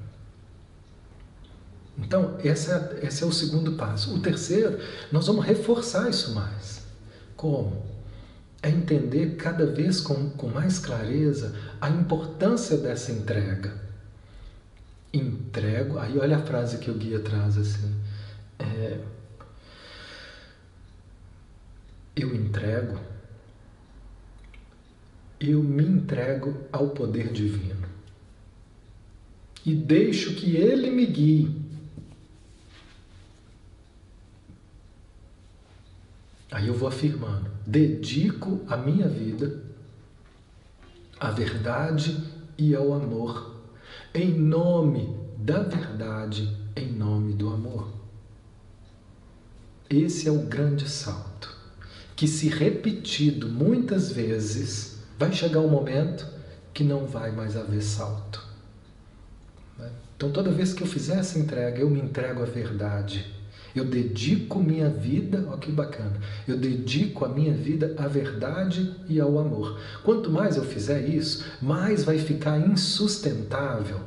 Então, 1.98 2.36
essa, 2.42 2.98
esse 3.02 3.22
é 3.22 3.26
o 3.26 3.32
segundo 3.32 3.72
passo. 3.72 4.14
O 4.14 4.20
terceiro, 4.20 4.78
nós 5.10 5.26
vamos 5.26 5.44
reforçar 5.44 6.08
isso 6.08 6.34
mais. 6.34 6.82
Como? 7.36 7.89
É 8.62 8.68
entender 8.68 9.36
cada 9.36 9.66
vez 9.66 10.00
com, 10.00 10.30
com 10.30 10.48
mais 10.48 10.78
clareza 10.78 11.54
a 11.80 11.88
importância 11.88 12.76
dessa 12.76 13.10
entrega. 13.10 13.80
Entrego, 15.12 15.98
aí 15.98 16.18
olha 16.18 16.36
a 16.36 16.42
frase 16.42 16.78
que 16.78 16.90
o 16.90 16.94
guia 16.94 17.20
traz 17.20 17.56
assim. 17.56 17.94
É, 18.58 19.00
eu 22.14 22.34
entrego, 22.34 23.00
eu 25.40 25.62
me 25.62 25.84
entrego 25.84 26.54
ao 26.70 26.90
poder 26.90 27.32
divino 27.32 27.88
e 29.64 29.74
deixo 29.74 30.34
que 30.34 30.56
ele 30.56 30.90
me 30.90 31.06
guie 31.06 31.70
Aí 36.50 36.66
eu 36.66 36.74
vou 36.74 36.88
afirmando: 36.88 37.50
dedico 37.70 38.62
a 38.66 38.76
minha 38.76 39.06
vida 39.06 39.62
à 41.20 41.30
verdade 41.30 42.20
e 42.58 42.74
ao 42.74 42.92
amor, 42.92 43.62
em 44.12 44.32
nome 44.32 45.16
da 45.38 45.62
verdade, 45.62 46.52
em 46.74 46.90
nome 46.90 47.32
do 47.32 47.48
amor. 47.48 47.88
Esse 49.88 50.26
é 50.26 50.32
o 50.32 50.46
grande 50.46 50.88
salto, 50.88 51.56
que 52.16 52.26
se 52.26 52.48
repetido 52.48 53.48
muitas 53.48 54.10
vezes, 54.10 54.98
vai 55.16 55.32
chegar 55.32 55.60
um 55.60 55.68
momento 55.68 56.26
que 56.74 56.82
não 56.82 57.06
vai 57.06 57.30
mais 57.30 57.56
haver 57.56 57.82
salto. 57.82 58.44
Né? 59.78 59.92
Então, 60.16 60.32
toda 60.32 60.50
vez 60.50 60.72
que 60.72 60.82
eu 60.82 60.88
fizer 60.88 61.20
essa 61.20 61.38
entrega, 61.38 61.78
eu 61.78 61.88
me 61.88 62.00
entrego 62.00 62.42
à 62.42 62.46
verdade 62.46 63.39
eu 63.74 63.84
dedico 63.84 64.60
minha 64.60 64.88
vida, 64.88 65.46
ó 65.50 65.56
que 65.56 65.70
bacana. 65.70 66.16
Eu 66.46 66.56
dedico 66.56 67.24
a 67.24 67.28
minha 67.28 67.54
vida 67.54 67.94
à 67.98 68.08
verdade 68.08 68.94
e 69.08 69.20
ao 69.20 69.38
amor. 69.38 69.78
Quanto 70.02 70.30
mais 70.30 70.56
eu 70.56 70.64
fizer 70.64 71.08
isso, 71.08 71.44
mais 71.62 72.04
vai 72.04 72.18
ficar 72.18 72.58
insustentável 72.58 74.00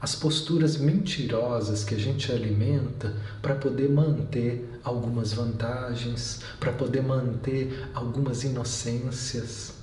as 0.00 0.14
posturas 0.14 0.78
mentirosas 0.78 1.84
que 1.84 1.94
a 1.94 1.98
gente 1.98 2.32
alimenta 2.32 3.14
para 3.42 3.54
poder 3.54 3.90
manter 3.90 4.66
algumas 4.82 5.34
vantagens, 5.34 6.40
para 6.58 6.72
poder 6.72 7.02
manter 7.02 7.86
algumas 7.92 8.42
inocências. 8.42 9.74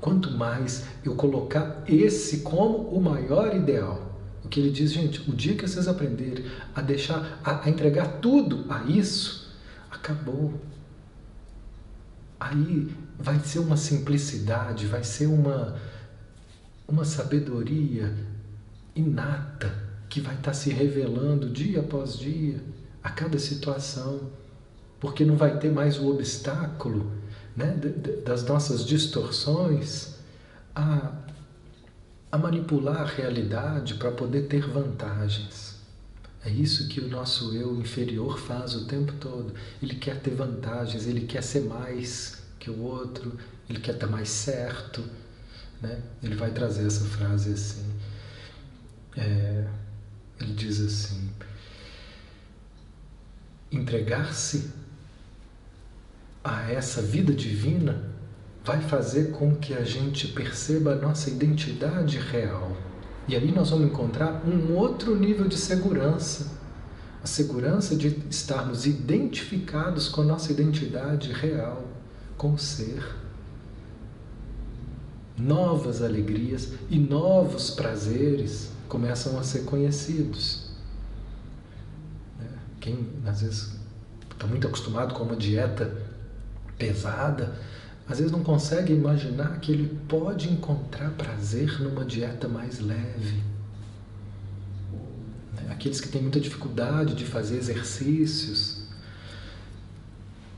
Quanto 0.00 0.30
mais 0.30 0.84
eu 1.04 1.14
colocar 1.14 1.84
esse 1.86 2.38
como 2.38 2.88
o 2.88 3.02
maior 3.02 3.54
ideal, 3.54 4.09
o 4.44 4.48
que 4.48 4.60
ele 4.60 4.70
diz, 4.70 4.92
gente, 4.92 5.30
o 5.30 5.34
dia 5.34 5.54
que 5.54 5.66
vocês 5.66 5.86
aprenderem 5.86 6.44
a 6.74 6.80
deixar, 6.80 7.40
a, 7.44 7.66
a 7.66 7.70
entregar 7.70 8.20
tudo 8.20 8.64
a 8.68 8.84
isso, 8.84 9.54
acabou. 9.90 10.60
Aí 12.38 12.88
vai 13.18 13.38
ser 13.40 13.58
uma 13.58 13.76
simplicidade, 13.76 14.86
vai 14.86 15.04
ser 15.04 15.26
uma, 15.26 15.76
uma 16.88 17.04
sabedoria 17.04 18.14
inata 18.94 19.90
que 20.08 20.20
vai 20.20 20.34
estar 20.34 20.54
se 20.54 20.70
revelando 20.70 21.48
dia 21.50 21.80
após 21.80 22.18
dia 22.18 22.60
a 23.02 23.10
cada 23.10 23.38
situação, 23.38 24.30
porque 24.98 25.24
não 25.24 25.36
vai 25.36 25.58
ter 25.58 25.70
mais 25.70 25.98
o 25.98 26.08
obstáculo 26.10 27.12
né, 27.56 27.76
das 28.24 28.44
nossas 28.44 28.84
distorções 28.84 30.14
a 30.74 31.12
a 32.30 32.38
manipular 32.38 33.02
a 33.02 33.04
realidade 33.04 33.94
para 33.94 34.12
poder 34.12 34.42
ter 34.42 34.66
vantagens. 34.68 35.76
É 36.44 36.48
isso 36.48 36.88
que 36.88 37.00
o 37.00 37.08
nosso 37.08 37.54
eu 37.54 37.78
inferior 37.78 38.38
faz 38.38 38.74
o 38.74 38.86
tempo 38.86 39.12
todo. 39.14 39.52
Ele 39.82 39.96
quer 39.96 40.20
ter 40.20 40.34
vantagens, 40.34 41.06
ele 41.06 41.26
quer 41.26 41.42
ser 41.42 41.64
mais 41.64 42.42
que 42.58 42.70
o 42.70 42.80
outro, 42.80 43.36
ele 43.68 43.80
quer 43.80 43.94
estar 43.94 44.06
mais 44.06 44.28
certo. 44.28 45.04
Né? 45.82 46.00
Ele 46.22 46.34
vai 46.34 46.50
trazer 46.50 46.86
essa 46.86 47.04
frase 47.04 47.52
assim. 47.52 47.84
É, 49.16 49.66
ele 50.40 50.54
diz 50.54 50.80
assim: 50.80 51.30
entregar-se 53.70 54.70
a 56.42 56.70
essa 56.70 57.02
vida 57.02 57.34
divina 57.34 58.09
vai 58.64 58.80
fazer 58.80 59.32
com 59.32 59.54
que 59.54 59.74
a 59.74 59.84
gente 59.84 60.28
perceba 60.28 60.92
a 60.92 60.96
nossa 60.96 61.30
identidade 61.30 62.18
real. 62.18 62.76
E 63.26 63.34
aí 63.34 63.52
nós 63.52 63.70
vamos 63.70 63.86
encontrar 63.86 64.42
um 64.46 64.74
outro 64.76 65.16
nível 65.16 65.48
de 65.48 65.56
segurança. 65.56 66.58
A 67.22 67.26
segurança 67.26 67.94
de 67.94 68.08
estarmos 68.30 68.86
identificados 68.86 70.08
com 70.08 70.22
a 70.22 70.24
nossa 70.24 70.50
identidade 70.52 71.32
real, 71.32 71.84
com 72.36 72.54
o 72.54 72.58
ser. 72.58 73.04
Novas 75.38 76.02
alegrias 76.02 76.72
e 76.88 76.98
novos 76.98 77.70
prazeres 77.70 78.70
começam 78.88 79.38
a 79.38 79.42
ser 79.42 79.64
conhecidos. 79.64 80.70
Né? 82.38 82.48
Quem 82.80 83.06
às 83.24 83.42
vezes 83.42 83.76
está 84.32 84.46
muito 84.46 84.66
acostumado 84.66 85.14
com 85.14 85.22
uma 85.22 85.36
dieta 85.36 85.94
pesada, 86.76 87.54
às 88.10 88.18
vezes 88.18 88.32
não 88.32 88.42
consegue 88.42 88.92
imaginar 88.92 89.60
que 89.60 89.70
ele 89.70 89.96
pode 90.08 90.52
encontrar 90.52 91.10
prazer 91.10 91.80
numa 91.80 92.04
dieta 92.04 92.48
mais 92.48 92.80
leve. 92.80 93.40
Né? 95.54 95.68
Aqueles 95.70 96.00
que 96.00 96.08
têm 96.08 96.20
muita 96.20 96.40
dificuldade 96.40 97.14
de 97.14 97.24
fazer 97.24 97.56
exercícios 97.56 98.82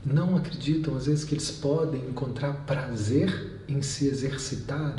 não 0.03 0.35
acreditam 0.35 0.97
às 0.97 1.05
vezes 1.05 1.23
que 1.23 1.35
eles 1.35 1.51
podem 1.51 2.01
encontrar 2.09 2.53
prazer 2.65 3.61
em 3.67 3.83
se 3.83 4.07
exercitar. 4.07 4.95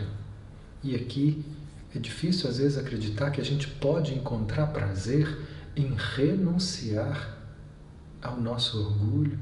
E 0.81 0.95
aqui 0.95 1.45
é 1.93 1.99
difícil 1.99 2.49
às 2.49 2.59
vezes 2.59 2.79
acreditar 2.79 3.33
que 3.33 3.41
a 3.41 3.45
gente 3.45 3.67
pode 3.67 4.15
encontrar 4.15 4.69
prazer 4.69 5.41
em 5.75 5.93
renunciar 6.15 7.37
ao 8.23 8.41
nosso 8.41 8.79
orgulho, 8.79 9.39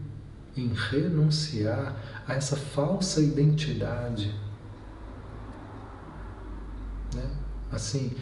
em 0.56 0.68
renunciar 0.68 1.96
a 2.26 2.34
essa 2.34 2.56
falsa 2.56 3.20
identidade. 3.20 4.34
Né? 7.14 7.30
Assim, 7.70 8.12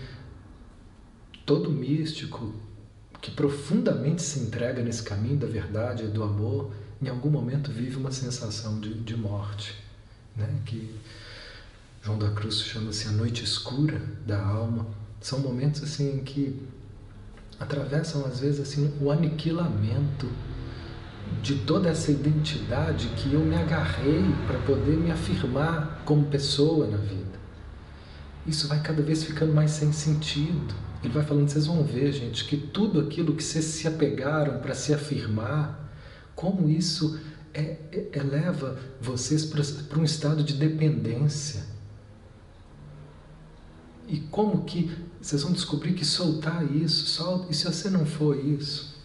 todo 1.45 1.71
místico 1.71 2.55
que 3.21 3.31
profundamente 3.31 4.23
se 4.23 4.41
entrega 4.41 4.83
nesse 4.83 5.03
caminho 5.03 5.37
da 5.37 5.47
verdade 5.47 6.05
e 6.05 6.09
do 6.09 6.23
amor, 6.23 6.73
em 7.03 7.09
algum 7.09 7.31
momento 7.31 7.71
vive 7.71 7.97
uma 7.97 8.13
sensação 8.13 8.81
de, 8.81 8.95
de 8.95 9.17
morte, 9.17 9.77
né? 10.37 10.61
que 10.65 10.95
João 12.03 12.19
da 12.19 12.31
Cruz 12.31 12.61
chama-se 12.63 13.09
a 13.09 13.13
noite 13.13 13.45
escura 13.45 14.01
da 14.27 14.43
alma. 14.43 14.87
São 15.21 15.41
momentos 15.41 15.83
assim 15.83 16.17
em 16.17 16.25
que 16.25 16.59
atravessam 17.59 18.25
às 18.25 18.41
vezes 18.41 18.61
assim 18.61 18.97
o 19.01 19.11
aniquilamento 19.11 20.27
de 21.43 21.55
toda 21.57 21.89
essa 21.89 22.11
identidade 22.11 23.09
que 23.17 23.33
eu 23.33 23.41
me 23.41 23.55
agarrei 23.55 24.25
para 24.47 24.59
poder 24.61 24.97
me 24.97 25.11
afirmar 25.11 26.03
como 26.05 26.27
pessoa 26.27 26.87
na 26.87 26.97
vida. 26.97 27.39
Isso 28.47 28.69
vai 28.69 28.83
cada 28.83 29.03
vez 29.03 29.25
ficando 29.25 29.53
mais 29.53 29.71
sem 29.71 29.93
sentido. 29.93 30.75
Ele 31.03 31.13
vai 31.13 31.25
falando, 31.25 31.49
vocês 31.49 31.67
vão 31.67 31.83
ver, 31.83 32.13
gente, 32.13 32.45
que 32.45 32.57
tudo 32.57 33.01
aquilo 33.01 33.35
que 33.35 33.43
vocês 33.43 33.65
se 33.65 33.89
apegaram 33.89 34.59
para 34.59 34.75
se 34.75 34.93
afirmar, 34.93 35.91
como 36.35 36.69
isso 36.69 37.19
é, 37.55 37.77
é, 37.93 38.11
eleva 38.15 38.79
vocês 39.01 39.45
para 39.45 39.99
um 39.99 40.05
estado 40.05 40.43
de 40.43 40.55
dependência. 40.55 41.65
E 44.07 44.19
como 44.19 44.65
que 44.65 44.91
vocês 45.21 45.43
vão 45.43 45.53
descobrir 45.53 45.95
que 45.95 46.05
soltar 46.05 46.65
isso, 46.75 47.07
solta, 47.07 47.51
e 47.51 47.55
se 47.55 47.65
você 47.65 47.89
não 47.89 48.05
for 48.05 48.37
isso? 48.37 49.00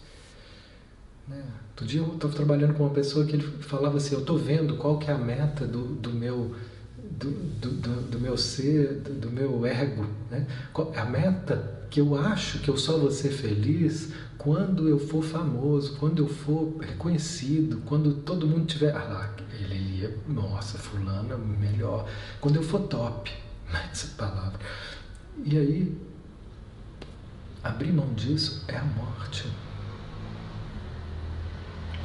Né? 1.28 1.42
Outro 1.70 1.86
dia 1.86 2.00
eu 2.00 2.14
estava 2.14 2.32
trabalhando 2.32 2.74
com 2.74 2.84
uma 2.84 2.94
pessoa 2.94 3.24
que 3.24 3.34
ele 3.34 3.46
falava 3.60 3.96
assim, 3.96 4.14
eu 4.14 4.20
estou 4.20 4.38
vendo 4.38 4.76
qual 4.76 4.98
que 4.98 5.10
é 5.10 5.14
a 5.14 5.18
meta 5.18 5.66
do, 5.66 5.94
do 5.94 6.10
meu 6.10 6.54
do, 7.10 7.30
do, 7.30 8.02
do, 8.02 8.20
meu 8.20 8.36
ser, 8.36 9.00
do, 9.00 9.12
do, 9.14 9.30
meu 9.30 9.64
ego. 9.64 10.06
Né? 10.30 10.46
A 10.96 11.04
meta 11.04 11.86
que 11.90 12.00
eu 12.00 12.14
acho 12.14 12.58
que 12.58 12.68
eu 12.68 12.76
só 12.76 12.98
vou 12.98 13.10
ser 13.10 13.30
feliz 13.30 14.12
quando 14.36 14.88
eu 14.88 14.98
for 14.98 15.22
famoso, 15.22 15.96
quando 15.96 16.22
eu 16.22 16.28
for 16.28 16.76
reconhecido, 16.80 17.82
quando 17.86 18.14
todo 18.14 18.46
mundo 18.46 18.66
tiver. 18.66 18.94
Ah 18.94 19.30
ele 19.60 20.00
ia, 20.00 20.18
nossa, 20.28 20.78
fulana, 20.78 21.36
melhor. 21.36 22.08
Quando 22.40 22.56
eu 22.56 22.62
for 22.62 22.80
top, 22.80 23.32
essa 23.90 24.08
palavra. 24.16 24.58
E 25.44 25.56
aí, 25.56 25.98
abrir 27.62 27.92
mão 27.92 28.12
disso 28.14 28.64
é 28.68 28.76
a 28.76 28.84
morte. 28.84 29.50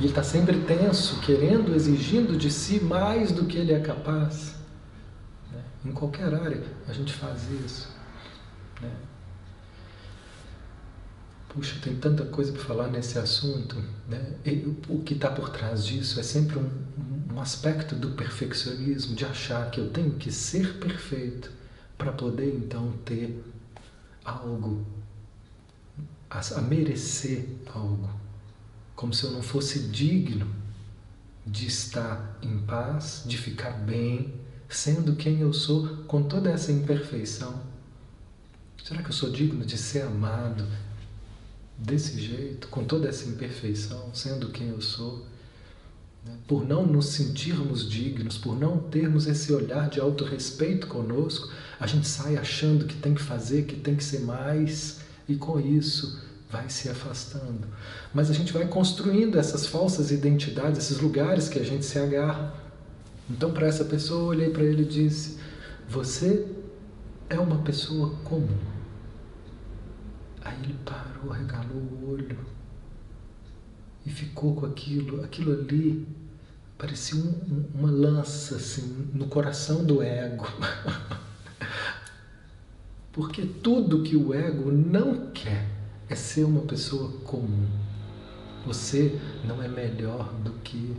Ele 0.01 0.07
está 0.07 0.23
sempre 0.23 0.59
tenso, 0.61 1.19
querendo, 1.19 1.75
exigindo 1.75 2.35
de 2.35 2.49
si 2.49 2.79
mais 2.79 3.31
do 3.31 3.45
que 3.45 3.55
ele 3.55 3.71
é 3.71 3.79
capaz. 3.79 4.55
Né? 5.51 5.63
Em 5.85 5.91
qualquer 5.91 6.33
área 6.33 6.63
a 6.87 6.91
gente 6.91 7.13
faz 7.13 7.43
isso. 7.63 7.87
Né? 8.81 8.89
Puxa, 11.49 11.79
tem 11.83 11.95
tanta 11.97 12.25
coisa 12.25 12.51
para 12.51 12.63
falar 12.63 12.87
nesse 12.87 13.19
assunto. 13.19 13.75
Né? 14.07 14.37
E 14.43 14.75
o 14.89 15.03
que 15.03 15.13
está 15.13 15.29
por 15.29 15.49
trás 15.49 15.85
disso 15.85 16.19
é 16.19 16.23
sempre 16.23 16.57
um, 16.57 17.35
um 17.35 17.39
aspecto 17.39 17.93
do 17.93 18.09
perfeccionismo, 18.13 19.15
de 19.15 19.23
achar 19.23 19.69
que 19.69 19.79
eu 19.79 19.91
tenho 19.91 20.13
que 20.13 20.31
ser 20.31 20.79
perfeito 20.79 21.51
para 21.95 22.11
poder 22.11 22.55
então 22.55 22.91
ter 23.05 23.39
algo, 24.25 24.83
a, 26.27 26.39
a 26.39 26.61
merecer 26.61 27.47
algo 27.71 28.20
como 29.01 29.15
se 29.15 29.23
eu 29.23 29.31
não 29.31 29.41
fosse 29.41 29.79
digno 29.87 30.47
de 31.43 31.65
estar 31.65 32.37
em 32.39 32.59
paz, 32.59 33.23
de 33.25 33.35
ficar 33.35 33.71
bem, 33.71 34.31
sendo 34.69 35.15
quem 35.15 35.39
eu 35.39 35.51
sou 35.51 36.03
com 36.05 36.21
toda 36.21 36.51
essa 36.51 36.71
imperfeição. 36.71 37.63
Será 38.83 39.01
que 39.01 39.09
eu 39.09 39.13
sou 39.13 39.31
digno 39.31 39.65
de 39.65 39.75
ser 39.75 40.03
amado 40.03 40.67
desse 41.75 42.21
jeito, 42.21 42.67
com 42.67 42.83
toda 42.83 43.09
essa 43.09 43.27
imperfeição, 43.27 44.13
sendo 44.13 44.49
quem 44.49 44.67
eu 44.67 44.81
sou? 44.81 45.25
Né? 46.23 46.37
Por 46.47 46.63
não 46.63 46.85
nos 46.85 47.07
sentirmos 47.07 47.89
dignos, 47.89 48.37
por 48.37 48.55
não 48.55 48.77
termos 48.77 49.25
esse 49.25 49.51
olhar 49.51 49.89
de 49.89 49.99
autorrespeito 49.99 50.85
conosco, 50.85 51.51
a 51.79 51.87
gente 51.87 52.07
sai 52.07 52.37
achando 52.37 52.85
que 52.85 52.93
tem 52.97 53.15
que 53.15 53.21
fazer, 53.23 53.65
que 53.65 53.77
tem 53.77 53.95
que 53.95 54.03
ser 54.03 54.19
mais, 54.19 54.99
e 55.27 55.35
com 55.35 55.59
isso 55.59 56.21
vai 56.51 56.69
se 56.69 56.89
afastando. 56.89 57.67
Mas 58.13 58.29
a 58.29 58.33
gente 58.33 58.51
vai 58.51 58.67
construindo 58.67 59.39
essas 59.39 59.65
falsas 59.65 60.11
identidades, 60.11 60.79
esses 60.79 60.99
lugares 60.99 61.47
que 61.47 61.57
a 61.57 61.63
gente 61.63 61.85
se 61.85 61.97
agarra. 61.97 62.53
Então, 63.29 63.51
para 63.51 63.67
essa 63.67 63.85
pessoa, 63.85 64.21
eu 64.21 64.25
olhei 64.27 64.49
para 64.49 64.63
ele 64.63 64.83
e 64.83 64.85
disse: 64.85 65.39
Você 65.87 66.45
é 67.29 67.39
uma 67.39 67.59
pessoa 67.59 68.15
comum. 68.23 68.57
Aí 70.43 70.57
ele 70.63 70.75
parou, 70.83 71.31
regalou 71.31 71.77
o 71.77 72.11
olho 72.11 72.37
e 74.05 74.09
ficou 74.09 74.55
com 74.55 74.65
aquilo, 74.65 75.23
aquilo 75.23 75.53
ali 75.53 76.07
parecia 76.77 77.21
um, 77.21 77.65
uma 77.75 77.91
lança 77.91 78.55
assim 78.55 79.09
no 79.13 79.27
coração 79.27 79.85
do 79.85 80.01
ego. 80.01 80.47
Porque 83.13 83.45
tudo 83.45 84.01
que 84.01 84.15
o 84.15 84.33
ego 84.33 84.71
não 84.71 85.27
quer 85.31 85.80
é 86.11 86.15
ser 86.15 86.43
uma 86.43 86.63
pessoa 86.63 87.09
comum. 87.21 87.69
Você 88.65 89.17
não 89.45 89.63
é 89.63 89.67
melhor 89.69 90.33
do 90.43 90.51
que 90.59 90.97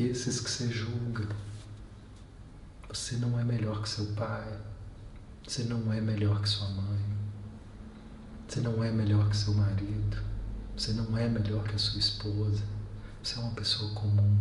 esses 0.00 0.40
que 0.40 0.50
você 0.50 0.68
julga. 0.68 1.28
Você 2.88 3.16
não 3.16 3.38
é 3.38 3.44
melhor 3.44 3.82
que 3.82 3.88
seu 3.90 4.06
pai. 4.14 4.58
Você 5.46 5.64
não 5.64 5.92
é 5.92 6.00
melhor 6.00 6.40
que 6.40 6.48
sua 6.48 6.66
mãe. 6.70 7.04
Você 8.48 8.60
não 8.60 8.82
é 8.82 8.90
melhor 8.90 9.28
que 9.28 9.36
seu 9.36 9.52
marido. 9.52 10.16
Você 10.74 10.94
não 10.94 11.16
é 11.18 11.28
melhor 11.28 11.62
que 11.64 11.74
a 11.74 11.78
sua 11.78 12.00
esposa. 12.00 12.62
Você 13.22 13.38
é 13.38 13.42
uma 13.42 13.52
pessoa 13.52 13.92
comum. 13.92 14.38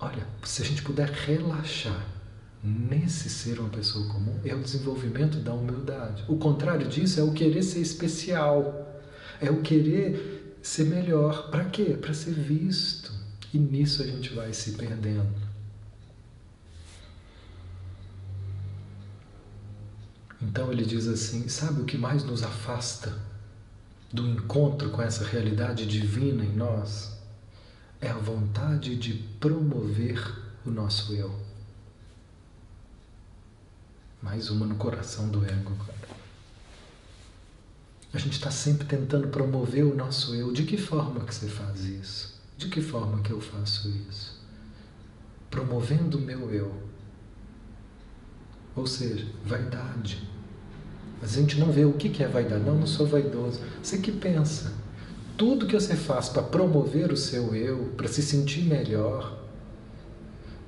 Olha, 0.00 0.26
se 0.42 0.62
a 0.62 0.64
gente 0.64 0.82
puder 0.82 1.08
relaxar 1.08 2.04
nesse 2.62 3.28
ser 3.28 3.60
uma 3.60 3.68
pessoa 3.68 4.06
comum 4.08 4.40
é 4.44 4.54
o 4.54 4.60
desenvolvimento 4.60 5.38
da 5.38 5.52
humildade. 5.52 6.24
O 6.28 6.36
contrário 6.36 6.88
disso 6.88 7.20
é 7.20 7.22
o 7.22 7.32
querer 7.32 7.62
ser 7.62 7.80
especial, 7.80 9.02
é 9.40 9.50
o 9.50 9.62
querer 9.62 10.58
ser 10.62 10.84
melhor. 10.84 11.50
Para 11.50 11.64
quê? 11.66 11.96
Para 12.00 12.12
ser 12.12 12.32
visto. 12.32 13.12
E 13.54 13.58
nisso 13.58 14.02
a 14.02 14.06
gente 14.06 14.34
vai 14.34 14.52
se 14.52 14.72
perdendo. 14.72 15.46
Então 20.42 20.70
ele 20.72 20.84
diz 20.84 21.06
assim: 21.06 21.48
sabe 21.48 21.80
o 21.80 21.84
que 21.84 21.96
mais 21.96 22.24
nos 22.24 22.42
afasta 22.42 23.16
do 24.12 24.26
encontro 24.26 24.90
com 24.90 25.02
essa 25.02 25.24
realidade 25.24 25.86
divina 25.86 26.44
em 26.44 26.54
nós? 26.54 27.16
É 28.00 28.08
a 28.08 28.18
vontade 28.18 28.96
de 28.96 29.14
promover 29.40 30.20
o 30.64 30.70
nosso 30.70 31.14
eu. 31.14 31.45
Mais 34.26 34.50
uma 34.50 34.66
no 34.66 34.74
coração 34.74 35.28
do 35.28 35.44
ego, 35.44 35.72
cara. 35.76 36.16
A 38.12 38.18
gente 38.18 38.32
está 38.32 38.50
sempre 38.50 38.84
tentando 38.84 39.28
promover 39.28 39.84
o 39.84 39.94
nosso 39.94 40.34
eu. 40.34 40.52
De 40.52 40.64
que 40.64 40.76
forma 40.76 41.24
que 41.24 41.32
você 41.32 41.46
faz 41.46 41.84
isso? 41.84 42.34
De 42.58 42.66
que 42.66 42.82
forma 42.82 43.22
que 43.22 43.30
eu 43.30 43.40
faço 43.40 43.88
isso? 44.10 44.36
Promovendo 45.48 46.18
o 46.18 46.20
meu 46.20 46.52
eu. 46.52 46.74
Ou 48.74 48.84
seja, 48.84 49.24
vaidade. 49.44 50.28
Mas 51.22 51.36
a 51.36 51.40
gente 51.40 51.60
não 51.60 51.70
vê 51.70 51.84
o 51.84 51.92
que 51.92 52.20
é 52.20 52.26
vaidade. 52.26 52.64
Não, 52.64 52.74
não 52.74 52.86
sou 52.86 53.06
vaidoso. 53.06 53.60
Você 53.80 53.98
que 53.98 54.10
pensa. 54.10 54.74
Tudo 55.38 55.68
que 55.68 55.74
você 55.74 55.94
faz 55.94 56.28
para 56.30 56.42
promover 56.42 57.12
o 57.12 57.16
seu 57.16 57.54
eu, 57.54 57.92
para 57.96 58.08
se 58.08 58.22
sentir 58.22 58.62
melhor 58.62 59.38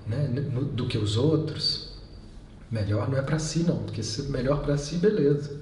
né, 0.06 0.28
do 0.72 0.86
que 0.86 0.96
os 0.96 1.16
outros, 1.16 1.87
Melhor 2.70 3.08
não 3.08 3.18
é 3.18 3.22
para 3.22 3.38
si, 3.38 3.60
não, 3.60 3.82
porque 3.84 4.02
ser 4.02 4.28
melhor 4.28 4.62
para 4.62 4.76
si, 4.76 4.96
beleza. 4.96 5.58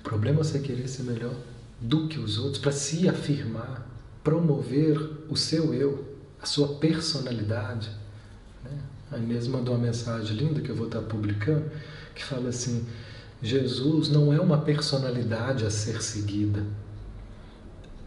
O 0.00 0.02
problema 0.02 0.40
é 0.40 0.44
você 0.44 0.58
querer 0.58 0.88
ser 0.88 1.02
melhor 1.02 1.34
do 1.80 2.08
que 2.08 2.18
os 2.18 2.38
outros, 2.38 2.58
para 2.58 2.72
se 2.72 3.08
afirmar, 3.08 3.86
promover 4.24 4.98
o 5.28 5.36
seu 5.36 5.74
eu, 5.74 6.16
a 6.40 6.46
sua 6.46 6.76
personalidade. 6.76 7.90
Né? 8.64 9.18
Inês 9.18 9.46
mandou 9.46 9.74
uma 9.74 9.86
mensagem 9.86 10.36
linda 10.36 10.60
que 10.60 10.70
eu 10.70 10.76
vou 10.76 10.86
estar 10.86 11.02
publicando, 11.02 11.70
que 12.14 12.24
fala 12.24 12.48
assim: 12.48 12.86
Jesus 13.42 14.08
não 14.08 14.32
é 14.32 14.40
uma 14.40 14.58
personalidade 14.58 15.66
a 15.66 15.70
ser 15.70 16.00
seguida. 16.02 16.64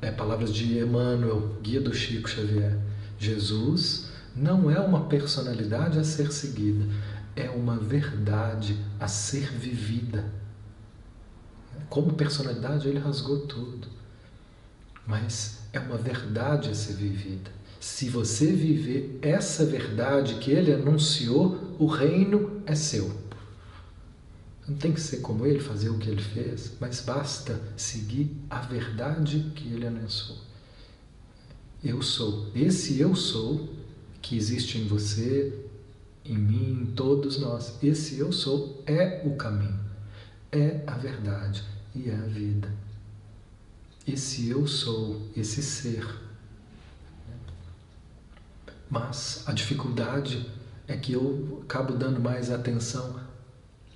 É 0.01 0.11
palavras 0.11 0.53
de 0.53 0.77
Emmanuel, 0.77 1.57
guia 1.61 1.81
do 1.81 1.93
Chico 1.93 2.29
Xavier. 2.29 2.77
Jesus 3.19 4.07
não 4.35 4.69
é 4.69 4.79
uma 4.79 5.05
personalidade 5.05 5.97
a 5.97 6.03
ser 6.03 6.31
seguida, 6.31 6.85
é 7.35 7.49
uma 7.49 7.77
verdade 7.77 8.77
a 8.99 9.07
ser 9.07 9.51
vivida. 9.51 10.31
Como 11.89 12.13
personalidade, 12.13 12.87
ele 12.87 12.99
rasgou 12.99 13.45
tudo, 13.45 13.87
mas 15.05 15.59
é 15.73 15.79
uma 15.79 15.97
verdade 15.97 16.69
a 16.69 16.75
ser 16.75 16.93
vivida. 16.93 17.51
Se 17.79 18.09
você 18.09 18.51
viver 18.51 19.19
essa 19.21 19.65
verdade 19.65 20.35
que 20.35 20.51
ele 20.51 20.73
anunciou, 20.73 21.75
o 21.77 21.85
reino 21.85 22.61
é 22.65 22.73
seu. 22.73 23.25
Não 24.67 24.75
tem 24.75 24.91
que 24.91 25.01
ser 25.01 25.17
como 25.17 25.45
ele, 25.45 25.59
fazer 25.59 25.89
o 25.89 25.97
que 25.99 26.09
ele 26.09 26.21
fez, 26.21 26.73
mas 26.79 27.01
basta 27.01 27.61
seguir 27.77 28.35
a 28.49 28.59
verdade 28.61 29.51
que 29.55 29.71
ele 29.71 29.85
anunciou. 29.85 30.37
Eu 31.83 32.01
sou. 32.01 32.49
Esse 32.55 32.99
eu 32.99 33.13
sou 33.13 33.69
que 34.19 34.35
existe 34.35 34.79
em 34.79 34.87
você, 34.87 35.64
em 36.25 36.37
mim, 36.37 36.81
em 36.81 36.85
todos 36.87 37.39
nós. 37.39 37.77
Esse 37.81 38.19
eu 38.19 38.31
sou 38.31 38.83
é 38.85 39.21
o 39.25 39.35
caminho, 39.35 39.79
é 40.51 40.81
a 40.87 40.97
verdade 40.97 41.63
e 41.93 42.09
é 42.09 42.15
a 42.15 42.25
vida. 42.27 42.71
Esse 44.07 44.49
eu 44.49 44.67
sou, 44.67 45.21
esse 45.35 45.61
ser. 45.61 46.05
Mas 48.89 49.43
a 49.47 49.51
dificuldade 49.51 50.49
é 50.87 50.95
que 50.95 51.13
eu 51.13 51.61
acabo 51.63 51.93
dando 51.93 52.19
mais 52.19 52.51
atenção 52.51 53.19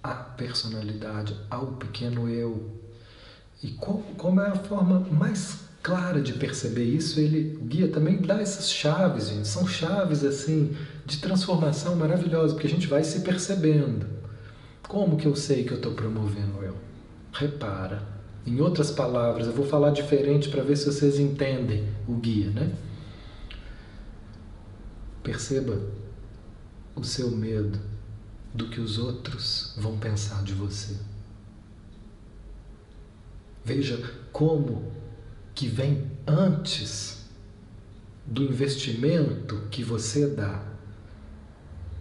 à 0.01 0.13
personalidade, 0.13 1.35
ao 1.49 1.67
pequeno 1.73 2.27
eu. 2.27 2.79
E 3.61 3.71
como 3.71 4.41
é 4.41 4.47
a 4.47 4.55
forma 4.55 4.99
mais 5.11 5.69
clara 5.83 6.21
de 6.21 6.33
perceber 6.33 6.83
isso, 6.83 7.19
ele, 7.19 7.57
o 7.61 7.65
guia 7.65 7.87
também 7.87 8.21
dá 8.21 8.41
essas 8.41 8.71
chaves, 8.71 9.29
gente. 9.29 9.47
São 9.47 9.67
chaves 9.67 10.23
assim 10.23 10.75
de 11.09 11.17
transformação 11.17 11.95
maravilhosa, 11.95 12.53
porque 12.53 12.67
a 12.67 12.69
gente 12.69 12.85
vai 12.85 13.03
se 13.03 13.21
percebendo. 13.21 14.05
Como 14.87 15.17
que 15.17 15.25
eu 15.25 15.35
sei 15.35 15.63
que 15.63 15.71
eu 15.71 15.77
estou 15.77 15.93
promovendo 15.93 16.63
eu? 16.63 16.75
Repara. 17.33 18.07
Em 18.45 18.61
outras 18.61 18.91
palavras, 18.91 19.47
eu 19.47 19.53
vou 19.53 19.65
falar 19.65 19.89
diferente 19.89 20.49
para 20.49 20.63
ver 20.63 20.77
se 20.77 20.85
vocês 20.85 21.19
entendem 21.19 21.87
o 22.07 22.13
guia, 22.13 22.51
né? 22.51 22.71
Perceba 25.23 25.81
o 26.95 27.03
seu 27.03 27.31
medo 27.31 27.79
do 28.53 28.69
que 28.69 28.79
os 28.79 28.99
outros 28.99 29.73
vão 29.77 29.97
pensar 29.97 30.43
de 30.43 30.53
você. 30.53 30.95
Veja 33.65 33.99
como 34.31 34.91
que 35.55 35.67
vem 35.67 36.09
antes 36.25 37.25
do 38.25 38.43
investimento 38.43 39.63
que 39.69 39.83
você 39.83 40.27
dá 40.27 40.68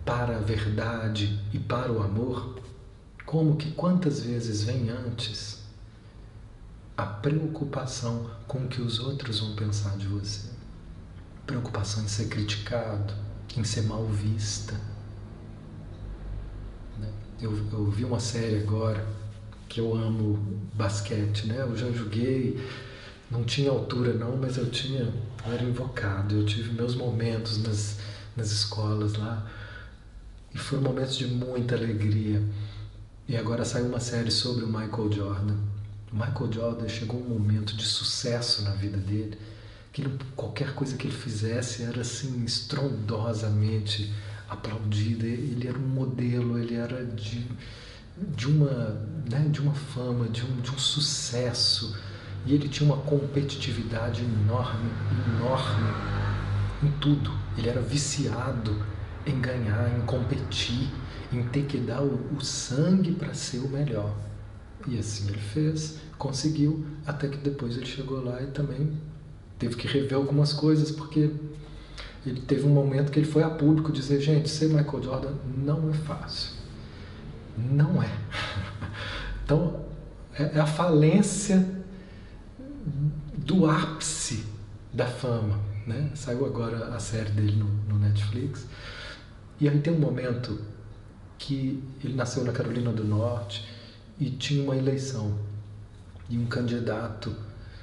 para 0.08 0.38
a 0.38 0.40
verdade 0.40 1.38
e 1.52 1.58
para 1.58 1.92
o 1.92 2.02
amor, 2.02 2.58
como 3.26 3.56
que 3.56 3.72
quantas 3.72 4.22
vezes 4.22 4.62
vem 4.62 4.88
antes 4.88 5.62
a 6.96 7.04
preocupação 7.04 8.30
com 8.46 8.64
o 8.64 8.68
que 8.68 8.80
os 8.80 8.98
outros 9.00 9.40
vão 9.40 9.54
pensar 9.54 9.98
de 9.98 10.06
você. 10.06 10.48
Preocupação 11.46 12.02
em 12.04 12.08
ser 12.08 12.28
criticado, 12.28 13.12
em 13.54 13.62
ser 13.64 13.82
mal 13.82 14.06
vista. 14.06 14.72
Né? 16.98 17.12
Eu, 17.38 17.54
eu 17.70 17.90
vi 17.90 18.06
uma 18.06 18.18
série 18.18 18.62
agora 18.62 19.06
que 19.68 19.78
eu 19.78 19.94
amo 19.94 20.38
basquete, 20.72 21.48
né? 21.48 21.60
Eu 21.60 21.76
já 21.76 21.92
joguei 21.92 22.58
não 23.30 23.44
tinha 23.44 23.68
altura 23.70 24.14
não, 24.14 24.38
mas 24.38 24.56
eu 24.56 24.70
tinha, 24.70 25.12
eu 25.46 25.52
era 25.52 25.62
invocado, 25.62 26.34
eu 26.34 26.46
tive 26.46 26.72
meus 26.72 26.94
momentos 26.94 27.62
nas, 27.62 27.98
nas 28.34 28.50
escolas 28.50 29.12
lá 29.16 29.46
e 30.54 30.58
foram 30.58 30.82
momentos 30.82 31.16
de 31.16 31.26
muita 31.26 31.74
alegria. 31.74 32.42
E 33.28 33.36
agora 33.36 33.64
saiu 33.64 33.86
uma 33.86 34.00
série 34.00 34.30
sobre 34.30 34.64
o 34.64 34.66
Michael 34.66 35.12
Jordan. 35.12 35.56
O 36.12 36.16
Michael 36.16 36.52
Jordan 36.52 36.88
chegou 36.88 37.20
um 37.20 37.28
momento 37.28 37.76
de 37.76 37.84
sucesso 37.84 38.62
na 38.62 38.70
vida 38.70 38.96
dele, 38.96 39.38
que 39.92 40.02
ele, 40.02 40.18
qualquer 40.34 40.74
coisa 40.74 40.96
que 40.96 41.06
ele 41.06 41.16
fizesse 41.16 41.82
era 41.82 42.00
assim 42.00 42.44
estrondosamente 42.44 44.12
aplaudida. 44.48 45.26
Ele 45.26 45.68
era 45.68 45.78
um 45.78 45.88
modelo, 45.88 46.58
ele 46.58 46.74
era 46.74 47.04
de, 47.04 47.46
de 48.34 48.46
uma, 48.46 49.06
né, 49.30 49.46
de 49.50 49.60
uma 49.60 49.74
fama, 49.74 50.28
de 50.28 50.42
um, 50.44 50.60
de 50.60 50.70
um 50.70 50.78
sucesso 50.78 51.94
e 52.46 52.54
ele 52.54 52.68
tinha 52.68 52.90
uma 52.90 53.02
competitividade 53.02 54.22
enorme, 54.22 54.90
enorme 55.36 55.92
em 56.82 56.90
tudo. 56.92 57.30
Ele 57.56 57.68
era 57.68 57.80
viciado 57.80 58.74
em 59.30 59.40
ganhar, 59.40 59.96
em 59.96 60.00
competir, 60.02 60.88
em 61.32 61.42
ter 61.48 61.64
que 61.64 61.78
dar 61.78 62.02
o, 62.02 62.36
o 62.36 62.40
sangue 62.40 63.12
para 63.12 63.34
ser 63.34 63.58
o 63.58 63.68
melhor. 63.68 64.14
E 64.86 64.98
assim 64.98 65.28
ele 65.28 65.38
fez, 65.38 65.98
conseguiu, 66.16 66.86
até 67.06 67.28
que 67.28 67.36
depois 67.36 67.76
ele 67.76 67.86
chegou 67.86 68.24
lá 68.24 68.42
e 68.42 68.46
também 68.46 68.92
teve 69.58 69.76
que 69.76 69.86
rever 69.86 70.14
algumas 70.14 70.52
coisas, 70.52 70.90
porque 70.90 71.30
ele 72.24 72.40
teve 72.42 72.66
um 72.66 72.70
momento 72.70 73.10
que 73.10 73.18
ele 73.18 73.26
foi 73.26 73.42
a 73.42 73.50
público 73.50 73.92
dizer: 73.92 74.20
gente, 74.20 74.48
ser 74.48 74.68
Michael 74.68 75.02
Jordan 75.02 75.32
não 75.56 75.90
é 75.90 75.94
fácil. 75.94 76.52
Não 77.56 78.02
é. 78.02 78.10
Então, 79.44 79.86
é, 80.34 80.58
é 80.58 80.60
a 80.60 80.66
falência 80.66 81.66
do 83.34 83.64
ápice 83.64 84.44
da 84.92 85.06
fama. 85.06 85.58
Né? 85.86 86.10
Saiu 86.14 86.44
agora 86.44 86.94
a 86.94 86.98
série 86.98 87.30
dele 87.30 87.56
no, 87.56 87.64
no 87.88 87.98
Netflix. 87.98 88.66
E 89.60 89.68
aí 89.68 89.80
tem 89.80 89.92
um 89.92 89.98
momento 89.98 90.60
que 91.38 91.82
ele 92.02 92.14
nasceu 92.14 92.44
na 92.44 92.52
Carolina 92.52 92.92
do 92.92 93.04
Norte 93.04 93.66
e 94.18 94.30
tinha 94.30 94.62
uma 94.62 94.76
eleição 94.76 95.38
e 96.28 96.36
um 96.36 96.46
candidato 96.46 97.34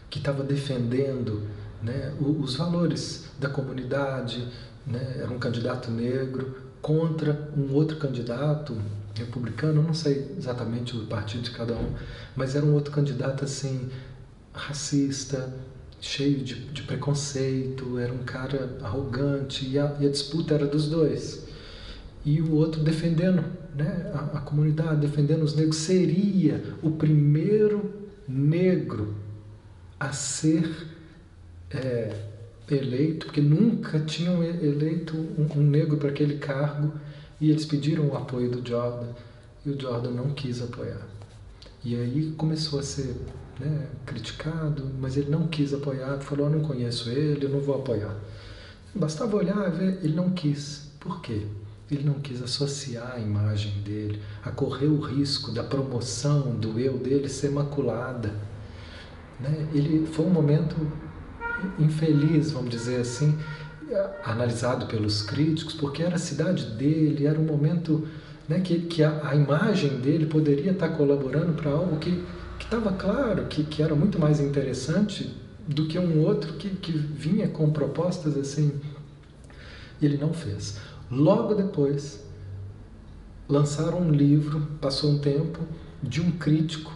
que 0.09 0.19
estava 0.19 0.43
defendendo 0.43 1.47
né, 1.81 2.13
os 2.19 2.55
valores 2.55 3.25
da 3.39 3.49
comunidade, 3.49 4.47
né, 4.85 5.17
era 5.17 5.31
um 5.31 5.39
candidato 5.39 5.89
negro 5.91 6.55
contra 6.81 7.49
um 7.57 7.73
outro 7.73 7.97
candidato 7.97 8.77
republicano, 9.15 9.81
não 9.81 9.93
sei 9.93 10.35
exatamente 10.37 10.95
o 10.95 11.05
partido 11.07 11.43
de 11.43 11.51
cada 11.51 11.73
um, 11.73 11.93
mas 12.35 12.55
era 12.55 12.65
um 12.65 12.73
outro 12.73 12.93
candidato 12.93 13.43
assim 13.43 13.89
racista, 14.53 15.53
cheio 15.99 16.43
de, 16.43 16.55
de 16.65 16.83
preconceito, 16.83 17.97
era 17.97 18.13
um 18.13 18.23
cara 18.23 18.77
arrogante 18.81 19.67
e 19.67 19.79
a, 19.79 19.95
e 19.99 20.05
a, 20.05 20.09
disputa 20.09 20.53
era 20.53 20.67
dos 20.67 20.87
dois. 20.87 21.44
E 22.25 22.41
o 22.41 22.55
outro 22.55 22.83
defendendo 22.83 23.43
né, 23.75 24.11
a, 24.13 24.37
a 24.37 24.41
comunidade, 24.41 25.01
defendendo 25.01 25.43
os 25.43 25.55
negros, 25.55 25.77
seria 25.77 26.61
o 26.81 26.91
primeiro 26.91 27.93
negro 28.27 29.13
a 29.99 30.11
ser 30.11 30.87
é, 31.69 32.15
eleito, 32.69 33.27
porque 33.27 33.41
nunca 33.41 33.99
tinham 33.99 34.43
eleito 34.43 35.15
um, 35.15 35.59
um 35.59 35.63
negro 35.63 35.97
para 35.97 36.09
aquele 36.09 36.37
cargo, 36.37 36.93
e 37.39 37.51
eles 37.51 37.65
pediram 37.65 38.07
o 38.07 38.17
apoio 38.17 38.49
do 38.49 38.67
Jordan, 38.67 39.09
e 39.65 39.69
o 39.69 39.79
Jordan 39.79 40.11
não 40.11 40.31
quis 40.31 40.61
apoiar. 40.61 41.05
E 41.83 41.95
aí 41.95 42.33
começou 42.37 42.79
a 42.79 42.83
ser 42.83 43.15
né, 43.59 43.87
criticado, 44.05 44.89
mas 44.99 45.17
ele 45.17 45.29
não 45.29 45.47
quis 45.47 45.73
apoiar, 45.73 46.19
falou: 46.19 46.47
Eu 46.47 46.57
não 46.57 46.61
conheço 46.61 47.09
ele, 47.09 47.45
eu 47.45 47.49
não 47.49 47.59
vou 47.59 47.75
apoiar. 47.75 48.15
Bastava 48.93 49.35
olhar 49.35 49.67
e 49.67 49.77
ver, 49.77 49.99
ele 50.03 50.15
não 50.15 50.31
quis. 50.31 50.89
Por 50.99 51.21
quê? 51.21 51.45
Ele 51.89 52.03
não 52.03 52.15
quis 52.15 52.41
associar 52.41 53.13
a 53.15 53.19
imagem 53.19 53.71
dele, 53.81 54.21
a 54.43 54.49
correr 54.49 54.87
o 54.87 54.99
risco 54.99 55.51
da 55.51 55.63
promoção 55.63 56.55
do 56.55 56.79
eu 56.79 56.97
dele 56.97 57.29
ser 57.29 57.51
maculada. 57.51 58.33
Né? 59.39 59.67
Ele 59.73 60.07
foi 60.07 60.25
um 60.25 60.31
momento 60.31 60.75
infeliz, 61.79 62.51
vamos 62.51 62.69
dizer 62.69 63.01
assim, 63.01 63.37
analisado 64.23 64.87
pelos 64.87 65.21
críticos, 65.21 65.73
porque 65.73 66.01
era 66.01 66.15
a 66.15 66.19
cidade 66.19 66.65
dele, 66.71 67.27
era 67.27 67.39
um 67.39 67.45
momento 67.45 68.07
né, 68.47 68.59
que, 68.59 68.79
que 68.79 69.03
a, 69.03 69.29
a 69.29 69.35
imagem 69.35 69.99
dele 69.99 70.25
poderia 70.25 70.71
estar 70.71 70.89
colaborando 70.89 71.53
para 71.53 71.71
algo 71.71 71.97
que 71.97 72.23
estava 72.59 72.91
claro 72.93 73.45
que, 73.45 73.63
que 73.63 73.81
era 73.81 73.95
muito 73.95 74.19
mais 74.19 74.39
interessante 74.39 75.35
do 75.67 75.87
que 75.87 75.97
um 75.97 76.21
outro 76.23 76.53
que, 76.53 76.69
que 76.69 76.91
vinha 76.91 77.47
com 77.47 77.71
propostas 77.71 78.37
assim. 78.37 78.79
Ele 80.01 80.17
não 80.17 80.33
fez. 80.33 80.77
Logo 81.09 81.53
depois, 81.53 82.23
lançaram 83.47 84.01
um 84.01 84.11
livro, 84.11 84.61
passou 84.81 85.11
um 85.11 85.19
tempo, 85.19 85.59
de 86.01 86.21
um 86.21 86.31
crítico 86.31 86.91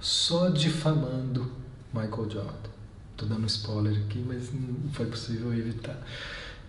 só 0.00 0.48
difamando 0.48 1.50
Michael 1.92 2.30
Jordan. 2.30 2.70
Estou 3.12 3.28
dando 3.28 3.46
spoiler 3.46 3.96
aqui, 4.04 4.24
mas 4.26 4.52
não 4.52 4.90
foi 4.92 5.06
possível 5.06 5.52
evitar. 5.54 5.96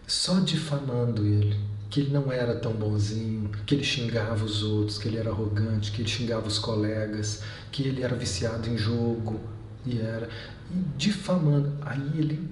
Só 0.07 0.39
difamando 0.39 1.25
ele 1.25 1.57
que 1.89 2.01
ele 2.01 2.11
não 2.11 2.31
era 2.31 2.55
tão 2.55 2.73
bonzinho, 2.73 3.49
que 3.65 3.73
ele 3.75 3.83
xingava 3.83 4.43
os 4.43 4.63
outros, 4.63 4.97
que 4.97 5.07
ele 5.07 5.17
era 5.17 5.29
arrogante, 5.29 5.91
que 5.91 6.01
ele 6.01 6.09
xingava 6.09 6.47
os 6.47 6.59
colegas, 6.59 7.41
que 7.71 7.83
ele 7.83 8.03
era 8.03 8.15
viciado 8.15 8.69
em 8.69 8.77
jogo 8.77 9.39
e 9.85 9.99
era 9.99 10.29
e 10.71 10.97
difamando. 10.97 11.71
Aí 11.81 12.11
ele, 12.17 12.49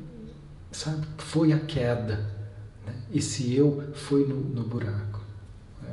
sabe, 0.72 1.06
foi 1.18 1.52
a 1.52 1.60
queda. 1.60 2.33
Esse 3.14 3.56
eu 3.56 3.84
foi 3.94 4.26
no, 4.28 4.36
no 4.36 4.64
buraco. 4.64 5.22
Né? 5.82 5.90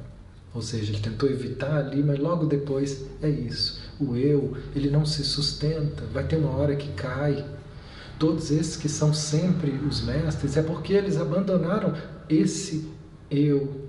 Ou 0.55 0.63
seja, 0.63 0.93
ele 0.93 1.03
tentou 1.03 1.29
evitar 1.29 1.77
ali, 1.77 2.03
mas 2.03 2.19
logo 2.19 2.47
depois 2.47 3.05
é 3.23 3.29
isso. 3.29 3.81
O 4.01 4.17
eu, 4.17 4.57
ele 4.75 4.91
não 4.91 5.05
se 5.05 5.23
sustenta, 5.23 6.05
vai 6.13 6.27
ter 6.27 6.37
uma 6.37 6.57
hora 6.57 6.75
que 6.75 6.91
cai. 6.93 7.45
Todos 8.19 8.51
esses 8.51 8.77
que 8.77 8.89
são 8.89 9.13
sempre 9.13 9.71
os 9.71 10.03
mestres 10.03 10.57
é 10.57 10.63
porque 10.63 10.93
eles 10.93 11.17
abandonaram 11.17 11.95
esse 12.29 12.91
eu 13.31 13.89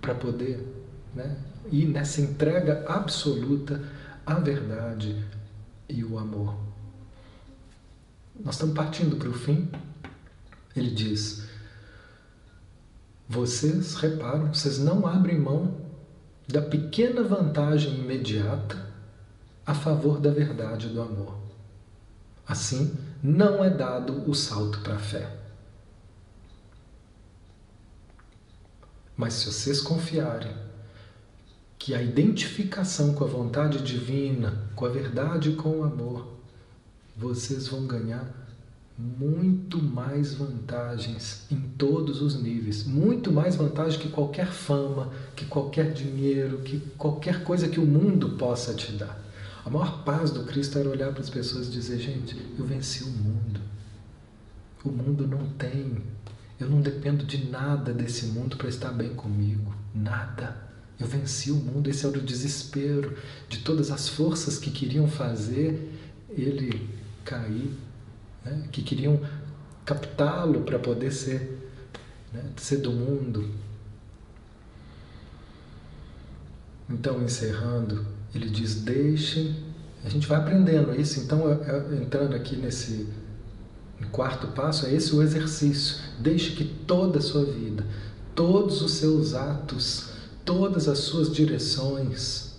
para 0.00 0.14
poder 0.14 0.64
né, 1.14 1.36
ir 1.70 1.86
nessa 1.86 2.20
entrega 2.20 2.84
absoluta 2.86 3.80
à 4.26 4.34
verdade 4.34 5.24
e 5.88 6.04
o 6.04 6.18
amor. 6.18 6.54
Nós 8.38 8.54
estamos 8.54 8.74
partindo 8.74 9.16
para 9.16 9.28
o 9.28 9.32
fim. 9.32 9.68
Ele 10.76 10.90
diz: 10.90 11.42
Vocês 13.28 13.94
reparam, 13.94 14.52
vocês 14.52 14.78
não 14.78 15.06
abrem 15.06 15.38
mão 15.38 15.80
da 16.48 16.60
pequena 16.60 17.22
vantagem 17.22 17.94
imediata 17.94 18.92
a 19.64 19.74
favor 19.74 20.20
da 20.20 20.30
verdade 20.30 20.88
do 20.88 21.00
amor. 21.00 21.38
Assim, 22.46 22.94
não 23.22 23.64
é 23.64 23.70
dado 23.70 24.28
o 24.28 24.34
salto 24.34 24.80
para 24.80 24.96
a 24.96 24.98
fé. 24.98 25.34
Mas 29.16 29.34
se 29.34 29.46
vocês 29.46 29.80
confiarem 29.80 30.54
que 31.78 31.94
a 31.94 32.02
identificação 32.02 33.14
com 33.14 33.24
a 33.24 33.28
vontade 33.28 33.82
divina, 33.82 34.68
com 34.74 34.84
a 34.84 34.88
verdade 34.88 35.50
e 35.50 35.56
com 35.56 35.80
o 35.80 35.84
amor, 35.84 36.34
vocês 37.16 37.68
vão 37.68 37.86
ganhar 37.86 38.43
muito 38.96 39.82
mais 39.82 40.34
vantagens 40.34 41.46
em 41.50 41.60
todos 41.76 42.22
os 42.22 42.40
níveis, 42.40 42.84
muito 42.84 43.32
mais 43.32 43.56
vantagem 43.56 43.98
que 43.98 44.08
qualquer 44.08 44.52
fama, 44.52 45.10
que 45.34 45.44
qualquer 45.46 45.92
dinheiro, 45.92 46.58
que 46.58 46.78
qualquer 46.96 47.42
coisa 47.42 47.68
que 47.68 47.80
o 47.80 47.86
mundo 47.86 48.30
possa 48.30 48.72
te 48.74 48.92
dar. 48.92 49.22
A 49.64 49.70
maior 49.70 50.04
paz 50.04 50.30
do 50.30 50.44
Cristo 50.44 50.78
era 50.78 50.88
olhar 50.88 51.10
para 51.12 51.22
as 51.22 51.30
pessoas 51.30 51.68
e 51.68 51.70
dizer: 51.70 51.98
gente, 51.98 52.36
eu 52.58 52.64
venci 52.64 53.02
o 53.02 53.10
mundo. 53.10 53.60
O 54.84 54.90
mundo 54.90 55.26
não 55.26 55.48
tem 55.58 56.02
eu 56.58 56.70
não 56.70 56.80
dependo 56.80 57.24
de 57.24 57.50
nada 57.50 57.92
desse 57.92 58.26
mundo 58.26 58.56
para 58.56 58.68
estar 58.68 58.92
bem 58.92 59.14
comigo. 59.14 59.74
Nada. 59.94 60.56
Eu 60.98 61.06
venci 61.06 61.50
o 61.50 61.56
mundo. 61.56 61.90
Esse 61.90 62.06
era 62.06 62.16
o 62.16 62.22
desespero 62.22 63.16
de 63.48 63.58
todas 63.58 63.90
as 63.90 64.08
forças 64.08 64.58
que 64.58 64.70
queriam 64.70 65.08
fazer 65.08 65.92
ele 66.30 66.88
cair, 67.24 67.70
né? 68.44 68.68
que 68.70 68.82
queriam 68.82 69.20
captá-lo 69.84 70.62
para 70.62 70.78
poder 70.78 71.12
ser, 71.12 71.70
né? 72.32 72.42
ser 72.56 72.78
do 72.78 72.92
mundo. 72.92 73.48
Então, 76.88 77.22
encerrando, 77.22 78.06
ele 78.34 78.48
diz: 78.48 78.76
deixem. 78.82 79.56
A 80.04 80.08
gente 80.08 80.26
vai 80.26 80.38
aprendendo 80.38 80.94
isso. 81.00 81.20
Então, 81.20 81.44
entrando 81.94 82.34
aqui 82.36 82.56
nesse 82.56 83.08
quarto 84.12 84.48
passo 84.48 84.84
é 84.86 84.92
esse 84.92 85.14
o 85.14 85.22
exercício. 85.22 85.96
Deixe 86.18 86.52
que 86.52 86.64
toda 86.64 87.18
a 87.18 87.22
sua 87.22 87.44
vida, 87.44 87.86
todos 88.34 88.82
os 88.82 88.92
seus 88.92 89.32
atos, 89.32 90.10
todas 90.44 90.88
as 90.88 90.98
suas 90.98 91.32
direções, 91.32 92.56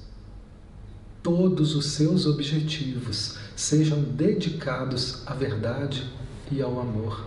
todos 1.22 1.76
os 1.76 1.86
seus 1.88 2.26
objetivos 2.26 3.38
sejam 3.56 4.02
dedicados 4.02 5.24
à 5.26 5.34
verdade 5.34 6.10
e 6.52 6.62
ao 6.62 6.80
amor. 6.80 7.26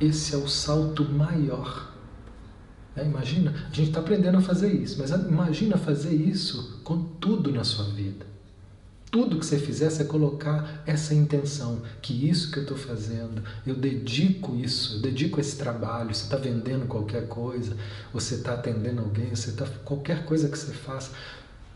Esse 0.00 0.34
é 0.34 0.38
o 0.38 0.48
salto 0.48 1.04
maior. 1.04 1.92
É, 2.96 3.04
imagina, 3.04 3.50
a 3.70 3.74
gente 3.74 3.88
está 3.88 4.00
aprendendo 4.00 4.38
a 4.38 4.42
fazer 4.42 4.72
isso, 4.72 4.98
mas 4.98 5.10
imagina 5.10 5.76
fazer 5.78 6.14
isso 6.14 6.80
com 6.84 7.04
tudo 7.20 7.50
na 7.50 7.64
sua 7.64 7.84
vida. 7.86 8.26
Tudo 9.10 9.38
que 9.38 9.44
você 9.44 9.58
fizer, 9.58 9.92
é 10.00 10.04
colocar 10.04 10.82
essa 10.86 11.14
intenção, 11.14 11.82
que 12.00 12.28
isso 12.28 12.50
que 12.50 12.58
eu 12.58 12.62
estou 12.62 12.78
fazendo, 12.78 13.42
eu 13.66 13.74
dedico 13.74 14.56
isso, 14.56 14.96
eu 14.96 15.02
dedico 15.02 15.38
esse 15.38 15.56
trabalho. 15.56 16.14
Você 16.14 16.24
está 16.24 16.36
vendendo 16.36 16.86
qualquer 16.86 17.28
coisa, 17.28 17.76
você 18.12 18.36
está 18.36 18.54
atendendo 18.54 19.02
alguém, 19.02 19.34
você 19.34 19.50
está 19.50 19.66
qualquer 19.84 20.24
coisa 20.24 20.48
que 20.48 20.58
você 20.58 20.72
faça, 20.72 21.12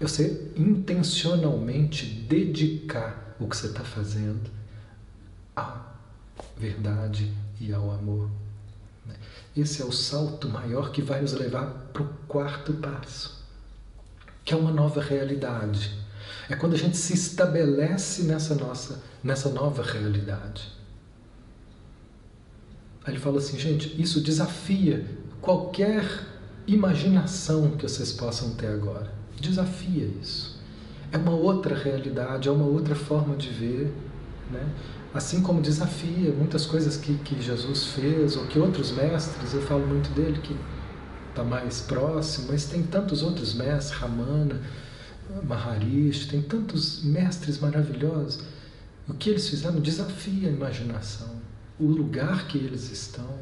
você 0.01 0.51
intencionalmente 0.57 2.07
dedicar 2.07 3.26
o 3.39 3.49
que 3.49 3.57
você 3.57 3.67
está 3.67 3.85
fazendo 3.85 4.51
à 5.55 5.93
verdade 6.57 7.33
e 7.61 7.73
ao 7.73 7.91
amor. 7.91 8.31
Né? 9.05 9.15
Esse 9.57 9.83
é 9.83 9.85
o 9.85 9.93
salto 9.93 10.49
maior 10.49 10.91
que 10.91 11.03
vai 11.03 11.21
nos 11.21 11.33
levar 11.33 11.67
para 11.93 12.03
o 12.03 12.09
quarto 12.29 12.75
passo, 12.75 13.45
que 14.45 14.53
é 14.53 14.57
uma 14.57 14.71
nova 14.71 15.01
realidade 15.01 16.07
é 16.49 16.55
quando 16.55 16.75
a 16.75 16.79
gente 16.79 16.97
se 16.97 17.13
estabelece 17.13 18.23
nessa 18.23 18.55
nossa, 18.55 19.03
nessa 19.23 19.49
nova 19.49 19.83
realidade. 19.83 20.73
Aí 23.05 23.13
ele 23.13 23.21
fala 23.21 23.39
assim, 23.39 23.59
gente, 23.59 24.01
isso 24.01 24.21
desafia 24.21 25.05
qualquer 25.41 26.05
imaginação 26.67 27.77
que 27.77 27.83
vocês 27.83 28.13
possam 28.13 28.55
ter 28.55 28.69
agora. 28.69 29.13
Desafia 29.41 30.07
isso. 30.21 30.46
É 31.17 31.19
uma 31.19 31.33
outra 31.33 31.75
realidade, 31.75 32.47
é 32.47 32.53
uma 32.53 32.67
outra 32.67 32.95
forma 32.95 33.37
de 33.37 33.49
ver, 33.49 33.91
né? 34.51 34.69
Assim 35.15 35.41
como 35.41 35.63
desafia 35.63 36.31
muitas 36.31 36.67
coisas 36.67 36.99
que, 36.99 37.15
que 37.15 37.41
Jesus 37.41 37.87
fez, 37.87 38.37
ou 38.37 38.45
que 38.45 38.59
outros 38.59 38.91
mestres, 38.93 39.55
eu 39.55 39.63
falo 39.63 39.87
muito 39.87 40.11
dele 40.11 40.39
que 40.43 40.55
está 41.31 41.43
mais 41.43 41.81
próximo, 41.81 42.49
mas 42.51 42.67
tem 42.67 42.83
tantos 42.83 43.23
outros 43.23 43.55
mestres, 43.55 43.99
Ramana, 43.99 44.61
Maharishi, 45.43 46.29
tem 46.29 46.43
tantos 46.43 47.03
mestres 47.03 47.61
maravilhosos. 47.61 48.45
O 49.09 49.15
que 49.15 49.31
eles 49.31 49.49
fizeram 49.49 49.81
desafia 49.81 50.51
a 50.51 50.53
imaginação. 50.53 51.31
O 51.81 51.87
lugar 51.87 52.47
que 52.47 52.59
eles 52.59 52.91
estão 52.91 53.39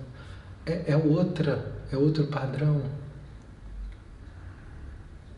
é, 0.64 0.92
é 0.92 0.96
outra, 0.96 1.72
é 1.90 1.96
outro 1.96 2.28
padrão. 2.28 2.82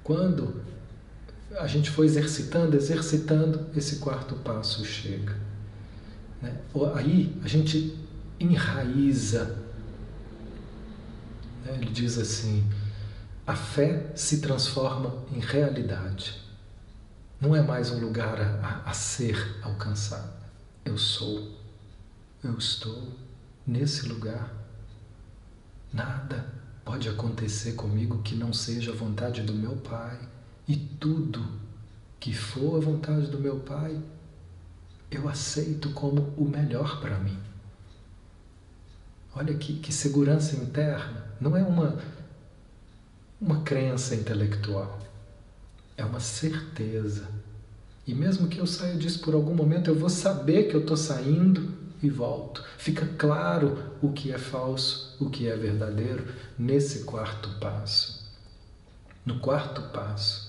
Quando 0.05 0.76
a 1.55 1.67
gente 1.67 1.91
foi 1.91 2.07
exercitando, 2.07 2.77
exercitando, 2.77 3.67
esse 3.77 3.97
quarto 3.97 4.35
passo 4.37 4.85
chega. 4.85 5.37
Né? 6.43 6.57
Aí 6.95 7.37
a 7.43 7.49
gente 7.49 7.97
enraiza. 8.39 9.57
Né? 11.65 11.79
Ele 11.81 11.91
diz 11.91 12.19
assim: 12.19 12.65
a 13.47 13.55
fé 13.55 14.11
se 14.15 14.41
transforma 14.41 15.25
em 15.33 15.41
realidade. 15.41 16.45
Não 17.41 17.55
é 17.55 17.63
mais 17.63 17.91
um 17.91 18.01
lugar 18.01 18.41
a, 18.41 18.83
a, 18.87 18.93
ser 18.93 19.61
alcançado. 19.63 20.33
Eu 20.85 20.97
sou, 20.97 21.55
eu 22.43 22.57
estou 22.57 23.13
nesse 23.67 24.09
lugar. 24.09 24.53
Nada 25.93 26.47
pode 26.85 27.09
acontecer 27.09 27.73
comigo 27.73 28.23
que 28.23 28.35
não 28.35 28.53
seja 28.53 28.93
a 28.93 28.95
vontade 28.95 29.43
do 29.43 29.53
meu 29.53 29.77
Pai. 29.77 30.19
E 30.69 30.77
tudo 30.77 31.45
que 32.19 32.33
for 32.33 32.77
a 32.77 32.85
vontade 32.85 33.29
do 33.29 33.39
meu 33.39 33.61
Pai, 33.61 34.01
eu 35.11 35.29
aceito 35.29 35.91
como 35.91 36.33
o 36.37 36.45
melhor 36.45 37.01
para 37.01 37.19
mim. 37.19 37.39
Olha 39.35 39.55
que, 39.55 39.75
que 39.75 39.93
segurança 39.93 40.57
interna. 40.57 41.27
Não 41.41 41.57
é 41.57 41.63
uma 41.63 41.97
uma 43.41 43.61
crença 43.61 44.15
intelectual, 44.15 44.99
é 45.97 46.05
uma 46.05 46.21
certeza. 46.21 47.29
E 48.07 48.15
mesmo 48.15 48.49
que 48.49 48.59
eu 48.59 48.67
saia 48.67 48.97
disso 48.97 49.21
por 49.21 49.35
algum 49.35 49.55
momento, 49.55 49.91
eu 49.91 49.95
vou 49.95 50.09
saber 50.09 50.65
que 50.65 50.75
eu 50.75 50.81
estou 50.81 50.97
saindo 50.97 51.75
e 52.03 52.09
volto. 52.09 52.65
Fica 52.79 53.07
claro 53.19 53.95
o 54.01 54.13
que 54.13 54.33
é 54.33 54.39
falso, 54.39 55.17
o 55.21 55.29
que 55.29 55.49
é 55.49 55.57
verdadeiro 55.57 56.27
nesse 56.59 57.01
quarto 57.01 57.51
passo. 57.61 58.25
No 59.25 59.41
quarto 59.41 59.83
passo, 59.93 60.46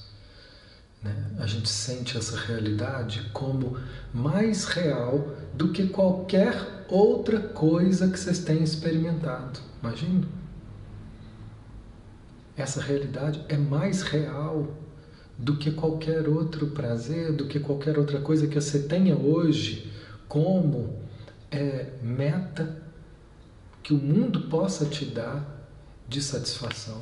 né, 1.03 1.31
a 1.39 1.45
gente 1.45 1.69
sente 1.69 2.17
essa 2.17 2.37
realidade 2.37 3.29
como 3.33 3.77
mais 4.13 4.65
real 4.65 5.35
do 5.53 5.71
que 5.71 5.87
qualquer 5.87 6.85
outra 6.89 7.39
coisa 7.39 8.09
que 8.09 8.19
vocês 8.19 8.39
tenham 8.39 8.63
experimentado. 8.63 9.59
Imagina? 9.81 10.27
essa 12.57 12.81
realidade 12.81 13.45
é 13.47 13.55
mais 13.55 14.01
real 14.01 14.67
do 15.37 15.55
que 15.57 15.71
qualquer 15.71 16.27
outro 16.27 16.67
prazer, 16.67 17.31
do 17.31 17.45
que 17.45 17.59
qualquer 17.59 17.99
outra 17.99 18.19
coisa 18.19 18.47
que 18.47 18.59
você 18.59 18.79
tenha 18.79 19.15
hoje 19.15 19.93
como 20.27 20.99
é, 21.51 21.91
meta, 22.01 22.81
que 23.83 23.93
o 23.93 23.97
mundo 23.97 24.49
possa 24.49 24.85
te 24.85 25.05
dar 25.05 25.69
de 26.09 26.21
satisfação. 26.21 27.01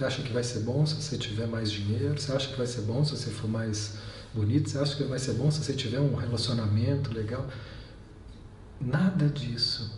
Você 0.00 0.06
acha 0.06 0.22
que 0.22 0.32
vai 0.32 0.42
ser 0.42 0.60
bom 0.60 0.86
se 0.86 0.94
você 0.94 1.18
tiver 1.18 1.46
mais 1.46 1.70
dinheiro? 1.70 2.18
Você 2.18 2.32
acha 2.32 2.48
que 2.48 2.56
vai 2.56 2.66
ser 2.66 2.80
bom 2.80 3.04
se 3.04 3.10
você 3.10 3.28
for 3.28 3.50
mais 3.50 3.98
bonito? 4.32 4.70
Você 4.70 4.78
acha 4.78 4.96
que 4.96 5.04
vai 5.04 5.18
ser 5.18 5.34
bom 5.34 5.50
se 5.50 5.62
você 5.62 5.74
tiver 5.74 6.00
um 6.00 6.14
relacionamento 6.14 7.12
legal? 7.12 7.46
Nada 8.80 9.28
disso 9.28 9.92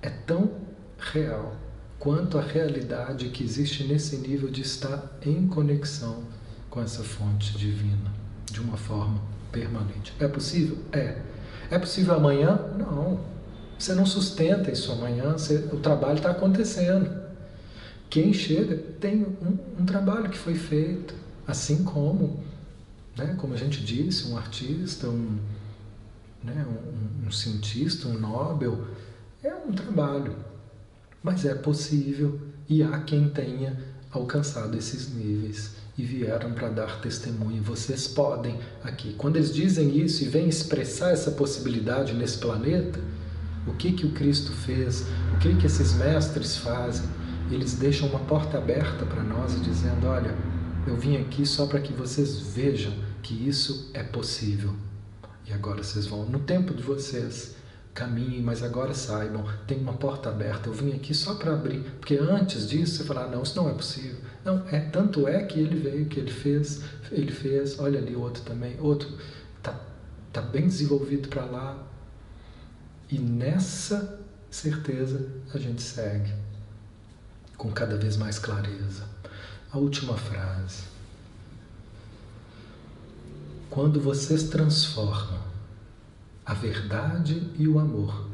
é 0.00 0.08
tão 0.08 0.52
real 0.96 1.56
quanto 1.98 2.38
a 2.38 2.40
realidade 2.40 3.30
que 3.30 3.42
existe 3.42 3.82
nesse 3.82 4.18
nível 4.18 4.48
de 4.50 4.62
estar 4.62 5.18
em 5.26 5.48
conexão 5.48 6.22
com 6.70 6.80
essa 6.80 7.02
fonte 7.02 7.58
divina 7.58 8.12
de 8.48 8.60
uma 8.60 8.76
forma 8.76 9.20
permanente. 9.50 10.14
É 10.20 10.28
possível? 10.28 10.78
É. 10.92 11.20
É 11.72 11.76
possível 11.76 12.14
amanhã? 12.14 12.56
Não. 12.78 13.18
Você 13.76 13.96
não 13.96 14.06
sustenta 14.06 14.70
isso 14.70 14.92
amanhã, 14.92 15.32
você, 15.32 15.56
o 15.72 15.80
trabalho 15.80 16.18
está 16.18 16.30
acontecendo. 16.30 17.27
Quem 18.10 18.32
chega 18.32 18.76
tem 18.98 19.22
um, 19.22 19.82
um, 19.82 19.84
trabalho 19.84 20.30
que 20.30 20.38
foi 20.38 20.54
feito, 20.54 21.14
assim 21.46 21.84
como, 21.84 22.42
né, 23.16 23.34
como 23.38 23.52
a 23.52 23.56
gente 23.56 23.84
disse, 23.84 24.28
um 24.28 24.36
artista, 24.36 25.08
um, 25.08 25.38
né, 26.42 26.66
um, 26.66 27.26
um 27.26 27.30
cientista, 27.30 28.08
um 28.08 28.18
Nobel, 28.18 28.86
é 29.42 29.54
um 29.54 29.72
trabalho. 29.72 30.36
Mas 31.22 31.44
é 31.44 31.54
possível 31.54 32.40
e 32.68 32.82
há 32.82 33.00
quem 33.00 33.28
tenha 33.28 33.78
alcançado 34.10 34.76
esses 34.76 35.14
níveis 35.14 35.72
e 35.98 36.02
vieram 36.02 36.52
para 36.52 36.68
dar 36.68 37.00
testemunho. 37.00 37.62
Vocês 37.62 38.06
podem 38.06 38.58
aqui. 38.82 39.14
Quando 39.18 39.36
eles 39.36 39.52
dizem 39.52 39.98
isso 39.98 40.22
e 40.22 40.28
vêm 40.28 40.48
expressar 40.48 41.10
essa 41.10 41.32
possibilidade 41.32 42.14
nesse 42.14 42.38
planeta, 42.38 43.00
o 43.66 43.74
que 43.74 43.92
que 43.92 44.06
o 44.06 44.12
Cristo 44.12 44.52
fez? 44.52 45.04
O 45.34 45.38
que 45.40 45.54
que 45.56 45.66
esses 45.66 45.92
mestres 45.94 46.56
fazem? 46.56 47.17
Eles 47.50 47.74
deixam 47.74 48.08
uma 48.08 48.20
porta 48.20 48.58
aberta 48.58 49.06
para 49.06 49.22
nós 49.22 49.60
dizendo: 49.62 50.06
"Olha, 50.06 50.34
eu 50.86 50.96
vim 50.96 51.16
aqui 51.16 51.44
só 51.44 51.66
para 51.66 51.80
que 51.80 51.92
vocês 51.92 52.40
vejam 52.40 52.92
que 53.22 53.34
isso 53.48 53.90
é 53.92 54.02
possível. 54.02 54.74
E 55.46 55.52
agora 55.52 55.82
vocês 55.82 56.06
vão 56.06 56.24
no 56.24 56.40
tempo 56.40 56.72
de 56.72 56.82
vocês 56.82 57.56
caminhem, 57.92 58.40
mas 58.40 58.62
agora 58.62 58.94
saibam, 58.94 59.44
tem 59.66 59.78
uma 59.78 59.94
porta 59.94 60.28
aberta. 60.28 60.68
Eu 60.68 60.72
vim 60.72 60.92
aqui 60.92 61.12
só 61.12 61.34
para 61.34 61.52
abrir, 61.52 61.80
porque 61.98 62.16
antes 62.16 62.68
disso 62.68 62.96
você 62.96 63.04
falar, 63.04 63.24
ah, 63.24 63.28
não, 63.28 63.42
isso 63.42 63.56
não 63.56 63.68
é 63.68 63.74
possível. 63.74 64.16
Não, 64.44 64.66
é 64.68 64.80
tanto 64.80 65.26
é 65.26 65.42
que 65.42 65.58
ele 65.58 65.76
veio, 65.76 66.06
que 66.06 66.20
ele 66.20 66.30
fez, 66.30 66.82
ele 67.10 67.32
fez, 67.32 67.78
olha 67.78 67.98
ali 67.98 68.14
outro 68.14 68.42
também, 68.44 68.76
outro 68.80 69.10
tá, 69.62 69.78
tá 70.32 70.40
bem 70.40 70.66
desenvolvido 70.66 71.28
para 71.28 71.44
lá. 71.44 71.86
E 73.10 73.18
nessa 73.18 74.20
certeza 74.50 75.28
a 75.52 75.58
gente 75.58 75.82
segue 75.82 76.32
com 77.58 77.70
cada 77.70 77.98
vez 77.98 78.16
mais 78.16 78.38
clareza. 78.38 79.04
A 79.70 79.76
última 79.76 80.16
frase. 80.16 80.84
Quando 83.68 84.00
vocês 84.00 84.44
transformam 84.44 85.42
a 86.46 86.54
verdade 86.54 87.52
e 87.58 87.68
o 87.68 87.78
amor 87.78 88.26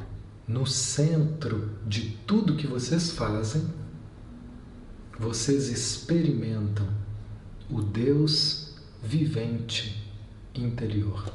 no 0.46 0.64
centro 0.66 1.76
de 1.84 2.10
tudo 2.26 2.54
que 2.54 2.66
vocês 2.66 3.10
fazem, 3.10 3.68
vocês 5.18 5.68
experimentam 5.68 6.86
o 7.68 7.82
Deus 7.82 8.74
vivente 9.02 10.04
interior. 10.54 11.32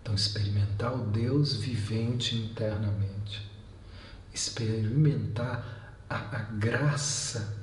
Então, 0.00 0.14
experimentar 0.14 0.94
o 0.94 1.06
Deus 1.06 1.56
vivente 1.56 2.36
internamente, 2.36 3.13
experimentar 4.34 5.94
a, 6.10 6.16
a 6.16 6.38
graça, 6.42 7.56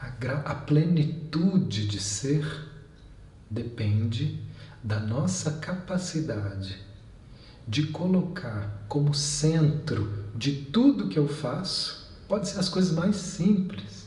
a, 0.00 0.08
gra, 0.08 0.38
a 0.38 0.54
plenitude 0.54 1.86
de 1.86 2.00
ser 2.00 2.44
depende 3.50 4.42
da 4.82 4.98
nossa 4.98 5.52
capacidade 5.58 6.82
de 7.68 7.86
colocar 7.88 8.84
como 8.88 9.14
centro 9.14 10.24
de 10.34 10.64
tudo 10.64 11.08
que 11.08 11.18
eu 11.18 11.28
faço, 11.28 12.10
pode 12.26 12.48
ser 12.48 12.58
as 12.58 12.68
coisas 12.68 12.92
mais 12.92 13.16
simples, 13.16 14.04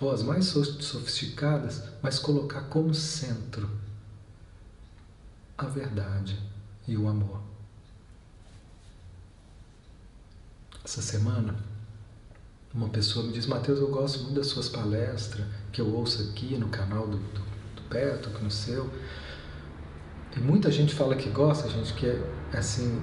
ou 0.00 0.10
as 0.10 0.20
mais 0.20 0.46
sofisticadas, 0.46 1.84
mas 2.02 2.18
colocar 2.18 2.62
como 2.62 2.92
centro 2.92 3.70
a 5.56 5.64
verdade 5.64 6.36
e 6.88 6.96
o 6.96 7.06
amor. 7.06 7.51
Essa 10.84 11.00
semana, 11.00 11.54
uma 12.74 12.88
pessoa 12.88 13.24
me 13.24 13.32
diz: 13.32 13.46
Mateus, 13.46 13.78
eu 13.78 13.88
gosto 13.88 14.24
muito 14.24 14.34
das 14.34 14.48
suas 14.48 14.68
palestras 14.68 15.46
que 15.70 15.80
eu 15.80 15.94
ouço 15.94 16.22
aqui 16.22 16.56
no 16.56 16.68
canal 16.68 17.06
do, 17.06 17.18
do 17.18 17.82
perto 17.88 18.30
que 18.30 18.42
no 18.42 18.50
seu. 18.50 18.90
E 20.36 20.40
muita 20.40 20.72
gente 20.72 20.92
fala 20.92 21.14
que 21.14 21.28
gosta, 21.28 21.68
gente, 21.68 21.92
que 21.94 22.06
é 22.06 22.20
assim. 22.52 23.00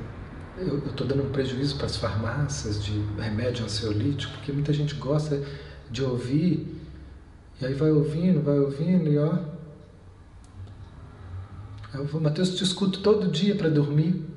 Eu 0.58 0.80
estou 0.80 1.08
dando 1.08 1.24
um 1.24 1.32
prejuízo 1.32 1.78
para 1.78 1.86
as 1.86 1.96
farmácias 1.96 2.84
de 2.84 3.00
remédio 3.18 3.64
ansiolítico, 3.64 4.34
porque 4.34 4.52
muita 4.52 4.74
gente 4.74 4.96
gosta 4.96 5.42
de 5.90 6.04
ouvir, 6.04 6.84
e 7.62 7.66
aí 7.66 7.74
vai 7.74 7.92
ouvindo, 7.92 8.42
vai 8.42 8.60
ouvindo, 8.60 9.10
e 9.10 9.18
ó. 9.18 9.40
Eu 11.94 12.06
vou, 12.06 12.20
Mateus, 12.20 12.58
te 12.58 12.64
escuto 12.64 13.00
todo 13.00 13.32
dia 13.32 13.56
para 13.56 13.70
dormir. 13.70 14.29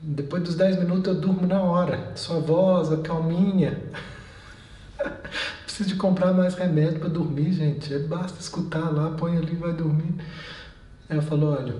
Depois 0.00 0.42
dos 0.42 0.54
10 0.54 0.78
minutos 0.78 1.12
eu 1.12 1.20
durmo 1.20 1.46
na 1.46 1.60
hora. 1.60 2.12
Sua 2.14 2.38
voz, 2.38 2.92
a 2.92 2.98
calminha. 2.98 3.82
Preciso 5.64 5.88
de 5.88 5.96
comprar 5.96 6.32
mais 6.32 6.54
remédio 6.54 7.00
para 7.00 7.08
dormir, 7.08 7.52
gente. 7.52 7.92
É, 7.92 7.98
basta 7.98 8.40
escutar 8.40 8.90
lá, 8.90 9.10
põe 9.10 9.36
ali 9.36 9.52
e 9.52 9.56
vai 9.56 9.72
dormir. 9.72 10.14
Aí 11.08 11.16
eu 11.16 11.22
falo, 11.22 11.48
olha, 11.48 11.74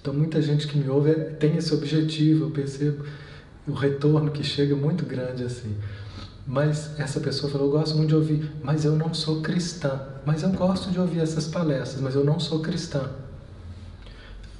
então 0.00 0.12
muita 0.12 0.40
gente 0.42 0.66
que 0.66 0.78
me 0.78 0.88
ouve 0.88 1.10
é, 1.10 1.14
tem 1.14 1.56
esse 1.56 1.72
objetivo, 1.72 2.46
eu 2.46 2.50
percebo 2.50 3.04
o 3.66 3.72
retorno 3.72 4.30
que 4.30 4.42
chega 4.42 4.72
é 4.72 4.76
muito 4.76 5.04
grande 5.04 5.44
assim. 5.44 5.76
Mas 6.46 6.98
essa 6.98 7.20
pessoa 7.20 7.52
falou, 7.52 7.66
eu 7.66 7.72
gosto 7.72 7.94
muito 7.96 8.08
de 8.08 8.14
ouvir, 8.14 8.50
mas 8.62 8.84
eu 8.84 8.96
não 8.96 9.12
sou 9.12 9.42
cristã. 9.42 10.00
Mas 10.24 10.42
eu 10.42 10.50
gosto 10.50 10.90
de 10.90 10.98
ouvir 10.98 11.20
essas 11.20 11.46
palestras, 11.46 12.00
mas 12.00 12.14
eu 12.14 12.24
não 12.24 12.40
sou 12.40 12.60
cristã. 12.60 13.10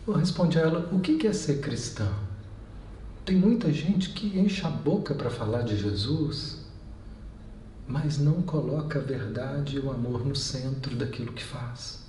Eu 0.06 0.14
respondi 0.14 0.58
a 0.58 0.62
ela, 0.62 0.88
o 0.92 1.00
que 1.00 1.26
é 1.26 1.32
ser 1.32 1.60
cristã? 1.60 2.06
Tem 3.28 3.36
muita 3.36 3.70
gente 3.70 4.08
que 4.14 4.38
enche 4.38 4.64
a 4.64 4.70
boca 4.70 5.14
para 5.14 5.28
falar 5.28 5.60
de 5.60 5.76
Jesus, 5.76 6.64
mas 7.86 8.16
não 8.16 8.40
coloca 8.40 8.98
a 8.98 9.02
verdade 9.02 9.76
e 9.76 9.78
o 9.78 9.90
amor 9.90 10.24
no 10.24 10.34
centro 10.34 10.96
daquilo 10.96 11.34
que 11.34 11.44
faz. 11.44 12.06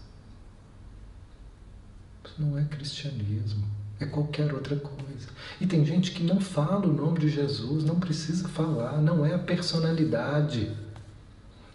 Isso 2.23 2.35
não 2.41 2.57
é 2.57 2.63
cristianismo, 2.63 3.67
é 3.99 4.05
qualquer 4.05 4.53
outra 4.53 4.77
coisa. 4.77 5.27
E 5.59 5.67
tem 5.67 5.83
gente 5.83 6.11
que 6.11 6.23
não 6.23 6.39
fala 6.39 6.87
o 6.87 6.93
nome 6.93 7.19
de 7.19 7.27
Jesus, 7.27 7.83
não 7.83 7.99
precisa 7.99 8.47
falar, 8.47 9.01
não 9.01 9.25
é 9.25 9.33
a 9.33 9.39
personalidade, 9.39 10.73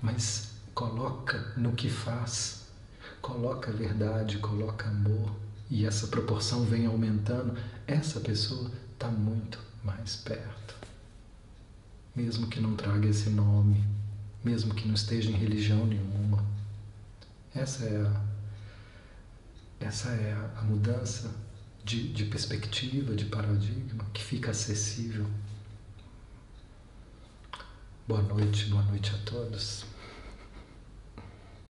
mas 0.00 0.52
coloca 0.74 1.52
no 1.54 1.72
que 1.72 1.90
faz, 1.90 2.66
coloca 3.20 3.70
verdade, 3.70 4.38
coloca 4.38 4.88
amor, 4.88 5.30
e 5.70 5.84
essa 5.84 6.06
proporção 6.06 6.64
vem 6.64 6.86
aumentando, 6.86 7.54
essa 7.86 8.20
pessoa 8.20 8.70
está 8.94 9.08
muito 9.08 9.58
mais 9.82 10.16
perto 10.16 10.64
mesmo 12.14 12.46
que 12.46 12.60
não 12.60 12.76
traga 12.76 13.08
esse 13.08 13.28
nome, 13.30 13.84
mesmo 14.44 14.74
que 14.74 14.86
não 14.86 14.94
esteja 14.94 15.30
em 15.30 15.34
religião 15.34 15.84
nenhuma. 15.84 16.44
Essa 17.54 17.84
é 17.84 18.06
a, 18.06 18.24
essa 19.80 20.10
é 20.10 20.32
a, 20.56 20.62
mudança 20.62 21.34
de, 21.84 22.12
de 22.12 22.24
perspectiva, 22.26 23.14
de 23.14 23.24
paradigma 23.24 24.04
que 24.12 24.22
fica 24.22 24.52
acessível. 24.52 25.26
Boa 28.06 28.22
noite, 28.22 28.66
boa 28.66 28.82
noite 28.84 29.12
a 29.14 29.18
todos. 29.24 29.84